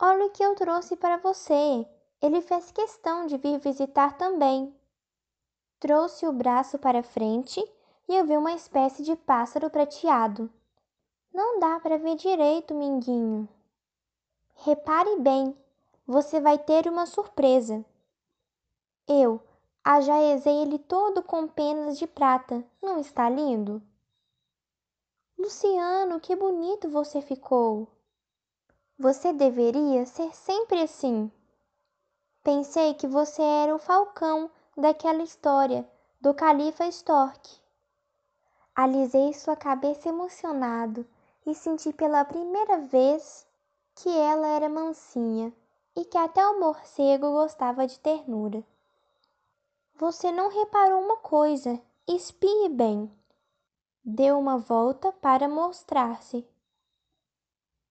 Olha 0.00 0.24
o 0.24 0.30
que 0.30 0.42
eu 0.42 0.54
trouxe 0.54 0.96
para 0.96 1.18
você. 1.18 1.86
Ele 2.22 2.40
fez 2.40 2.70
questão 2.70 3.26
de 3.26 3.36
vir 3.36 3.58
visitar 3.58 4.16
também. 4.16 4.74
Trouxe 5.78 6.26
o 6.26 6.32
braço 6.32 6.78
para 6.78 7.02
frente 7.02 7.62
e 8.08 8.16
eu 8.16 8.24
vi 8.24 8.38
uma 8.38 8.54
espécie 8.54 9.02
de 9.02 9.14
pássaro 9.16 9.68
prateado. 9.68 10.50
Não 11.30 11.60
dá 11.60 11.78
para 11.78 11.98
ver 11.98 12.14
direito, 12.14 12.74
Minguinho. 12.74 13.46
Repare 14.54 15.20
bem, 15.20 15.54
você 16.06 16.40
vai 16.40 16.56
ter 16.56 16.88
uma 16.88 17.04
surpresa. 17.04 17.84
Eu, 19.06 19.42
Ajaezei 19.84 20.62
ele 20.62 20.78
todo 20.78 21.22
com 21.22 21.46
penas 21.46 21.98
de 21.98 22.06
prata. 22.06 22.64
Não 22.82 22.98
está 22.98 23.28
lindo? 23.28 23.82
Luciano, 25.38 26.18
que 26.18 26.34
bonito 26.34 26.88
você 26.88 27.22
ficou. 27.22 27.86
Você 28.98 29.32
deveria 29.32 30.04
ser 30.04 30.34
sempre 30.34 30.82
assim. 30.82 31.30
Pensei 32.42 32.94
que 32.94 33.06
você 33.06 33.40
era 33.40 33.72
o 33.72 33.78
falcão 33.78 34.50
daquela 34.76 35.22
história 35.22 35.88
do 36.20 36.34
califa 36.34 36.88
Stork. 36.88 37.48
Alisei 38.74 39.32
sua 39.32 39.54
cabeça 39.54 40.08
emocionado 40.08 41.06
e 41.46 41.54
senti 41.54 41.92
pela 41.92 42.24
primeira 42.24 42.78
vez 42.78 43.46
que 43.94 44.08
ela 44.08 44.48
era 44.48 44.68
mansinha 44.68 45.52
e 45.94 46.04
que 46.04 46.18
até 46.18 46.44
o 46.48 46.58
morcego 46.58 47.30
gostava 47.30 47.86
de 47.86 48.00
ternura. 48.00 48.64
Você 49.94 50.32
não 50.32 50.48
reparou 50.48 51.00
uma 51.00 51.18
coisa. 51.18 51.80
Espie 52.08 52.68
bem. 52.70 53.08
Deu 54.10 54.38
uma 54.38 54.56
volta 54.56 55.12
para 55.12 55.46
mostrar-se. 55.46 56.42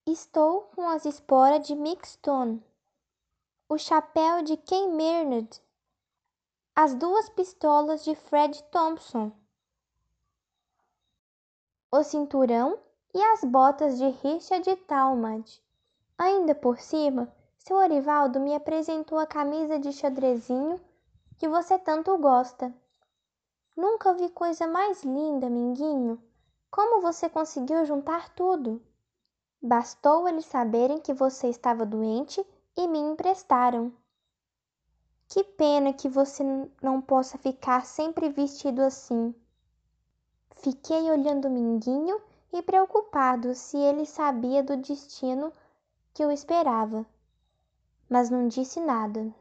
Estou 0.03 0.61
com 0.75 0.89
as 0.89 1.05
esporas 1.05 1.67
de 1.67 1.75
Mixton, 1.75 2.59
o 3.69 3.77
chapéu 3.77 4.41
de 4.41 4.57
Ken 4.57 4.93
Mernard, 4.93 5.61
as 6.75 6.95
duas 6.95 7.29
pistolas 7.29 8.03
de 8.03 8.15
Fred 8.15 8.63
Thompson, 8.71 9.31
o 11.91 12.01
cinturão 12.01 12.79
e 13.13 13.21
as 13.21 13.43
botas 13.43 13.99
de 13.99 14.09
Richard 14.09 14.75
Talmadge. 14.87 15.61
Ainda 16.17 16.55
por 16.55 16.79
cima, 16.79 17.31
seu 17.59 17.77
Orivaldo 17.77 18.39
me 18.39 18.55
apresentou 18.55 19.19
a 19.19 19.27
camisa 19.27 19.77
de 19.77 19.93
xadrezinho 19.93 20.81
que 21.37 21.47
você 21.47 21.77
tanto 21.77 22.17
gosta. 22.17 22.73
Nunca 23.77 24.11
vi 24.11 24.27
coisa 24.29 24.65
mais 24.65 25.03
linda, 25.03 25.47
Minguinho. 25.51 26.19
Como 26.71 26.99
você 26.99 27.29
conseguiu 27.29 27.85
juntar 27.85 28.29
tudo? 28.29 28.81
Bastou 29.61 30.27
eles 30.27 30.47
saberem 30.47 30.97
que 30.97 31.13
você 31.13 31.47
estava 31.47 31.85
doente 31.85 32.43
e 32.75 32.87
me 32.87 32.97
emprestaram. 32.97 33.93
Que 35.27 35.43
pena 35.43 35.93
que 35.93 36.09
você 36.09 36.43
não 36.81 36.99
possa 36.99 37.37
ficar 37.37 37.85
sempre 37.85 38.29
vestido 38.29 38.81
assim. 38.81 39.35
Fiquei 40.55 41.11
olhando 41.11 41.47
Minguinho 41.47 42.19
e 42.51 42.63
preocupado 42.63 43.53
se 43.53 43.77
ele 43.77 44.07
sabia 44.07 44.63
do 44.63 44.75
destino 44.77 45.53
que 46.15 46.23
eu 46.23 46.31
esperava, 46.31 47.05
mas 48.09 48.31
não 48.31 48.47
disse 48.47 48.79
nada. 48.79 49.31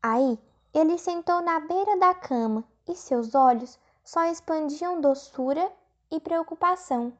Aí 0.00 0.38
ele 0.72 0.96
sentou 0.98 1.42
na 1.42 1.58
beira 1.58 1.98
da 1.98 2.14
cama 2.14 2.64
e 2.86 2.94
seus 2.94 3.34
olhos 3.34 3.78
só 4.02 4.24
expandiam 4.24 5.00
doçura 5.00 5.72
e 6.10 6.20
preocupação. 6.20 7.12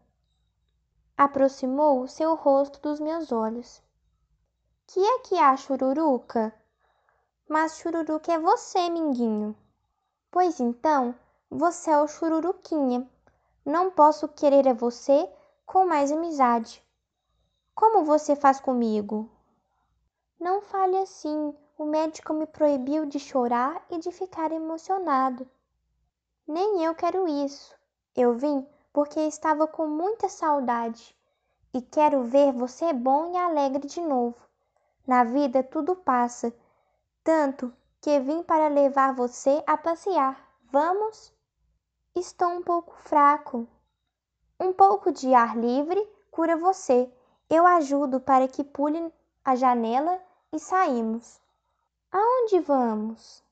Aproximou 1.16 2.06
seu 2.06 2.34
rosto 2.34 2.80
dos 2.80 3.00
meus 3.00 3.32
olhos. 3.32 3.82
Que 4.86 5.00
é 5.00 5.18
que 5.20 5.38
há, 5.38 5.56
Chururuca? 5.56 6.54
Mas 7.48 7.78
Chururuca 7.78 8.32
é 8.32 8.38
você, 8.38 8.90
Minguinho. 8.90 9.56
Pois 10.30 10.60
então, 10.60 11.14
você 11.50 11.90
é 11.90 11.98
o 11.98 12.08
Chururuquinha. 12.08 13.08
Não 13.64 13.90
posso 13.90 14.28
querer 14.28 14.68
a 14.68 14.74
você 14.74 15.32
com 15.64 15.86
mais 15.86 16.12
amizade. 16.12 16.84
Como 17.74 18.04
você 18.04 18.36
faz 18.36 18.60
comigo? 18.60 19.30
Não 20.38 20.60
fale 20.60 20.96
assim. 20.98 21.54
O 21.76 21.84
médico 21.84 22.32
me 22.32 22.46
proibiu 22.46 23.04
de 23.04 23.18
chorar 23.18 23.84
e 23.90 23.98
de 23.98 24.12
ficar 24.12 24.52
emocionado. 24.52 25.44
Nem 26.46 26.84
eu 26.84 26.94
quero 26.94 27.26
isso. 27.26 27.74
Eu 28.14 28.34
vim 28.34 28.64
porque 28.92 29.18
estava 29.20 29.66
com 29.66 29.88
muita 29.88 30.28
saudade 30.28 31.16
e 31.72 31.82
quero 31.82 32.22
ver 32.22 32.52
você 32.52 32.92
bom 32.92 33.32
e 33.32 33.36
alegre 33.36 33.88
de 33.88 34.00
novo. 34.00 34.36
Na 35.04 35.24
vida 35.24 35.64
tudo 35.64 35.96
passa, 35.96 36.54
tanto 37.24 37.74
que 38.00 38.20
vim 38.20 38.44
para 38.44 38.68
levar 38.68 39.12
você 39.12 39.60
a 39.66 39.76
passear. 39.76 40.38
Vamos? 40.70 41.32
Estou 42.14 42.50
um 42.50 42.62
pouco 42.62 42.94
fraco. 42.98 43.66
Um 44.60 44.72
pouco 44.72 45.10
de 45.10 45.34
ar 45.34 45.56
livre 45.56 46.00
cura 46.30 46.56
você. 46.56 47.12
Eu 47.50 47.66
ajudo 47.66 48.20
para 48.20 48.46
que 48.46 48.62
pule 48.62 49.12
a 49.44 49.56
janela 49.56 50.20
e 50.52 50.58
saímos. 50.60 51.42
Aonde 52.14 52.60
vamos? 52.60 53.42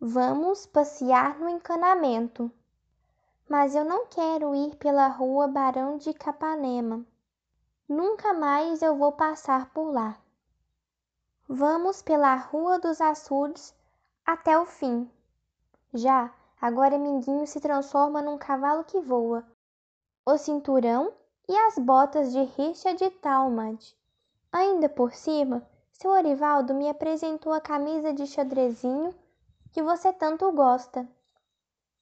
Vamos 0.00 0.64
passear 0.64 1.38
no 1.38 1.48
encanamento 1.48 2.50
mas 3.48 3.74
eu 3.74 3.84
não 3.84 4.06
quero 4.06 4.54
ir 4.54 4.74
pela 4.76 5.06
rua 5.08 5.46
Barão 5.46 5.98
de 5.98 6.12
Capanema. 6.14 7.04
Nunca 7.88 8.32
mais 8.32 8.80
eu 8.80 8.96
vou 8.96 9.12
passar 9.12 9.70
por 9.70 9.92
lá. 9.92 10.18
Vamos 11.46 12.00
pela 12.00 12.34
Rua 12.36 12.78
dos 12.78 13.00
Açudes 13.02 13.74
até 14.24 14.58
o 14.58 14.64
fim. 14.64 15.10
Já, 15.92 16.32
agora 16.58 16.98
Minguinho 16.98 17.46
se 17.46 17.60
transforma 17.60 18.22
num 18.22 18.38
cavalo 18.38 18.82
que 18.84 18.98
voa. 19.00 19.46
O 20.24 20.38
cinturão 20.38 21.12
e 21.46 21.54
as 21.54 21.78
botas 21.78 22.32
de 22.32 22.42
Richard 22.42 23.10
Talmadge. 23.20 23.94
Ainda 24.50 24.88
por 24.88 25.12
cima, 25.12 25.62
seu 26.04 26.10
Orivaldo 26.10 26.74
me 26.74 26.86
apresentou 26.86 27.50
a 27.50 27.62
camisa 27.62 28.12
de 28.12 28.26
xadrezinho 28.26 29.14
que 29.72 29.82
você 29.82 30.12
tanto 30.12 30.52
gosta. 30.52 31.08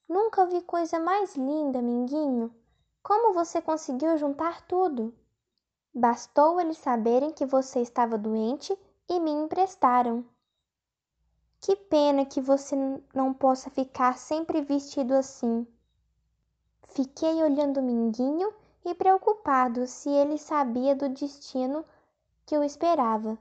Nunca 0.09 0.44
vi 0.44 0.61
coisa 0.62 0.98
mais 0.98 1.36
linda, 1.36 1.80
Minguinho. 1.80 2.53
Como 3.00 3.32
você 3.32 3.62
conseguiu 3.62 4.18
juntar 4.18 4.62
tudo? 4.62 5.14
Bastou 5.94 6.61
eles 6.61 6.78
saberem 6.78 7.30
que 7.30 7.46
você 7.46 7.78
estava 7.78 8.18
doente 8.18 8.76
e 9.09 9.20
me 9.20 9.30
emprestaram. 9.30 10.24
Que 11.61 11.76
pena 11.76 12.26
que 12.26 12.40
você 12.40 12.74
não 13.14 13.32
possa 13.32 13.70
ficar 13.70 14.18
sempre 14.18 14.62
vestido 14.62 15.14
assim. 15.14 15.64
Fiquei 16.88 17.40
olhando 17.40 17.80
Minguinho 17.80 18.53
e 18.84 18.96
preocupado 18.96 19.86
se 19.86 20.11
ele 20.11 20.38
sabia 20.38 20.96
do 20.96 21.09
destino 21.09 21.84
que 22.44 22.57
eu 22.57 22.64
esperava, 22.64 23.38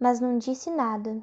mas 0.00 0.18
não 0.18 0.38
disse 0.38 0.70
nada. 0.70 1.22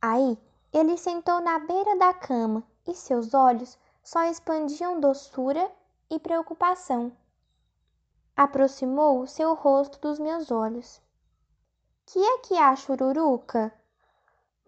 Aí 0.00 0.38
ele 0.72 0.96
sentou 0.96 1.40
na 1.40 1.58
beira 1.58 1.98
da 1.98 2.14
cama 2.14 2.62
e 2.86 2.94
seus 2.94 3.34
olhos 3.34 3.76
só 4.02 4.22
expandiam 4.24 5.00
doçura 5.00 5.68
e 6.08 6.20
preocupação. 6.20 7.10
Aproximou 8.36 9.26
seu 9.26 9.54
rosto 9.54 9.98
dos 9.98 10.20
meus 10.20 10.52
olhos. 10.52 11.02
Que 12.04 12.22
é 12.24 12.38
que 12.38 12.56
há, 12.56 12.76
Chururuca? 12.76 13.72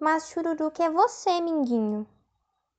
Mas 0.01 0.29
Chururuca 0.29 0.83
é 0.83 0.91
você, 0.91 1.41
Minguinho. 1.41 2.05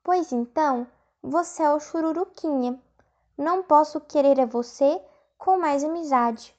Pois 0.04 0.34
então, 0.34 0.86
você 1.24 1.64
é 1.64 1.72
o 1.72 1.80
Chururuquinha. 1.80 2.82
Não 3.38 3.64
posso 3.64 4.02
querer 4.02 4.40
a 4.42 4.46
você 4.46 5.02
com 5.38 5.58
mais 5.58 5.84
amizade. 5.84 6.54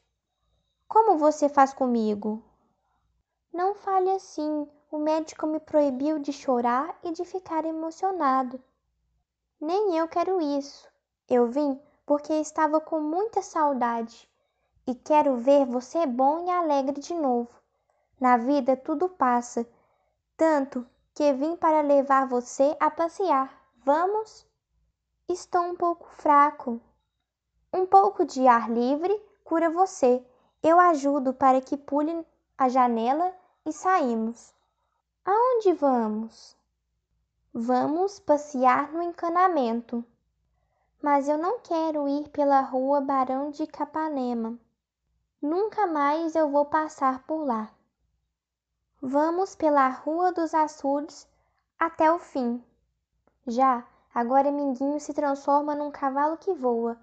Como 0.88 1.18
você 1.18 1.48
faz 1.48 1.74
comigo? 1.74 2.42
Não 3.52 3.74
fale 3.74 4.10
assim. 4.10 4.68
O 4.90 4.98
médico 4.98 5.46
me 5.46 5.60
proibiu 5.60 6.18
de 6.18 6.32
chorar 6.32 6.98
e 7.04 7.12
de 7.12 7.24
ficar 7.24 7.64
emocionado. 7.64 8.60
Nem 9.60 9.96
eu 9.96 10.08
quero 10.08 10.40
isso. 10.40 10.88
Eu 11.28 11.46
vim 11.46 11.80
porque 12.04 12.32
estava 12.34 12.80
com 12.80 13.00
muita 13.00 13.40
saudade 13.42 14.28
e 14.86 14.94
quero 14.94 15.36
ver 15.36 15.64
você 15.66 16.06
bom 16.06 16.44
e 16.46 16.50
alegre 16.50 17.00
de 17.00 17.14
novo. 17.14 17.50
Na 18.20 18.36
vida 18.36 18.76
tudo 18.76 19.08
passa, 19.08 19.64
tanto 20.36 20.86
que 21.14 21.32
vim 21.32 21.54
para 21.56 21.82
levar 21.82 22.26
você 22.26 22.76
a 22.80 22.90
passear. 22.90 23.52
Vamos? 23.84 24.46
Estou 25.28 25.62
um 25.62 25.76
pouco 25.76 26.08
fraco. 26.08 26.80
Um 27.72 27.86
pouco 27.86 28.24
de 28.24 28.46
ar 28.48 28.68
livre 28.68 29.14
cura 29.44 29.70
você. 29.70 30.24
Eu 30.62 30.80
ajudo 30.80 31.32
para 31.32 31.60
que 31.60 31.76
pule 31.76 32.26
a 32.58 32.68
janela 32.68 33.32
e 33.66 33.72
saímos. 33.72 34.54
Aonde 35.24 35.72
vamos? 35.74 36.56
Vamos 37.52 38.18
passear 38.20 38.92
no 38.92 39.02
encanamento. 39.02 40.04
Mas 41.02 41.28
eu 41.28 41.36
não 41.36 41.60
quero 41.60 42.08
ir 42.08 42.28
pela 42.28 42.60
rua 42.60 43.00
Barão 43.00 43.50
de 43.50 43.66
Capanema. 43.66 44.58
Nunca 45.42 45.86
mais 45.86 46.34
eu 46.34 46.50
vou 46.50 46.66
passar 46.66 47.22
por 47.24 47.44
lá. 47.44 47.70
Vamos 49.00 49.56
pela 49.56 49.88
Rua 49.88 50.30
dos 50.30 50.52
Açudes 50.52 51.26
até 51.78 52.12
o 52.12 52.18
fim. 52.18 52.62
Já, 53.46 53.86
agora 54.14 54.52
Minguinho 54.52 55.00
se 55.00 55.14
transforma 55.14 55.74
num 55.74 55.90
cavalo 55.90 56.36
que 56.36 56.52
voa. 56.52 57.00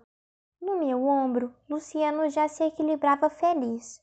No 0.61 0.77
meu 0.77 1.03
ombro, 1.07 1.51
Luciano 1.67 2.29
já 2.29 2.47
se 2.47 2.63
equilibrava 2.63 3.29
feliz. 3.29 3.99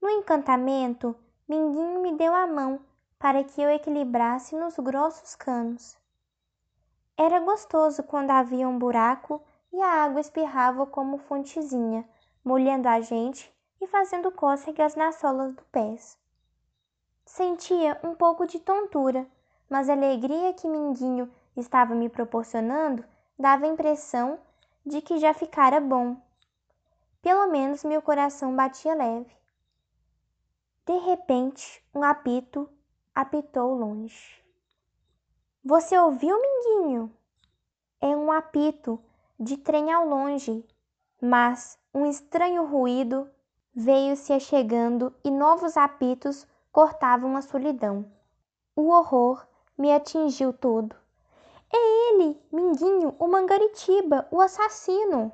No 0.00 0.08
encantamento, 0.08 1.16
Minguinho 1.48 2.02
me 2.02 2.12
deu 2.12 2.34
a 2.34 2.46
mão 2.46 2.78
para 3.18 3.42
que 3.42 3.62
eu 3.62 3.70
equilibrasse 3.70 4.54
nos 4.54 4.76
grossos 4.78 5.34
canos. 5.34 5.96
Era 7.16 7.40
gostoso 7.40 8.02
quando 8.02 8.32
havia 8.32 8.68
um 8.68 8.78
buraco 8.78 9.40
e 9.72 9.80
a 9.80 10.04
água 10.04 10.20
espirrava 10.20 10.84
como 10.84 11.16
fontezinha, 11.16 12.06
molhando 12.44 12.86
a 12.86 13.00
gente 13.00 13.50
e 13.80 13.86
fazendo 13.86 14.30
cócegas 14.30 14.94
nas 14.94 15.14
solas 15.14 15.54
dos 15.54 15.64
pés. 15.72 16.18
Sentia 17.24 17.98
um 18.04 18.14
pouco 18.14 18.46
de 18.46 18.60
tontura, 18.60 19.26
mas 19.70 19.88
a 19.88 19.94
alegria 19.94 20.52
que 20.52 20.68
Minguinho 20.68 21.32
estava 21.56 21.94
me 21.94 22.10
proporcionando 22.10 23.02
dava 23.38 23.64
a 23.64 23.68
impressão 23.68 24.38
de 24.84 25.00
que 25.00 25.16
já 25.16 25.32
ficara 25.32 25.80
bom. 25.80 26.14
Pelo 27.22 27.46
menos 27.46 27.84
meu 27.84 28.02
coração 28.02 28.54
batia 28.54 28.94
leve. 28.94 29.37
De 30.88 30.96
repente, 31.00 31.84
um 31.94 32.02
apito 32.02 32.66
apitou 33.14 33.74
longe. 33.74 34.42
Você 35.62 35.98
ouviu, 35.98 36.34
Minguinho? 36.40 37.12
É 38.00 38.06
um 38.16 38.32
apito 38.32 38.98
de 39.38 39.58
trem 39.58 39.92
ao 39.92 40.08
longe, 40.08 40.64
mas 41.20 41.78
um 41.92 42.06
estranho 42.06 42.64
ruído 42.64 43.28
veio 43.74 44.16
se 44.16 44.32
achegando 44.32 45.14
e 45.22 45.30
novos 45.30 45.76
apitos 45.76 46.46
cortavam 46.72 47.36
a 47.36 47.42
solidão. 47.42 48.10
O 48.74 48.88
horror 48.88 49.46
me 49.76 49.92
atingiu 49.92 50.54
todo. 50.54 50.96
É 51.70 52.14
ele, 52.14 52.40
Minguinho, 52.50 53.14
o 53.18 53.28
Mangaritiba, 53.28 54.26
o 54.30 54.40
assassino! 54.40 55.30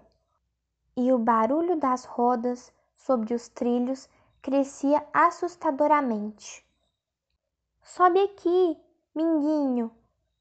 E 0.97 1.13
o 1.13 1.19
barulho 1.19 1.77
das 1.77 2.05
rodas 2.05 2.73
sobre 2.97 3.33
os 3.33 3.49
trilhos 3.49 4.09
crescia 4.45 5.03
assustadoramente. 5.11 6.63
Sobe 7.81 8.21
aqui, 8.21 8.79
Minguinho! 9.15 9.91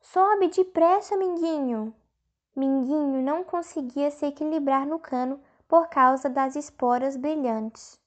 Sobe 0.01 0.49
depressa, 0.49 1.15
Minguinho! 1.15 1.95
Minguinho 2.53 3.21
não 3.21 3.45
conseguia 3.45 4.11
se 4.11 4.25
equilibrar 4.25 4.85
no 4.85 4.99
cano 4.99 5.39
por 5.69 5.87
causa 5.87 6.29
das 6.29 6.57
esporas 6.57 7.15
brilhantes. 7.15 7.97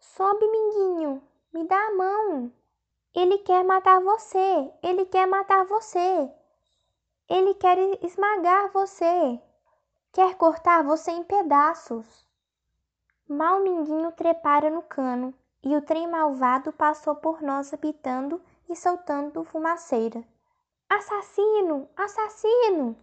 Sobe, 0.00 0.44
Minguinho! 0.50 1.22
Me 1.52 1.62
dá 1.62 1.78
a 1.78 1.94
mão! 1.94 2.52
Ele 3.14 3.38
quer 3.38 3.62
matar 3.64 4.00
você! 4.00 4.72
Ele 4.82 5.06
quer 5.06 5.28
matar 5.28 5.64
você! 5.66 6.28
Ele 7.28 7.54
quer 7.54 7.78
esmagar 8.04 8.72
você! 8.72 9.40
Quer 10.12 10.34
cortar 10.34 10.82
você 10.82 11.12
em 11.12 11.22
pedaços! 11.22 12.25
Mal 13.28 13.58
Minguinho 13.58 14.12
trepara 14.12 14.70
no 14.70 14.82
cano 14.82 15.34
e 15.60 15.74
o 15.76 15.82
trem 15.82 16.06
malvado 16.06 16.72
passou 16.72 17.16
por 17.16 17.42
nós 17.42 17.74
apitando 17.74 18.40
e 18.68 18.76
soltando 18.76 19.42
fumaceira. 19.42 20.24
Assassino! 20.88 21.88
Assassino! 21.96 22.96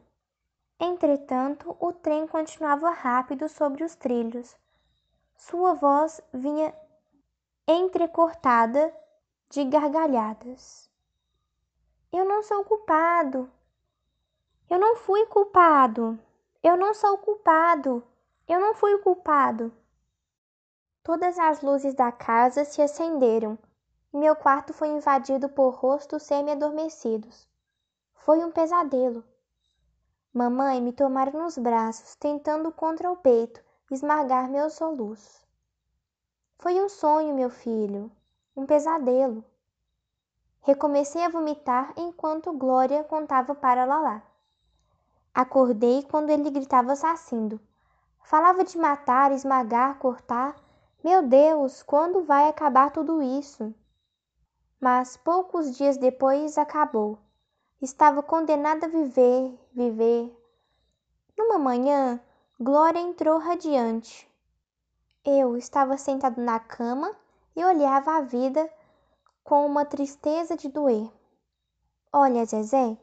Entretanto, 0.79 1.75
o 1.77 1.91
trem 1.91 2.25
continuava 2.25 2.89
rápido 2.89 3.49
sobre 3.49 3.83
os 3.83 3.95
trilhos. 3.95 4.55
Sua 5.35 5.73
voz 5.73 6.21
vinha 6.33 6.73
entrecortada 7.67 8.95
de 9.49 9.65
gargalhadas. 9.65 10.89
Eu 12.13 12.23
não 12.23 12.41
sou 12.43 12.63
culpado. 12.63 13.51
Eu 14.69 14.79
não 14.79 14.95
fui 14.95 15.25
culpado. 15.25 16.17
Eu 16.63 16.77
não 16.77 16.93
sou 16.93 17.17
culpado. 17.17 18.01
Eu 18.47 18.61
não 18.61 18.73
fui 18.73 18.97
culpado. 18.99 19.69
Todas 21.03 21.38
as 21.38 21.61
luzes 21.61 21.93
da 21.93 22.11
casa 22.11 22.63
se 22.63 22.81
acenderam 22.81 23.59
e 24.13 24.17
meu 24.17 24.35
quarto 24.35 24.73
foi 24.73 24.88
invadido 24.88 25.49
por 25.49 25.71
rostos 25.71 26.23
semi-adormecidos. 26.23 27.45
Foi 28.15 28.43
um 28.43 28.51
pesadelo. 28.51 29.23
Mamãe 30.34 30.81
me 30.81 30.93
tomara 30.93 31.31
nos 31.31 31.57
braços, 31.57 32.15
tentando 32.15 32.71
contra 32.71 33.11
o 33.11 33.17
peito 33.17 33.61
esmagar 33.91 34.49
meus 34.49 34.73
soluços. 34.73 35.45
Foi 36.57 36.81
um 36.81 36.88
sonho, 36.88 37.35
meu 37.35 37.49
filho, 37.49 38.09
um 38.55 38.65
pesadelo. 38.65 39.43
Recomecei 40.61 41.23
a 41.25 41.30
vomitar 41.30 41.93
enquanto 41.97 42.53
Glória 42.53 43.03
contava 43.03 43.53
para 43.53 43.84
Lalá. 43.84 44.23
Acordei 45.34 46.03
quando 46.03 46.30
ele 46.30 46.49
gritava 46.49 46.93
assassino. 46.93 47.59
Falava 48.23 48.63
de 48.63 48.77
matar, 48.77 49.34
esmagar, 49.34 49.99
cortar. 49.99 50.55
Meu 51.03 51.21
Deus, 51.21 51.84
quando 51.84 52.23
vai 52.23 52.47
acabar 52.47 52.89
tudo 52.89 53.21
isso? 53.21 53.75
Mas 54.80 55.17
poucos 55.17 55.75
dias 55.75 55.97
depois 55.97 56.57
acabou. 56.57 57.19
Estava 57.81 58.23
condenada 58.23 58.85
a 58.85 58.89
viver, 58.89 59.59
viver. 59.73 60.34
Numa 61.38 61.59
manhã, 61.59 62.21
Glória 62.57 62.99
entrou 62.99 63.38
radiante. 63.38 64.31
Eu 65.25 65.57
estava 65.57 65.97
sentado 65.97 66.39
na 66.39 66.57
cama 66.57 67.13
e 67.53 67.65
olhava 67.65 68.15
a 68.15 68.21
vida 68.21 68.71
com 69.43 69.65
uma 69.65 69.84
tristeza 69.84 70.55
de 70.55 70.69
doer. 70.69 71.11
Olha, 72.13 72.45
Zezé, 72.45 72.97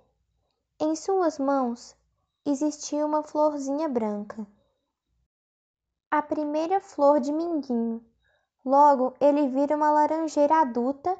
em 0.81 0.97
suas 0.97 1.39
mãos 1.39 1.94
existia 2.47 3.05
uma 3.05 3.22
florzinha 3.22 3.90
branca. 3.90 4.47
A 6.11 6.23
primeira 6.23 6.81
flor 6.81 7.20
de 7.20 7.32
minguinho. 7.32 8.05
Logo 8.65 9.15
ele 9.20 9.49
vira 9.49 9.77
uma 9.77 9.91
laranjeira 9.91 10.61
adulta 10.61 11.16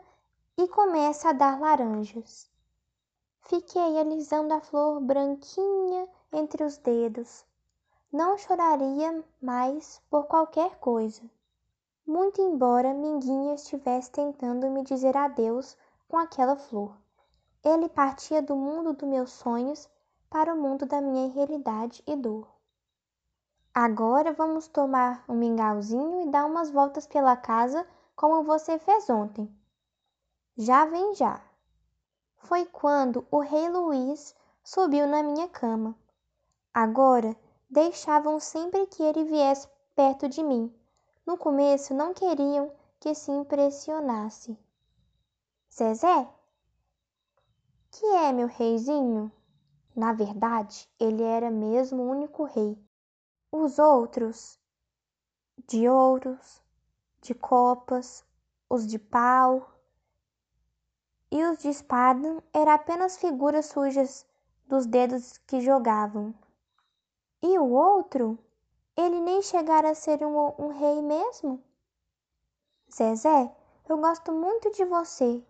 e 0.57 0.67
começa 0.69 1.31
a 1.31 1.33
dar 1.33 1.61
laranjas. 1.61 2.51
Fiquei 3.43 3.99
alisando 3.99 4.53
a 4.53 4.61
flor 4.61 5.01
branquinha 5.01 6.09
entre 6.33 6.65
os 6.65 6.77
dedos. 6.77 7.45
Não 8.13 8.37
choraria 8.37 9.25
mais 9.41 10.03
por 10.11 10.25
qualquer 10.25 10.79
coisa 10.79 11.23
muito 12.11 12.43
embora 12.43 12.93
Minguinha 12.93 13.55
estivesse 13.55 14.11
tentando 14.11 14.69
me 14.69 14.83
dizer 14.83 15.17
adeus 15.17 15.77
com 16.09 16.19
aquela 16.19 16.57
flor. 16.57 16.93
Ele 17.63 17.89
partia 17.89 18.43
do 18.43 18.57
mundo 18.57 18.93
dos 18.93 19.09
meus 19.09 19.31
sonhos 19.31 19.89
para 20.29 20.53
o 20.53 20.61
mundo 20.61 20.85
da 20.87 21.01
minha 21.01 21.33
realidade 21.33 22.03
e 22.05 22.17
dor. 22.17 22.49
Agora 23.75 24.33
vamos 24.33 24.67
tomar 24.69 25.25
um 25.29 25.35
mingauzinho 25.35 26.23
e 26.23 26.31
dar 26.31 26.47
umas 26.47 26.71
voltas 26.71 27.07
pela 27.07 27.37
casa 27.37 27.87
como 28.17 28.43
você 28.43 28.79
fez 28.79 29.09
ontem. 29.09 29.51
Já 30.57 30.85
vem 30.85 31.15
já. 31.15 31.41
Foi 32.37 32.65
quando 32.67 33.27
o 33.31 33.39
rei 33.39 33.69
Luís 33.69 34.35
subiu 34.63 35.07
na 35.07 35.23
minha 35.23 35.49
cama. 35.49 35.95
Agora 36.75 37.37
deixavam 37.69 38.41
sempre 38.41 38.87
que 38.87 39.03
ele 39.03 39.25
viesse 39.25 39.69
perto 39.95 40.29
de 40.29 40.43
mim 40.43 40.75
no 41.31 41.37
começo 41.37 41.95
não 41.95 42.13
queriam 42.13 42.73
que 42.99 43.15
se 43.15 43.31
impressionasse. 43.31 44.59
Zezé? 45.73 46.29
Que 47.93 48.05
é 48.05 48.33
meu 48.33 48.49
reizinho? 48.49 49.31
Na 49.95 50.13
verdade, 50.13 50.89
ele 50.99 51.23
era 51.23 51.49
mesmo 51.49 52.03
o 52.03 52.11
único 52.11 52.43
rei. 52.43 52.77
Os 53.53 53.81
outros, 53.81 54.61
de 55.67 55.89
ouros, 55.89 56.63
de 57.21 57.35
copas, 57.35 58.25
os 58.69 58.87
de 58.87 58.97
pau 58.97 59.69
e 61.33 61.45
os 61.45 61.59
de 61.59 61.69
espada 61.69 62.45
eram 62.53 62.73
apenas 62.73 63.17
figuras 63.19 63.67
sujas 63.67 64.25
dos 64.67 64.87
dedos 64.87 65.39
que 65.39 65.61
jogavam. 65.61 66.33
E 67.43 67.59
o 67.59 67.71
outro? 67.71 68.39
Ele 68.97 69.21
nem 69.21 69.43
chegara 69.43 69.91
a 69.91 69.95
ser 69.97 70.25
um, 70.25 70.55
um 70.57 70.69
rei 70.69 71.03
mesmo? 71.03 71.61
Zezé, 72.95 73.53
eu 73.89 73.99
gosto 73.99 74.31
muito 74.31 74.71
de 74.71 74.85
você. 74.85 75.45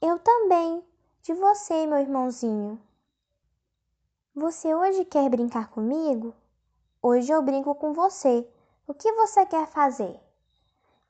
Eu 0.00 0.20
também, 0.20 0.84
de 1.22 1.34
você, 1.34 1.84
meu 1.84 1.98
irmãozinho. 1.98 2.80
Você 4.36 4.72
hoje 4.72 5.04
quer 5.04 5.28
brincar 5.28 5.68
comigo? 5.70 6.32
Hoje 7.00 7.32
eu 7.32 7.40
brinco 7.40 7.76
com 7.76 7.92
você. 7.92 8.44
O 8.84 8.92
que 8.92 9.12
você 9.12 9.46
quer 9.46 9.68
fazer? 9.68 10.18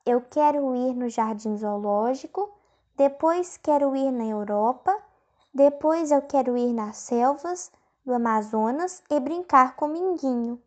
Eu 0.05 0.21
quero 0.21 0.77
ir 0.77 0.95
no 0.95 1.09
jardim 1.09 1.57
zoológico, 1.57 2.53
depois 2.95 3.57
quero 3.57 3.97
ir 3.97 4.11
na 4.11 4.27
Europa, 4.27 4.95
depois 5.55 6.11
eu 6.11 6.21
quero 6.21 6.59
ir 6.59 6.75
nas 6.75 6.99
selvas 6.99 7.73
do 8.05 8.13
Amazonas 8.13 9.03
e 9.09 9.19
brincar 9.19 9.77
com 9.77 9.89
Minguinho. 9.89 10.63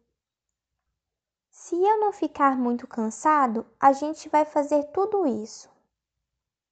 Se 1.52 1.76
eu 1.76 2.00
não 2.00 2.12
ficar 2.12 2.58
muito 2.58 2.88
cansado, 2.88 3.64
a 3.80 3.94
gente 3.94 4.28
vai 4.28 4.44
fazer 4.44 4.86
tudo 4.86 5.28
isso. 5.28 5.70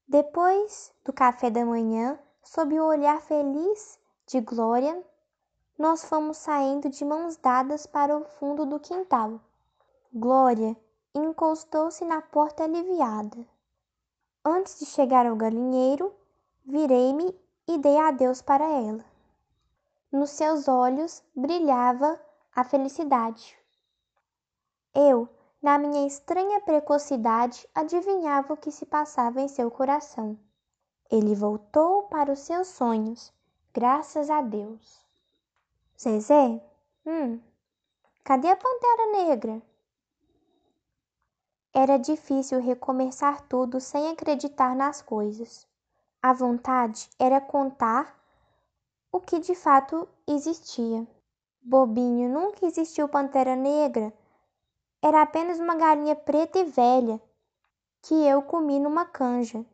Depois 0.07 0.91
do 1.05 1.13
café 1.13 1.51
da 1.51 1.63
manhã, 1.63 2.17
sob 2.41 2.79
o 2.79 2.87
olhar 2.87 3.21
feliz 3.21 3.99
de 4.25 4.41
Glória, 4.41 5.03
nós 5.79 6.03
fomos 6.03 6.35
saindo 6.35 6.89
de 6.89 7.05
mãos 7.05 7.37
dadas 7.37 7.85
para 7.85 8.17
o 8.17 8.25
fundo 8.25 8.65
do 8.65 8.77
quintal. 8.81 9.39
Glória 10.13 10.75
encostou-se 11.15 12.03
na 12.03 12.21
porta 12.21 12.65
aliviada. 12.65 13.47
Antes 14.43 14.77
de 14.79 14.85
chegar 14.85 15.25
ao 15.25 15.37
galinheiro, 15.37 16.13
virei-me 16.65 17.33
e 17.65 17.77
dei 17.77 17.97
adeus 17.97 18.41
para 18.41 18.65
ela. 18.65 19.05
Nos 20.11 20.31
seus 20.31 20.67
olhos 20.67 21.23
brilhava 21.33 22.19
a 22.53 22.65
felicidade. 22.65 23.57
Eu, 24.93 25.29
na 25.61 25.77
minha 25.77 26.05
estranha 26.05 26.59
precocidade, 26.59 27.65
adivinhava 27.73 28.53
o 28.53 28.57
que 28.57 28.69
se 28.69 28.85
passava 28.85 29.39
em 29.39 29.47
seu 29.47 29.71
coração. 29.71 30.37
Ele 31.09 31.33
voltou 31.33 32.03
para 32.03 32.33
os 32.33 32.39
seus 32.39 32.67
sonhos, 32.67 33.31
graças 33.73 34.29
a 34.29 34.41
Deus. 34.41 35.08
Zezé? 36.01 36.61
Hum, 37.05 37.41
cadê 38.23 38.47
a 38.47 38.55
pantera 38.55 39.11
negra? 39.11 39.61
Era 41.73 41.97
difícil 41.97 42.61
recomeçar 42.61 43.41
tudo 43.49 43.81
sem 43.81 44.07
acreditar 44.07 44.73
nas 44.77 45.01
coisas. 45.01 45.67
A 46.21 46.31
vontade 46.31 47.09
era 47.19 47.41
contar 47.41 48.17
o 49.11 49.19
que 49.19 49.39
de 49.39 49.53
fato 49.53 50.07
existia. 50.25 51.05
Bobinho, 51.61 52.29
nunca 52.29 52.65
existiu 52.65 53.09
pantera 53.09 53.57
negra. 53.57 54.13
Era 55.01 55.21
apenas 55.21 55.59
uma 55.59 55.75
galinha 55.75 56.15
preta 56.15 56.59
e 56.59 56.63
velha 56.63 57.21
que 58.03 58.13
eu 58.25 58.41
comi 58.41 58.79
numa 58.79 59.05
canja. 59.05 59.65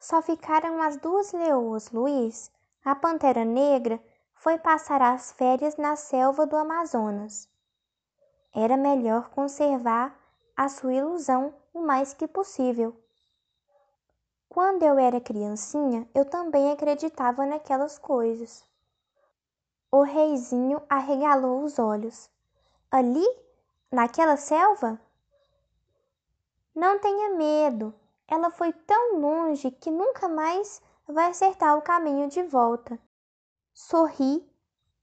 Só 0.00 0.20
ficaram 0.20 0.82
as 0.82 0.96
duas 0.96 1.32
leoas, 1.32 1.92
Luiz. 1.92 2.50
A 2.84 2.96
pantera 2.96 3.44
negra 3.44 4.02
foi 4.40 4.56
passar 4.56 5.02
as 5.02 5.32
férias 5.32 5.76
na 5.76 5.96
selva 5.96 6.46
do 6.46 6.56
Amazonas. 6.56 7.46
Era 8.54 8.74
melhor 8.74 9.28
conservar 9.28 10.18
a 10.56 10.66
sua 10.66 10.94
ilusão 10.94 11.54
o 11.74 11.82
mais 11.82 12.14
que 12.14 12.26
possível. 12.26 12.96
Quando 14.48 14.82
eu 14.82 14.98
era 14.98 15.20
criancinha, 15.20 16.08
eu 16.14 16.24
também 16.24 16.72
acreditava 16.72 17.44
naquelas 17.44 17.98
coisas. 17.98 18.64
O 19.92 20.00
reizinho 20.00 20.80
arregalou 20.88 21.62
os 21.62 21.78
olhos. 21.78 22.30
Ali? 22.90 23.26
Naquela 23.92 24.38
selva? 24.38 24.98
Não 26.74 26.98
tenha 26.98 27.36
medo. 27.36 27.92
Ela 28.26 28.50
foi 28.50 28.72
tão 28.72 29.18
longe 29.18 29.70
que 29.70 29.90
nunca 29.90 30.26
mais 30.28 30.80
vai 31.06 31.28
acertar 31.28 31.76
o 31.76 31.82
caminho 31.82 32.26
de 32.26 32.42
volta. 32.42 32.98
Sorri 33.82 34.46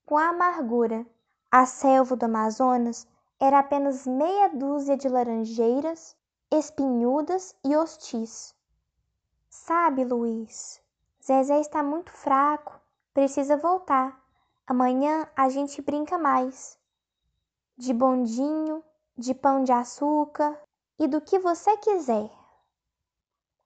com 0.06 0.18
amargura. 0.18 1.04
A 1.52 1.66
selva 1.66 2.16
do 2.16 2.26
Amazonas 2.26 3.08
era 3.40 3.58
apenas 3.60 4.06
meia 4.06 4.50
dúzia 4.50 4.96
de 4.96 5.10
laranjeiras 5.10 6.16
espinhudas 6.52 7.56
e 7.66 7.76
hostis. 7.76 8.56
Sabe, 9.50 10.06
Luiz, 10.06 10.80
Zezé 11.22 11.60
está 11.60 11.82
muito 11.82 12.12
fraco, 12.12 12.80
precisa 13.16 13.58
voltar. 13.58 14.24
Amanhã 14.68 15.28
a 15.36 15.50
gente 15.50 15.82
brinca 15.82 16.18
mais. 16.18 16.80
De 17.76 17.92
bondinho, 17.94 18.84
de 19.18 19.34
pão 19.34 19.64
de 19.64 19.72
açúcar 19.72 20.56
e 21.00 21.08
do 21.08 21.20
que 21.20 21.40
você 21.40 21.76
quiser. 21.78 22.30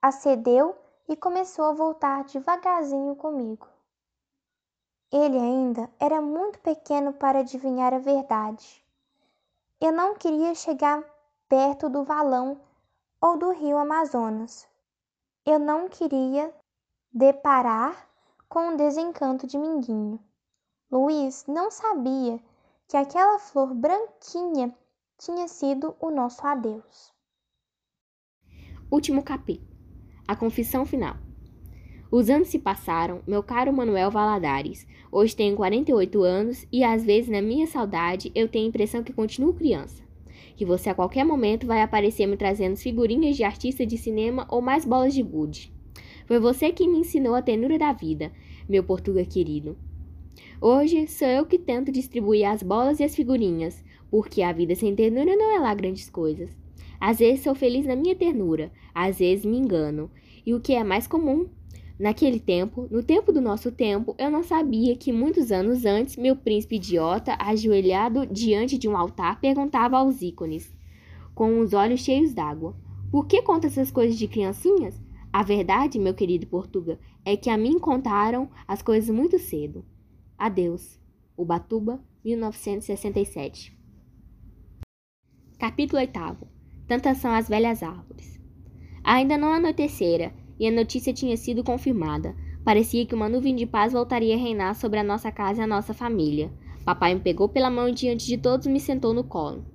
Acedeu 0.01 0.73
e 1.07 1.17
começou 1.17 1.65
a 1.65 1.73
voltar 1.73 2.23
devagarzinho 2.23 3.13
comigo. 3.17 3.70
Ele 5.11 5.37
ainda 5.37 5.89
era 5.99 6.21
muito 6.21 6.59
pequeno 6.59 7.11
para 7.11 7.39
adivinhar 7.39 7.93
a 7.93 7.99
verdade. 7.99 8.81
Eu 9.79 9.91
não 9.91 10.15
queria 10.15 10.55
chegar 10.55 11.03
perto 11.49 11.89
do 11.89 12.03
valão 12.03 12.61
ou 13.19 13.37
do 13.37 13.51
rio 13.51 13.77
Amazonas. 13.77 14.65
Eu 15.45 15.59
não 15.59 15.89
queria 15.89 16.53
deparar 17.11 18.07
com 18.47 18.69
o 18.69 18.77
desencanto 18.77 19.45
de 19.45 19.57
Minguinho. 19.57 20.19
Luiz 20.89 21.45
não 21.45 21.69
sabia 21.69 22.39
que 22.87 22.95
aquela 22.95 23.37
flor 23.37 23.73
branquinha 23.73 24.73
tinha 25.17 25.47
sido 25.47 25.95
o 25.99 26.09
nosso 26.09 26.45
adeus. 26.47 27.13
Último 28.89 29.23
capítulo. 29.23 29.69
A 30.27 30.35
confissão 30.35 30.85
final. 30.85 31.15
Os 32.11 32.29
anos 32.29 32.49
se 32.49 32.59
passaram, 32.59 33.21
meu 33.25 33.41
caro 33.41 33.71
Manuel 33.71 34.11
Valadares. 34.11 34.85
Hoje 35.11 35.35
tenho 35.35 35.55
48 35.55 36.21
anos 36.21 36.67
e 36.71 36.83
às 36.83 37.05
vezes 37.05 37.29
na 37.29 37.41
minha 37.41 37.65
saudade 37.65 38.31
eu 38.35 38.49
tenho 38.49 38.65
a 38.65 38.69
impressão 38.69 39.01
que 39.01 39.13
continuo 39.13 39.53
criança 39.53 40.11
que 40.61 40.65
você 40.65 40.91
a 40.91 40.93
qualquer 40.93 41.23
momento 41.25 41.65
vai 41.65 41.81
aparecer 41.81 42.27
me 42.27 42.37
trazendo 42.37 42.77
figurinhas 42.77 43.35
de 43.35 43.43
artista 43.43 43.83
de 43.83 43.97
cinema 43.97 44.45
ou 44.47 44.61
mais 44.61 44.85
bolas 44.85 45.11
de 45.11 45.23
gude. 45.23 45.73
Foi 46.27 46.39
você 46.39 46.71
que 46.71 46.87
me 46.87 46.99
ensinou 46.99 47.33
a 47.33 47.41
tenura 47.41 47.79
da 47.79 47.91
vida, 47.91 48.31
meu 48.69 48.83
Portuga 48.83 49.25
querido. 49.25 49.75
Hoje 50.61 51.07
sou 51.07 51.27
eu 51.27 51.47
que 51.47 51.57
tento 51.57 51.91
distribuir 51.91 52.47
as 52.47 52.61
bolas 52.61 52.99
e 52.99 53.03
as 53.03 53.15
figurinhas, 53.15 53.83
porque 54.11 54.43
a 54.43 54.53
vida 54.53 54.75
sem 54.75 54.95
ternura 54.95 55.35
não 55.35 55.55
é 55.55 55.59
lá 55.59 55.73
grandes 55.73 56.11
coisas. 56.11 56.55
Às 56.99 57.17
vezes 57.17 57.41
sou 57.41 57.55
feliz 57.55 57.87
na 57.87 57.95
minha 57.95 58.15
ternura, 58.15 58.71
às 58.93 59.17
vezes 59.17 59.45
me 59.45 59.57
engano, 59.57 60.11
e 60.45 60.53
o 60.53 60.59
que 60.59 60.73
é 60.73 60.83
mais 60.83 61.07
comum, 61.07 61.49
Naquele 62.01 62.39
tempo, 62.39 62.87
no 62.89 63.03
tempo 63.03 63.31
do 63.31 63.39
nosso 63.39 63.71
tempo, 63.71 64.15
eu 64.17 64.31
não 64.31 64.41
sabia 64.41 64.95
que 64.95 65.13
muitos 65.13 65.51
anos 65.51 65.85
antes, 65.85 66.17
meu 66.17 66.35
príncipe 66.35 66.77
idiota, 66.77 67.37
ajoelhado 67.37 68.25
diante 68.25 68.75
de 68.75 68.89
um 68.89 68.97
altar, 68.97 69.39
perguntava 69.39 69.97
aos 69.97 70.19
ícones, 70.19 70.73
com 71.35 71.59
os 71.59 71.73
olhos 71.73 71.99
cheios 71.99 72.33
d'água: 72.33 72.75
Por 73.11 73.27
que 73.27 73.43
conta 73.43 73.67
essas 73.67 73.91
coisas 73.91 74.17
de 74.17 74.27
criancinhas? 74.27 74.99
A 75.31 75.43
verdade, 75.43 75.99
meu 75.99 76.15
querido 76.15 76.47
Portuga, 76.47 76.99
é 77.23 77.37
que 77.37 77.51
a 77.51 77.55
mim 77.55 77.77
contaram 77.77 78.49
as 78.67 78.81
coisas 78.81 79.15
muito 79.15 79.37
cedo. 79.37 79.85
Adeus. 80.35 80.99
Ubatuba, 81.37 82.03
1967. 82.25 83.77
Capítulo 85.59 86.01
8 86.01 86.47
Tantas 86.87 87.19
são 87.19 87.31
as 87.31 87.47
velhas 87.47 87.83
árvores. 87.83 88.41
Ainda 89.03 89.37
não 89.37 89.53
anoitecera, 89.53 90.33
e 90.61 90.67
a 90.67 90.71
notícia 90.71 91.11
tinha 91.11 91.35
sido 91.35 91.63
confirmada. 91.63 92.35
Parecia 92.63 93.03
que 93.03 93.15
uma 93.15 93.27
nuvem 93.27 93.55
de 93.55 93.65
paz 93.65 93.93
voltaria 93.93 94.35
a 94.35 94.37
reinar 94.37 94.75
sobre 94.75 94.99
a 94.99 95.03
nossa 95.03 95.31
casa 95.31 95.59
e 95.59 95.63
a 95.63 95.67
nossa 95.67 95.91
família. 95.91 96.53
Papai 96.85 97.15
me 97.15 97.19
pegou 97.19 97.49
pela 97.49 97.71
mão 97.71 97.89
e 97.89 97.93
diante 97.93 98.27
de 98.27 98.37
todos 98.37 98.67
me 98.67 98.79
sentou 98.79 99.11
no 99.11 99.23
colo. 99.23 99.65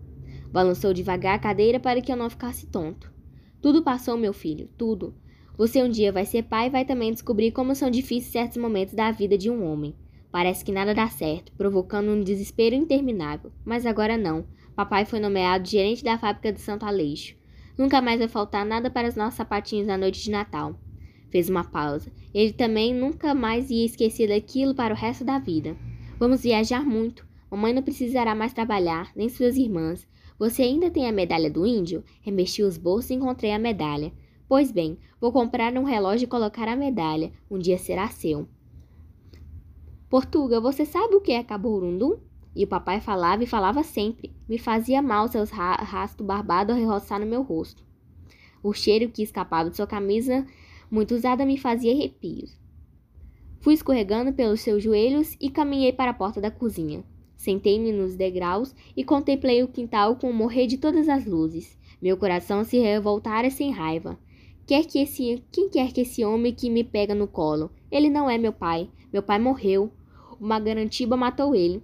Balançou 0.52 0.94
devagar 0.94 1.34
a 1.34 1.40
cadeira 1.40 1.80
para 1.80 2.00
que 2.00 2.12
eu 2.12 2.16
não 2.16 2.30
ficasse 2.30 2.68
tonto. 2.68 3.12
Tudo 3.60 3.82
passou, 3.82 4.16
meu 4.16 4.32
filho, 4.32 4.70
tudo. 4.78 5.12
Você 5.58 5.82
um 5.82 5.90
dia 5.90 6.12
vai 6.12 6.24
ser 6.24 6.44
pai 6.44 6.68
e 6.68 6.70
vai 6.70 6.84
também 6.84 7.10
descobrir 7.10 7.50
como 7.50 7.74
são 7.74 7.90
difíceis 7.90 8.30
certos 8.30 8.56
momentos 8.56 8.94
da 8.94 9.10
vida 9.10 9.36
de 9.36 9.50
um 9.50 9.68
homem. 9.68 9.92
Parece 10.30 10.64
que 10.64 10.70
nada 10.70 10.94
dá 10.94 11.08
certo, 11.08 11.50
provocando 11.58 12.12
um 12.12 12.22
desespero 12.22 12.76
interminável. 12.76 13.50
Mas 13.64 13.84
agora 13.86 14.16
não. 14.16 14.46
Papai 14.76 15.04
foi 15.04 15.18
nomeado 15.18 15.68
gerente 15.68 16.04
da 16.04 16.16
fábrica 16.16 16.52
de 16.52 16.60
Santo 16.60 16.86
Aleixo. 16.86 17.34
Nunca 17.76 18.00
mais 18.00 18.18
vai 18.18 18.28
faltar 18.28 18.64
nada 18.64 18.90
para 18.90 19.08
os 19.08 19.16
nossos 19.16 19.36
sapatinhos 19.36 19.86
na 19.86 19.98
noite 19.98 20.22
de 20.22 20.30
Natal. 20.30 20.78
Fez 21.30 21.48
uma 21.50 21.64
pausa. 21.64 22.10
Ele 22.32 22.52
também 22.52 22.94
nunca 22.94 23.34
mais 23.34 23.70
ia 23.70 23.84
esquecer 23.84 24.28
daquilo 24.28 24.74
para 24.74 24.94
o 24.94 24.96
resto 24.96 25.24
da 25.24 25.38
vida. 25.38 25.76
Vamos 26.18 26.42
viajar 26.42 26.84
muito. 26.84 27.26
Mamãe 27.50 27.72
não 27.72 27.82
precisará 27.82 28.34
mais 28.34 28.52
trabalhar, 28.52 29.12
nem 29.14 29.28
suas 29.28 29.56
irmãs. 29.56 30.06
Você 30.38 30.62
ainda 30.62 30.90
tem 30.90 31.08
a 31.08 31.12
medalha 31.12 31.50
do 31.50 31.66
índio? 31.66 32.02
Remexi 32.22 32.62
os 32.62 32.76
bolsos 32.76 33.10
e 33.10 33.14
encontrei 33.14 33.52
a 33.52 33.58
medalha. 33.58 34.12
Pois 34.48 34.70
bem, 34.70 34.98
vou 35.20 35.32
comprar 35.32 35.72
um 35.74 35.84
relógio 35.84 36.24
e 36.24 36.28
colocar 36.28 36.68
a 36.68 36.76
medalha. 36.76 37.32
Um 37.50 37.58
dia 37.58 37.78
será 37.78 38.08
seu. 38.08 38.48
Portuga, 40.08 40.60
você 40.60 40.84
sabe 40.84 41.14
o 41.16 41.20
que 41.20 41.32
é 41.32 41.42
caburundum? 41.42 42.18
E 42.56 42.64
o 42.64 42.66
papai 42.66 43.00
falava 43.00 43.44
e 43.44 43.46
falava 43.46 43.82
sempre. 43.82 44.34
Me 44.48 44.56
fazia 44.56 45.02
mal 45.02 45.28
seus 45.28 45.50
ra 45.50 45.74
rastro 45.74 46.24
barbado 46.24 46.72
a 46.72 46.76
roçar 46.76 47.20
no 47.20 47.26
meu 47.26 47.42
rosto. 47.42 47.84
O 48.62 48.72
cheiro 48.72 49.10
que 49.10 49.22
escapava 49.22 49.68
de 49.68 49.76
sua 49.76 49.86
camisa 49.86 50.46
muito 50.90 51.14
usada 51.14 51.44
me 51.44 51.58
fazia 51.58 51.92
arrepios. 51.92 52.58
Fui 53.60 53.74
escorregando 53.74 54.32
pelos 54.32 54.62
seus 54.62 54.82
joelhos 54.82 55.36
e 55.38 55.50
caminhei 55.50 55.92
para 55.92 56.12
a 56.12 56.14
porta 56.14 56.40
da 56.40 56.50
cozinha. 56.50 57.04
Sentei-me 57.36 57.92
nos 57.92 58.16
degraus 58.16 58.74
e 58.96 59.04
contemplei 59.04 59.62
o 59.62 59.68
quintal 59.68 60.16
com 60.16 60.30
o 60.30 60.34
morrer 60.34 60.66
de 60.66 60.78
todas 60.78 61.10
as 61.10 61.26
luzes. 61.26 61.78
Meu 62.00 62.16
coração 62.16 62.64
se 62.64 62.78
revoltara 62.78 63.50
sem 63.50 63.70
raiva. 63.70 64.18
Quer 64.66 64.86
que 64.86 64.98
esse, 64.98 65.44
quem 65.52 65.68
quer 65.68 65.92
que 65.92 66.00
esse 66.00 66.24
homem 66.24 66.54
que 66.54 66.70
me 66.70 66.82
pega 66.82 67.14
no 67.14 67.28
colo? 67.28 67.70
Ele 67.90 68.08
não 68.08 68.30
é 68.30 68.38
meu 68.38 68.52
pai. 68.52 68.88
Meu 69.12 69.22
pai 69.22 69.38
morreu. 69.38 69.92
Uma 70.40 70.58
garantiba 70.58 71.18
matou 71.18 71.54
ele. 71.54 71.82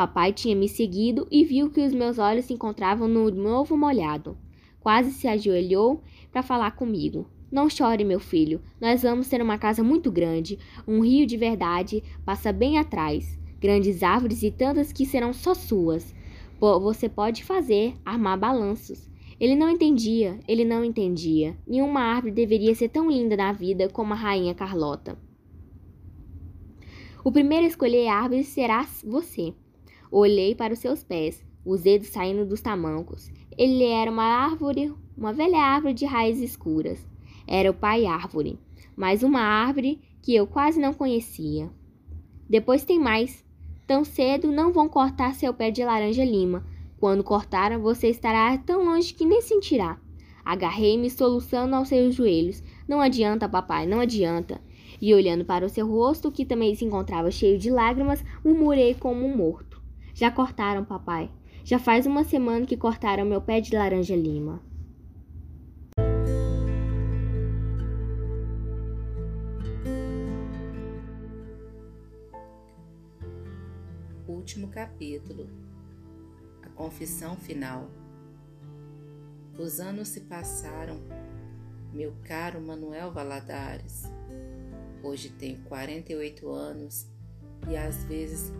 Papai 0.00 0.32
tinha 0.32 0.56
me 0.56 0.66
seguido 0.66 1.28
e 1.30 1.44
viu 1.44 1.68
que 1.68 1.84
os 1.84 1.92
meus 1.92 2.18
olhos 2.18 2.46
se 2.46 2.54
encontravam 2.54 3.06
no 3.06 3.30
novo 3.30 3.76
molhado. 3.76 4.34
Quase 4.80 5.12
se 5.12 5.28
ajoelhou 5.28 6.02
para 6.32 6.42
falar 6.42 6.70
comigo. 6.70 7.26
Não 7.52 7.68
chore, 7.68 8.02
meu 8.02 8.18
filho. 8.18 8.62
Nós 8.80 9.02
vamos 9.02 9.28
ter 9.28 9.42
uma 9.42 9.58
casa 9.58 9.82
muito 9.82 10.10
grande. 10.10 10.58
Um 10.88 11.00
rio 11.00 11.26
de 11.26 11.36
verdade 11.36 12.02
passa 12.24 12.50
bem 12.50 12.78
atrás. 12.78 13.38
Grandes 13.60 14.02
árvores 14.02 14.42
e 14.42 14.50
tantas 14.50 14.90
que 14.90 15.04
serão 15.04 15.34
só 15.34 15.52
suas. 15.52 16.14
Você 16.58 17.06
pode 17.06 17.44
fazer, 17.44 17.92
armar 18.02 18.38
balanços. 18.38 19.06
Ele 19.38 19.54
não 19.54 19.68
entendia, 19.68 20.40
ele 20.48 20.64
não 20.64 20.82
entendia. 20.82 21.58
Nenhuma 21.66 22.00
árvore 22.00 22.32
deveria 22.32 22.74
ser 22.74 22.88
tão 22.88 23.10
linda 23.10 23.36
na 23.36 23.52
vida 23.52 23.86
como 23.90 24.14
a 24.14 24.16
rainha 24.16 24.54
Carlota. 24.54 25.18
O 27.22 27.30
primeiro 27.30 27.66
a 27.66 27.68
escolher 27.68 28.08
árvore 28.08 28.44
será 28.44 28.86
você. 29.04 29.52
Olhei 30.12 30.56
para 30.56 30.74
os 30.74 30.80
seus 30.80 31.04
pés, 31.04 31.40
os 31.64 31.82
dedos 31.82 32.08
saindo 32.08 32.44
dos 32.44 32.60
tamancos. 32.60 33.30
Ele 33.56 33.84
era 33.84 34.10
uma 34.10 34.24
árvore, 34.24 34.92
uma 35.16 35.32
velha 35.32 35.60
árvore 35.60 35.94
de 35.94 36.04
raízes 36.04 36.50
escuras. 36.50 37.06
Era 37.46 37.70
o 37.70 37.74
pai 37.74 38.06
árvore, 38.06 38.58
mas 38.96 39.22
uma 39.22 39.40
árvore 39.40 40.00
que 40.20 40.34
eu 40.34 40.48
quase 40.48 40.80
não 40.80 40.92
conhecia. 40.92 41.70
Depois 42.48 42.84
tem 42.84 42.98
mais. 42.98 43.44
Tão 43.86 44.04
cedo 44.04 44.50
não 44.50 44.72
vão 44.72 44.88
cortar 44.88 45.34
seu 45.36 45.54
pé 45.54 45.70
de 45.70 45.84
laranja 45.84 46.24
lima. 46.24 46.66
Quando 46.98 47.22
cortaram, 47.22 47.80
você 47.80 48.08
estará 48.08 48.58
tão 48.58 48.84
longe 48.84 49.14
que 49.14 49.24
nem 49.24 49.40
sentirá. 49.40 49.96
Agarrei-me 50.44 51.08
soluçando 51.08 51.76
aos 51.76 51.88
seus 51.88 52.16
joelhos. 52.16 52.64
Não 52.88 53.00
adianta, 53.00 53.48
papai, 53.48 53.86
não 53.86 54.00
adianta. 54.00 54.60
E 55.00 55.14
olhando 55.14 55.44
para 55.44 55.64
o 55.64 55.68
seu 55.68 55.86
rosto, 55.86 56.32
que 56.32 56.44
também 56.44 56.74
se 56.74 56.84
encontrava 56.84 57.30
cheio 57.30 57.56
de 57.56 57.70
lágrimas, 57.70 58.24
murmurei 58.44 58.94
como 58.94 59.24
um 59.24 59.36
morto. 59.36 59.69
Já 60.20 60.30
cortaram, 60.30 60.84
papai. 60.84 61.30
Já 61.64 61.78
faz 61.78 62.04
uma 62.04 62.24
semana 62.24 62.66
que 62.66 62.76
cortaram 62.76 63.24
meu 63.24 63.40
pé 63.40 63.58
de 63.58 63.74
laranja 63.74 64.14
lima. 64.14 64.60
Último 74.28 74.68
capítulo 74.68 75.48
A 76.62 76.68
confissão 76.68 77.34
final. 77.34 77.88
Os 79.58 79.80
anos 79.80 80.08
se 80.08 80.20
passaram, 80.20 81.00
meu 81.94 82.12
caro 82.24 82.60
Manuel 82.60 83.10
Valadares. 83.10 84.02
Hoje 85.02 85.30
tenho 85.30 85.62
48 85.62 86.46
anos 86.46 87.06
e 87.70 87.74
às 87.74 88.04
vezes, 88.04 88.52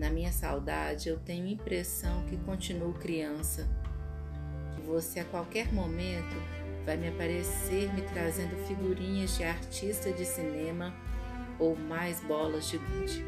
na 0.00 0.08
minha 0.08 0.32
saudade, 0.32 1.10
eu 1.10 1.18
tenho 1.18 1.46
impressão 1.46 2.24
que 2.24 2.38
continuo 2.38 2.94
criança, 2.94 3.68
que 4.74 4.80
você 4.80 5.20
a 5.20 5.24
qualquer 5.26 5.70
momento 5.70 6.34
vai 6.86 6.96
me 6.96 7.08
aparecer 7.08 7.92
me 7.92 8.00
trazendo 8.00 8.56
figurinhas 8.66 9.36
de 9.36 9.44
artista 9.44 10.10
de 10.10 10.24
cinema 10.24 10.94
ou 11.58 11.76
mais 11.76 12.18
bolas 12.22 12.66
de 12.70 12.78
gude. 12.78 13.22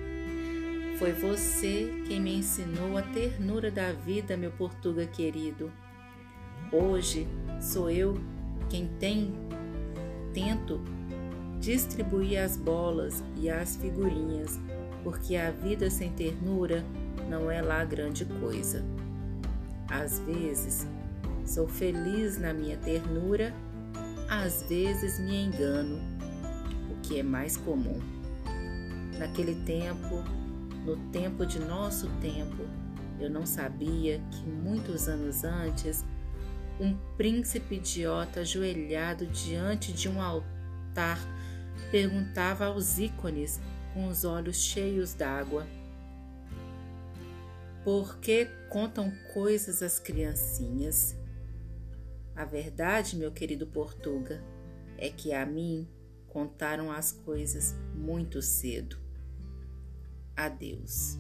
Foi 0.99 1.13
você 1.13 2.03
quem 2.07 2.19
me 2.19 2.39
ensinou 2.39 2.97
a 2.97 3.03
ternura 3.03 3.71
da 3.71 3.93
vida, 3.93 4.35
meu 4.35 4.51
Portuga 4.53 5.07
querido. 5.07 5.71
Hoje 6.73 7.29
sou 7.61 7.91
eu 7.91 8.19
quem 8.71 8.89
tem 8.99 9.35
tento 10.33 10.81
distribuir 11.61 12.43
as 12.43 12.57
bolas 12.57 13.23
e 13.37 13.51
as 13.51 13.77
figurinhas, 13.77 14.59
porque 15.03 15.37
a 15.37 15.51
vida 15.51 15.91
sem 15.91 16.13
ternura 16.13 16.85
não 17.29 17.51
é 17.51 17.61
lá 17.61 17.85
grande 17.85 18.25
coisa. 18.25 18.85
Às 19.89 20.19
vezes 20.21 20.87
sou 21.45 21.67
feliz 21.67 22.39
na 22.39 22.53
minha 22.53 22.77
ternura, 22.77 23.53
às 24.29 24.63
vezes 24.63 25.19
me 25.19 25.45
engano, 25.45 26.01
o 26.91 27.01
que 27.03 27.19
é 27.19 27.23
mais 27.23 27.57
comum. 27.57 28.01
Naquele 29.19 29.55
tempo, 29.67 30.23
no 30.85 30.97
tempo 31.11 31.45
de 31.45 31.59
nosso 31.59 32.09
tempo, 32.21 32.65
eu 33.21 33.29
não 33.31 33.45
sabia 33.45 34.21
que 34.31 34.49
muitos 34.49 35.09
anos 35.09 35.45
antes 35.45 36.05
um 36.81 36.97
príncipe 37.17 37.77
idiota 37.77 38.41
ajoelhado 38.41 39.27
diante 39.27 39.93
de 39.93 40.09
um 40.09 40.21
altar 40.21 41.19
perguntava 41.91 42.67
aos 42.67 42.99
ícones 42.99 43.61
com 43.93 44.09
os 44.09 44.25
olhos 44.25 44.57
cheios 44.57 45.15
d'água: 45.15 45.67
Por 47.85 48.19
que 48.19 48.47
contam 48.69 49.13
coisas 49.33 49.83
às 49.83 49.99
criancinhas? 49.99 51.17
A 52.35 52.45
verdade, 52.45 53.17
meu 53.17 53.31
querido 53.31 53.67
Portuga, 53.67 54.43
é 54.97 55.11
que 55.11 55.33
a 55.33 55.45
mim 55.45 55.89
contaram 56.29 56.91
as 56.91 57.13
coisas 57.13 57.75
muito 57.95 58.41
cedo. 58.41 58.97
Adeus. 60.35 61.19